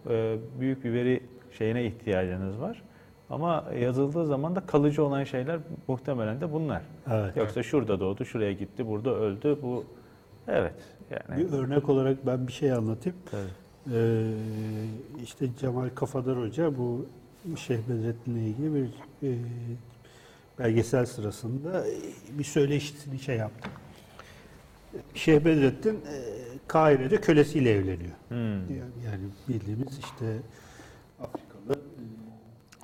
e, 0.10 0.36
büyük 0.60 0.84
bir 0.84 0.94
veri 0.94 1.24
şeyine 1.58 1.86
ihtiyacınız 1.86 2.60
var. 2.62 2.84
Ama 3.30 3.66
yazıldığı 3.80 4.26
zaman 4.26 4.56
da 4.56 4.60
kalıcı 4.60 5.04
olan 5.04 5.24
şeyler 5.24 5.60
muhtemelen 5.88 6.42
de 6.42 6.54
bunlar. 6.54 6.82
Evet. 7.12 7.38
Yoksa 7.38 7.64
şurada 7.64 8.00
doğdu, 8.00 8.26
şuraya 8.26 8.52
gitti, 8.54 8.88
burada 8.88 9.16
öldü. 9.16 9.58
Bu 9.62 9.84
evet 10.48 10.74
yani. 11.12 11.40
Bir 11.42 11.54
örnek 11.54 11.90
olarak 11.90 12.26
ben 12.26 12.48
bir 12.48 12.54
şey 12.54 12.72
anlatayım. 12.74 13.18
Tabii. 13.32 13.42
Ee, 13.96 14.24
işte 15.24 15.48
Cemal 15.60 15.90
Kafadar 15.96 16.38
Hoca 16.38 16.78
bu 16.78 17.06
Şeyh 17.56 17.80
Bedrettin'le 17.90 18.36
ilgili 18.36 18.74
bir 18.74 18.90
e, 19.28 19.38
belgesel 20.60 21.06
sırasında 21.06 21.86
bir 22.40 22.44
söyleşisini 22.44 23.20
şey 23.20 23.38
yaptı. 23.38 23.70
Şeyh 25.14 25.46
Bedrettin 25.46 25.96
e, 25.96 26.24
Kahire'de 26.68 27.22
kölesiyle 27.22 27.72
evleniyor. 27.72 28.16
Hmm. 28.28 28.38
Yani, 28.54 28.92
yani 29.06 29.24
bildiğimiz 29.50 30.00
işte 30.00 30.40
Afrikalı 31.20 31.74
e, 31.74 32.06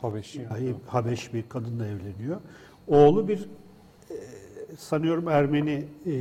Habeş. 0.02 0.28
siyahi 0.28 0.76
Habeş 0.88 1.34
bir 1.34 1.50
kadınla 1.50 1.88
evleniyor. 1.88 2.42
Oğlu 2.88 3.28
bir 3.28 3.50
e, 4.10 4.16
sanıyorum 4.78 5.28
Ermeni 5.28 5.86
e, 6.06 6.14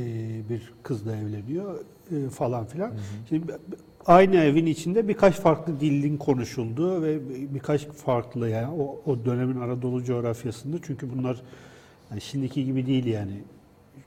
bir 0.49 0.73
kızla 0.83 1.15
evleniyor 1.15 1.79
e, 2.11 2.29
falan 2.29 2.65
filan. 2.65 2.93
Şimdi 3.29 3.57
aynı 4.05 4.35
evin 4.35 4.65
içinde 4.65 5.07
birkaç 5.07 5.35
farklı 5.35 5.79
dilin 5.79 6.17
konuşulduğu 6.17 7.01
ve 7.01 7.19
birkaç 7.53 7.87
farklı 7.87 8.49
yani 8.49 8.67
o, 8.81 9.01
o 9.05 9.25
dönemin 9.25 9.61
Anadolu 9.61 10.03
coğrafyasında 10.03 10.77
çünkü 10.85 11.11
bunlar 11.17 11.41
yani 12.11 12.21
şimdiki 12.21 12.65
gibi 12.65 12.85
değil 12.85 13.05
yani 13.05 13.41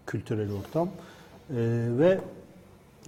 kültürel 0.06 0.52
ortam 0.52 0.88
E, 1.50 1.56
ve 1.98 2.18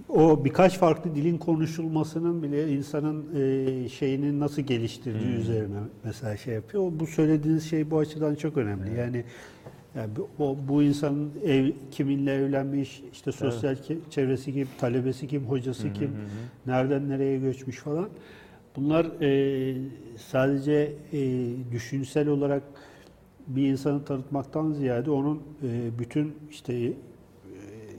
o 0.09 0.45
birkaç 0.45 0.77
farklı 0.77 1.15
dilin 1.15 1.37
konuşulmasının 1.37 2.43
bile 2.43 2.71
insanın 2.73 3.25
e, 3.35 3.89
şeyini 3.89 4.39
nasıl 4.39 4.61
geliştirdiği 4.61 5.33
Hmm. 5.33 5.41
üzerine 5.41 5.77
mesela 6.03 6.37
şey 6.37 6.53
yapıyor. 6.53 6.91
Bu 6.99 7.07
söylediğiniz 7.07 7.69
şey 7.69 7.91
bu 7.91 7.97
açıdan 7.97 8.35
çok 8.35 8.57
önemli. 8.57 8.99
Yani 8.99 9.23
yani 9.95 10.09
bu, 10.15 10.43
o, 10.43 10.57
bu 10.67 10.83
insanın 10.83 11.31
ev, 11.45 11.71
kiminle 11.91 12.33
evlenmiş, 12.33 13.03
işte 13.13 13.31
sosyal 13.31 13.73
ke- 13.75 13.97
çevresi 14.09 14.53
kim, 14.53 14.67
talebesi 14.77 15.27
kim, 15.27 15.43
hocası 15.45 15.83
Hı 15.83 15.87
hı 15.89 15.93
kim, 15.93 16.07
hı. 16.07 16.15
nereden 16.65 17.09
nereye 17.09 17.37
göçmüş 17.39 17.77
falan. 17.77 18.09
Bunlar 18.75 19.05
e, 19.21 19.75
sadece 20.17 20.93
e, 21.13 21.49
düşünsel 21.71 22.27
olarak 22.27 22.63
bir 23.47 23.67
insanı 23.67 24.05
tanıtmaktan 24.05 24.71
ziyade 24.71 25.11
onun 25.11 25.37
e, 25.63 25.99
bütün 25.99 26.35
işte 26.51 26.73
e, 26.73 26.93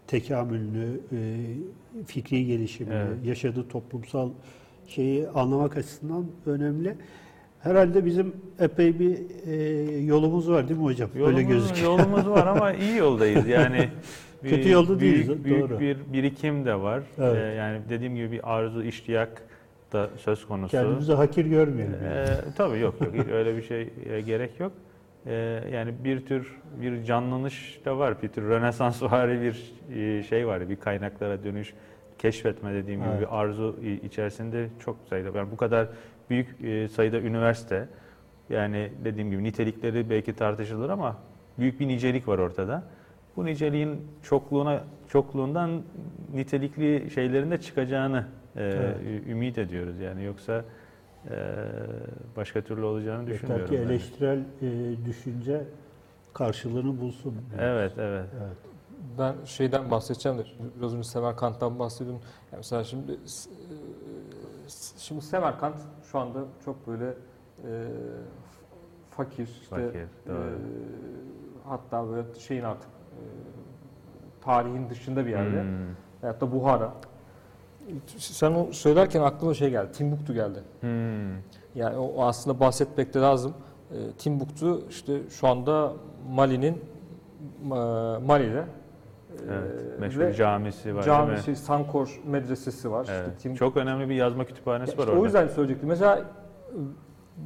tekamülünü, 0.06 1.00
e, 1.12 1.36
fikri 2.06 2.46
gelişimini, 2.46 2.94
Evet. 2.94 3.26
yaşadığı 3.26 3.68
toplumsal 3.68 4.30
şeyi 4.86 5.28
anlamak 5.28 5.76
açısından 5.76 6.26
önemli. 6.46 6.96
Herhalde 7.62 8.04
bizim 8.04 8.32
epey 8.60 8.98
bir 8.98 9.18
e, 9.46 9.54
yolumuz 10.04 10.50
var 10.50 10.68
değil 10.68 10.80
mi 10.80 10.84
hocam? 10.86 11.10
Öyle 11.14 11.22
Yolumuz, 11.24 11.48
gözüküyor. 11.48 11.86
yolumuz 11.98 12.28
var 12.30 12.46
ama 12.46 12.72
iyi 12.72 12.96
yoldayız. 12.96 13.46
Yani 13.46 13.88
bir- 14.44 14.50
Kötü 14.50 14.70
yolda 14.70 15.00
büyük, 15.00 15.28
değiliz, 15.28 15.44
Büyük 15.44 15.60
doğru. 15.70 15.80
bir 15.80 15.96
birikim 16.12 16.64
de 16.64 16.74
var. 16.74 17.02
Evet. 17.18 17.36
Ee, 17.36 17.54
yani 17.54 17.80
dediğim 17.88 18.14
gibi 18.16 18.32
bir 18.32 18.54
arzu, 18.56 18.82
iştiyak 18.82 19.42
da 19.92 20.10
söz 20.16 20.46
konusu. 20.46 20.70
Kendimizi 20.70 21.12
hakir 21.12 21.44
görmeyelim. 21.46 21.94
yani. 22.04 22.14
Ee, 22.28 22.36
tabii 22.56 22.78
yok 22.78 22.94
yok 23.00 23.14
öyle 23.32 23.56
bir 23.56 23.62
şey 23.62 23.88
e, 24.10 24.20
gerek 24.20 24.60
yok. 24.60 24.72
Ee, 25.26 25.60
yani 25.72 25.94
bir 26.04 26.26
tür 26.26 26.56
bir 26.82 27.04
canlanış 27.04 27.80
da 27.84 27.98
var, 27.98 28.22
bir 28.22 28.28
tür 28.28 28.42
Rönesansvari 28.42 29.40
bir 29.42 29.72
e, 30.00 30.22
şey 30.22 30.46
var, 30.46 30.68
bir 30.68 30.76
kaynaklara 30.76 31.44
dönüş, 31.44 31.74
keşfetme 32.18 32.74
dediğim 32.74 33.00
gibi 33.00 33.10
Evet. 33.12 33.20
bir 33.20 33.38
arzu 33.40 33.76
içerisinde 34.04 34.68
çok 34.84 34.96
sayıda. 35.10 35.38
Yani 35.38 35.50
bu 35.52 35.56
kadar 35.56 35.88
büyük 36.30 36.64
e, 36.64 36.88
sayıda 36.88 37.20
üniversite, 37.20 37.88
yani 38.50 38.92
dediğim 39.04 39.30
gibi 39.30 39.44
nitelikleri 39.44 40.10
belki 40.10 40.32
tartışılır 40.36 40.90
ama 40.90 41.16
büyük 41.58 41.80
bir 41.80 41.88
nicelik 41.88 42.28
var 42.28 42.38
ortada. 42.38 42.82
Bu 43.36 43.44
niceliğin 43.46 44.06
çokluğuna 44.22 44.84
çokluğundan 45.08 45.82
nitelikli 46.34 47.10
şeylerin 47.10 47.50
de 47.50 47.60
çıkacağını 47.60 48.26
e, 48.56 48.62
Evet. 48.62 48.96
ümit 49.28 49.58
ediyoruz. 49.58 50.00
Yani 50.00 50.24
yoksa 50.24 50.64
e, 51.30 51.36
başka 52.36 52.60
türlü 52.60 52.84
olacağını 52.84 53.20
Yeter 53.20 53.34
düşünmüyorum. 53.34 53.66
ki 53.74 53.80
ben. 53.80 53.86
eleştirel 53.86 54.38
e, 54.38 55.06
düşünce 55.06 55.64
karşılığını 56.34 57.00
bulsun. 57.00 57.34
Evet, 57.58 57.92
evet. 57.98 58.26
Evet. 58.40 58.56
Ben 59.18 59.34
şeyden 59.44 59.90
bahsedeceğim 59.90 60.38
de 60.38 60.42
biraz 60.78 60.94
önce 60.94 61.08
Semerkant'tan 61.08 61.78
bahsediyordum. 61.78 62.22
Yani 62.52 62.58
mesela 62.58 62.84
şimdi 62.84 63.12
şimdi 64.98 65.22
Semerkant 65.22 65.76
şu 66.12 66.18
anda 66.18 66.38
çok 66.64 66.86
böyle 66.86 67.06
e, 67.06 67.86
fakir 69.10 69.48
işte 69.62 69.86
Fakir, 69.86 70.06
doğru. 70.28 70.36
e, 70.36 70.50
hatta 71.68 72.08
böyle 72.08 72.34
şeyin 72.38 72.64
artık 72.64 72.88
e, 72.90 73.22
tarihin 74.44 74.90
dışında 74.90 75.26
bir 75.26 75.30
yerde. 75.30 75.62
Hmm. 75.62 75.70
Veyahut 76.22 76.40
da 76.40 76.52
Buhara. 76.52 76.92
Sen 78.16 78.52
o 78.52 78.72
söylerken 78.72 79.20
aklıma 79.22 79.54
şey 79.54 79.70
geldi. 79.70 79.92
Timbuktu 79.92 80.34
geldi. 80.34 80.62
Hmm. 80.80 81.32
Yani 81.74 81.96
o, 81.98 82.24
aslında 82.24 82.60
bahsetmek 82.60 83.14
de 83.14 83.18
lazım. 83.20 83.54
E, 83.90 84.12
Timbuktu 84.18 84.88
işte 84.88 85.20
şu 85.30 85.48
anda 85.48 85.92
Mali'nin 86.30 86.84
e, 87.64 87.68
Mali'de 88.26 88.64
Evet. 89.50 90.00
Meşhur 90.00 90.20
ve 90.20 90.34
camisi 90.34 90.94
var 90.96 91.06
değil 91.06 91.16
mi? 91.18 91.26
camisi, 91.26 91.56
Sankor 91.56 92.20
medresesi 92.26 92.90
var. 92.90 93.06
Evet. 93.10 93.26
İşte 93.36 93.48
Tim- 93.48 93.54
Çok 93.56 93.76
önemli 93.76 94.08
bir 94.08 94.14
yazma 94.14 94.44
kütüphanesi 94.44 94.90
Ya 94.92 94.96
var 94.98 95.02
işte 95.02 95.10
orada. 95.12 95.22
O 95.22 95.24
yüzden 95.24 95.48
söyleyecektim. 95.48 95.88
Mesela 95.88 96.22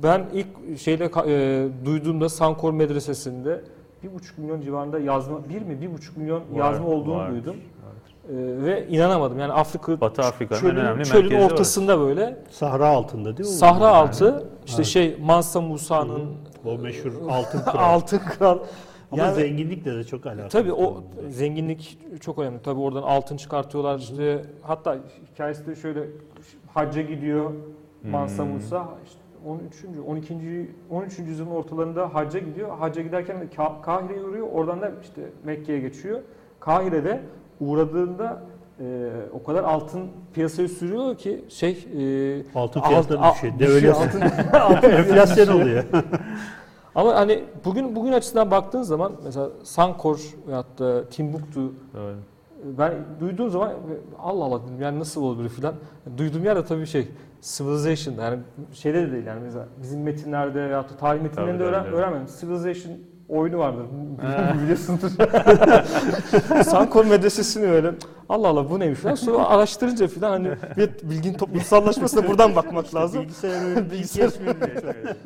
ben 0.02 0.24
ilk 0.32 0.78
şeyde 0.78 1.10
e, 1.26 1.68
duyduğumda 1.84 2.28
Sankor 2.28 2.72
medresesinde 2.72 3.60
bir 4.02 4.14
buçuk 4.14 4.38
milyon 4.38 4.60
civarında 4.60 4.98
yazma, 4.98 5.38
bir 5.48 5.62
mi 5.62 5.80
bir 5.80 5.92
buçuk 5.92 6.16
milyon 6.16 6.40
Var, 6.40 6.58
yazma 6.58 6.86
olduğunu 6.88 7.14
vardır, 7.16 7.32
duydum. 7.34 7.56
vardır. 7.56 8.60
E, 8.60 8.64
ve 8.64 8.86
inanamadım. 8.88 9.38
Yani 9.38 9.52
Afrika 9.52 10.00
Batı 10.00 10.22
Afrika'nın 10.22 10.60
çölün, 10.60 10.76
önemli 10.76 11.04
çölün 11.04 11.40
ortasında 11.40 12.00
böyle 12.00 12.36
Sahra 12.50 12.86
altında 12.88 13.36
değil 13.36 13.48
mi? 13.48 13.54
sahra 13.54 13.88
altı 13.88 14.44
işte 14.66 14.76
Evet. 14.76 14.86
şey 14.86 15.16
Mansa 15.22 15.60
Musa'nın 15.60 16.30
O 16.64 16.78
meşhur 16.78 17.12
altın 17.30 17.58
kral. 17.60 17.94
altın 17.94 18.18
kral. 18.18 18.58
Ama 19.14 19.22
Yani- 19.22 19.34
zenginlikle 19.34 19.96
de 19.96 20.04
çok 20.04 20.26
alakalı. 20.26 20.48
Tabii 20.48 20.72
o 20.72 21.04
zenginlik 21.28 21.98
çok 22.20 22.38
önemli. 22.38 22.58
Tabii 22.62 22.80
oradan 22.80 23.02
altın 23.02 23.36
çıkartıyorlar 23.36 23.98
işte. 23.98 24.44
Hatta 24.62 24.96
hikayesi 25.32 25.66
de 25.66 25.74
şöyle 25.74 26.00
hacca 26.74 27.02
gidiyor 27.02 27.50
Mansa 28.10 28.44
Hmm. 28.44 28.50
Musa 28.52 28.88
işte 29.06 29.18
13. 29.46 29.84
12. 30.08 30.70
13. 30.90 31.22
yüzyılın 31.22 31.50
ortalarında 31.50 32.14
hacca 32.14 32.38
gidiyor. 32.38 32.78
Hacca 32.78 33.02
giderken 33.02 33.40
de 33.40 33.44
Ka- 33.44 33.82
Kahire'ye 33.82 34.22
uğruyor. 34.22 34.46
Oradan 34.52 34.80
da 34.80 34.92
işte 35.02 35.22
Mekke'ye 35.44 35.80
geçiyor. 35.80 36.20
Kahire'de 36.60 37.20
uğradığında 37.60 38.42
e, 38.80 38.84
o 39.32 39.42
kadar 39.42 39.64
altın 39.64 40.08
piyasaya 40.34 40.68
sürüyor 40.68 41.16
ki 41.16 41.44
şey 41.48 41.70
e, 41.70 42.42
Altın 42.54 42.80
alt- 42.80 42.88
fiyatları 42.88 43.20
alt- 43.20 43.34
düşüyor. 43.34 43.58
düşüyor, 43.58 43.82
Devalüasyon. 43.82 44.20
altın- 44.52 44.58
altın 44.58 44.90
Enflasyon 44.98 45.60
oluyor. 45.60 45.84
Ama 46.94 47.14
hani 47.14 47.44
bugün 47.64 47.96
bugün 47.96 48.12
açısından 48.12 48.50
baktığın 48.50 48.82
zaman 48.82 49.12
mesela 49.24 49.48
Sankor 49.62 50.20
veyahut 50.48 50.78
da 50.78 51.08
Timbuktu 51.08 51.72
Doğru. 51.94 52.14
ben 52.64 52.94
duyduğum 53.20 53.50
zaman 53.50 53.72
Allah 54.18 54.44
Allah 54.44 54.62
dedim 54.62 54.80
yani 54.82 54.98
nasıl 55.00 55.22
olabilir 55.22 55.48
filan. 55.48 55.74
Duyduğum 56.18 56.44
yer 56.44 56.56
de 56.56 56.64
tabii 56.64 56.86
şey 56.86 57.08
Civilization 57.40 58.14
yani 58.14 58.38
şeyde 58.72 59.06
de 59.06 59.12
değil 59.12 59.26
yani 59.26 59.40
mesela 59.44 59.66
bizim 59.82 60.02
metinlerde 60.02 60.68
veyahut 60.68 60.90
da 60.90 60.96
tarih 60.96 61.22
metinlerinde 61.22 61.58
Tabii, 61.58 61.68
öğren, 61.68 61.86
öğrenmedim. 61.86 62.26
Civilization 62.40 62.92
oyunu 63.28 63.58
vardır. 63.58 63.86
Biliyorsundur. 64.62 65.10
Sankor 66.64 67.04
medresesini 67.04 67.66
öyle 67.66 67.90
Allah 68.28 68.48
Allah 68.48 68.70
bu 68.70 68.80
neymiş 68.80 68.98
falan. 69.00 69.14
Sonra 69.14 69.46
araştırınca 69.46 70.06
filan 70.08 70.30
hani 70.30 70.48
bir 70.76 71.10
bilgin 71.10 71.34
toplumsallaşmasına 71.34 72.28
buradan 72.28 72.56
bakmak 72.56 72.94
lazım. 72.94 73.22
Bilgisayar 73.22 73.64
oyunu 73.64 73.90
Bilgisayar 73.90 74.30
Evet. 74.46 75.16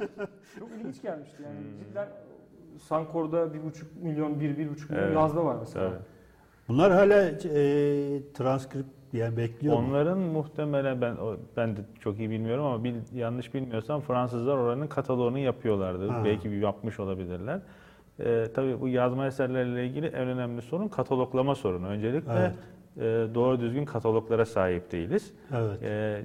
Çok 0.58 0.68
ilginç 0.80 1.02
gelmişti 1.02 1.42
yani. 1.42 1.54
Hmm. 1.54 1.84
Cidden 1.88 2.08
Sankor'da 2.88 3.54
bir 3.54 3.62
buçuk 3.64 4.02
milyon, 4.02 4.40
bir, 4.40 4.58
bir 4.58 4.70
buçuk 4.70 4.90
milyon 4.90 5.04
Evet. 5.04 5.16
yazma 5.16 5.44
var 5.44 5.56
mesela. 5.60 5.88
Tabii. 5.88 5.98
Bunlar 6.68 6.92
hala 6.92 7.22
e, 7.24 7.32
transkript 8.34 8.88
yani 9.12 9.36
bekliyor 9.36 9.78
mu? 9.78 9.88
Onların 9.88 10.18
muhtemelen 10.18 11.00
ben 11.00 11.16
o- 11.16 11.36
ben 11.56 11.76
de 11.76 11.80
çok 12.00 12.18
iyi 12.18 12.30
bilmiyorum 12.30 12.64
ama 12.64 12.84
bil, 12.84 12.94
yanlış 13.14 13.54
bilmiyorsam 13.54 14.00
Fransızlar 14.00 14.56
oranın 14.56 14.86
kataloğunu 14.86 15.38
yapıyorlardı. 15.38 16.08
Ha. 16.08 16.22
Belki 16.24 16.50
bir 16.50 16.56
yapmış 16.62 17.00
olabilirler. 17.00 17.60
Ee, 18.24 18.46
tabii 18.54 18.80
bu 18.80 18.88
yazma 18.88 19.26
eserlerle 19.26 19.86
ilgili 19.86 20.06
en 20.06 20.28
önemli 20.28 20.62
sorun 20.62 20.88
kataloglama 20.88 21.54
sorunu. 21.54 21.86
Öncelikle 21.86 22.32
Evet. 22.32 22.52
e, 23.30 23.34
doğru 23.34 23.60
düzgün 23.60 23.84
kataloglara 23.84 24.44
sahip 24.46 24.92
değiliz. 24.92 25.32
Evet. 25.56 25.82
Ee, 25.82 26.22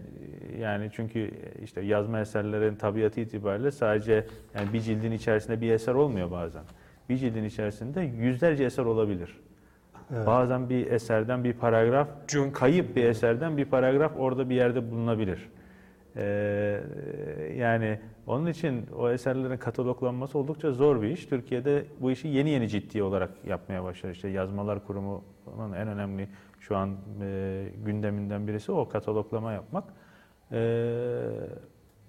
yani 0.60 0.90
çünkü 0.94 1.32
işte 1.64 1.82
yazma 1.82 2.20
eserlerin 2.20 2.76
tabiatı 2.76 3.22
itibariyle 3.22 3.72
sadece 3.72 4.26
yani 4.56 4.74
bir 4.74 4.80
cildin 4.82 5.12
içerisinde 5.12 5.62
bir 5.62 5.72
eser 5.72 5.94
olmuyor 5.94 6.32
bazen. 6.32 6.64
Bir 7.10 7.18
cildin 7.18 7.44
içerisinde 7.44 8.02
yüzlerce 8.02 8.64
eser 8.64 8.86
olabilir. 8.86 9.38
evet. 10.16 10.28
Bazen 10.28 10.70
bir 10.70 10.92
eserden 10.92 11.44
bir 11.44 11.54
paragraf, 11.54 12.08
kayıp 12.54 12.96
bir 12.96 13.04
eserden 13.04 13.58
bir 13.58 13.66
paragraf 13.66 14.12
orada 14.18 14.50
bir 14.50 14.56
yerde 14.56 14.92
bulunabilir. 14.92 15.50
Ee, 16.16 16.82
yani 17.58 18.00
onun 18.28 18.48
için 18.48 18.86
o 18.98 19.10
eserlerin 19.10 19.58
kataloglanması 19.58 20.38
oldukça 20.38 20.72
zor 20.72 21.02
bir 21.02 21.08
iş. 21.08 21.26
Türkiye'de 21.26 21.86
bu 22.02 22.12
işi 22.12 22.28
yeni 22.28 22.50
yeni 22.50 22.70
ciddi 22.70 23.04
olarak 23.04 23.32
yapmaya 23.48 23.84
başladı. 23.84 24.12
İşte 24.12 24.28
Yazmalar 24.28 24.86
Kurumu'nun 24.88 25.74
en 25.74 25.88
önemli 25.88 26.28
şu 26.60 26.78
an 26.78 26.96
e, 27.22 27.66
gündeminden 27.86 28.48
birisi 28.48 28.72
o 28.72 28.90
kataloglama 28.90 29.52
yapmak. 29.54 29.84
Ee, 30.52 31.20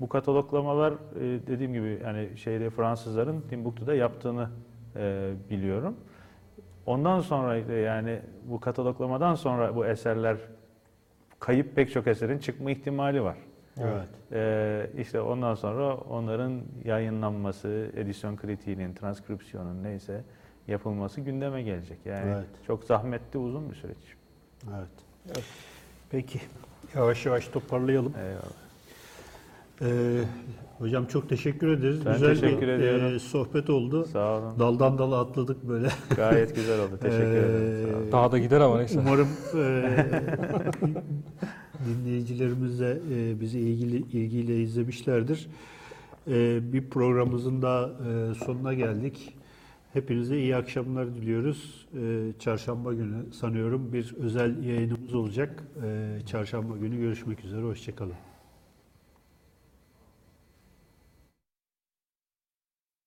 bu 0.00 0.09
kataloglamalar 0.09 0.92
e, 0.92 1.46
dediğim 1.46 1.72
gibi 1.72 2.00
yani 2.05 2.38
şeyde 2.38 2.70
Fransızların 2.70 3.40
Timbuktu'da 3.40 3.94
yaptığını 3.94 4.48
e, 4.96 5.32
biliyorum. 5.50 5.96
Ondan 6.86 7.20
sonra 7.20 7.57
yani 7.74 8.20
bu 8.44 8.61
kataloglamadan 8.61 9.34
sonra 9.34 9.76
bu 9.76 9.86
eserler 9.86 10.36
kayıp 11.38 11.76
pek 11.76 11.92
çok 11.92 12.07
eserin 12.07 12.38
çıkma 12.38 12.70
ihtimali 12.70 13.22
var. 13.22 13.36
Evet. 13.81 14.09
Ee, 14.33 14.91
işte 15.01 15.20
ondan 15.20 15.55
sonra 15.55 15.95
onların 15.95 16.61
yayınlanması, 16.85 17.91
edisyon 17.97 18.37
kritiğinin, 18.37 18.95
transkripsiyonun 18.95 19.83
neyse 19.83 20.25
yapılması 20.68 21.20
gündeme 21.20 21.62
gelecek. 21.62 21.99
Yani 22.05 22.31
Evet. 22.35 22.47
çok 22.66 22.85
zahmetli 22.85 23.39
uzun 23.39 23.70
bir 23.70 23.75
süreç. 23.75 23.97
Evet. 24.77 24.89
Evet. 25.27 25.45
Peki. 26.11 26.41
Yavaş 26.95 27.27
yavaş 27.27 27.49
toparlayalım. 27.49 28.12
Eyvallah. 28.18 28.64
Ee, 29.83 30.20
hocam 30.79 31.07
çok 31.07 31.29
teşekkür 31.29 31.68
ederiz. 31.79 32.07
Ben 32.07 32.12
Güzel 32.12 32.29
teşekkür 32.41 32.62
bir 32.62 32.68
ediyorum. 32.68 33.14
e, 33.16 33.18
sohbet 33.18 33.70
oldu. 33.70 34.05
Sağ 34.05 34.39
olun. 34.39 34.59
Daldan 34.59 34.99
dala 34.99 35.20
atladık 35.20 35.68
böyle. 35.68 35.89
Gayet 36.16 36.55
güzel 36.55 36.81
oldu. 36.81 36.97
Teşekkür 37.01 37.25
Ee, 37.25 37.39
ederim. 37.39 37.89
Sağ 37.93 37.97
olun. 37.99 38.12
Daha 38.12 38.33
da 38.33 38.39
gider 38.39 38.61
ama 38.61 38.79
neyse. 38.79 39.01
Umarım 39.01 39.29
e, 39.55 39.61
dinleyicilerimiz 41.87 42.80
de 42.80 43.01
e, 43.14 43.41
bizi 43.41 43.61
ilgili 43.61 43.97
ilgiyle 43.97 44.62
izlemişlerdir. 44.62 45.47
E, 46.28 46.61
bir 46.72 46.91
programımızın 46.91 47.62
daha 47.62 47.85
e, 47.87 48.35
sonuna 48.35 48.74
geldik. 48.74 49.35
Hepinize 49.93 50.39
iyi 50.39 50.57
akşamlar 50.57 51.14
diliyoruz. 51.14 51.87
E, 52.01 52.32
çarşamba 52.39 52.95
günü 52.95 53.32
sanıyorum 53.32 53.93
bir 53.93 54.14
özel 54.20 54.64
yayınımız 54.64 55.14
olacak. 55.14 55.64
E, 55.85 56.18
çarşamba 56.26 56.76
günü 56.76 57.01
görüşmek 57.01 57.45
üzere. 57.45 57.62
Hoşçakalın. 57.62 58.34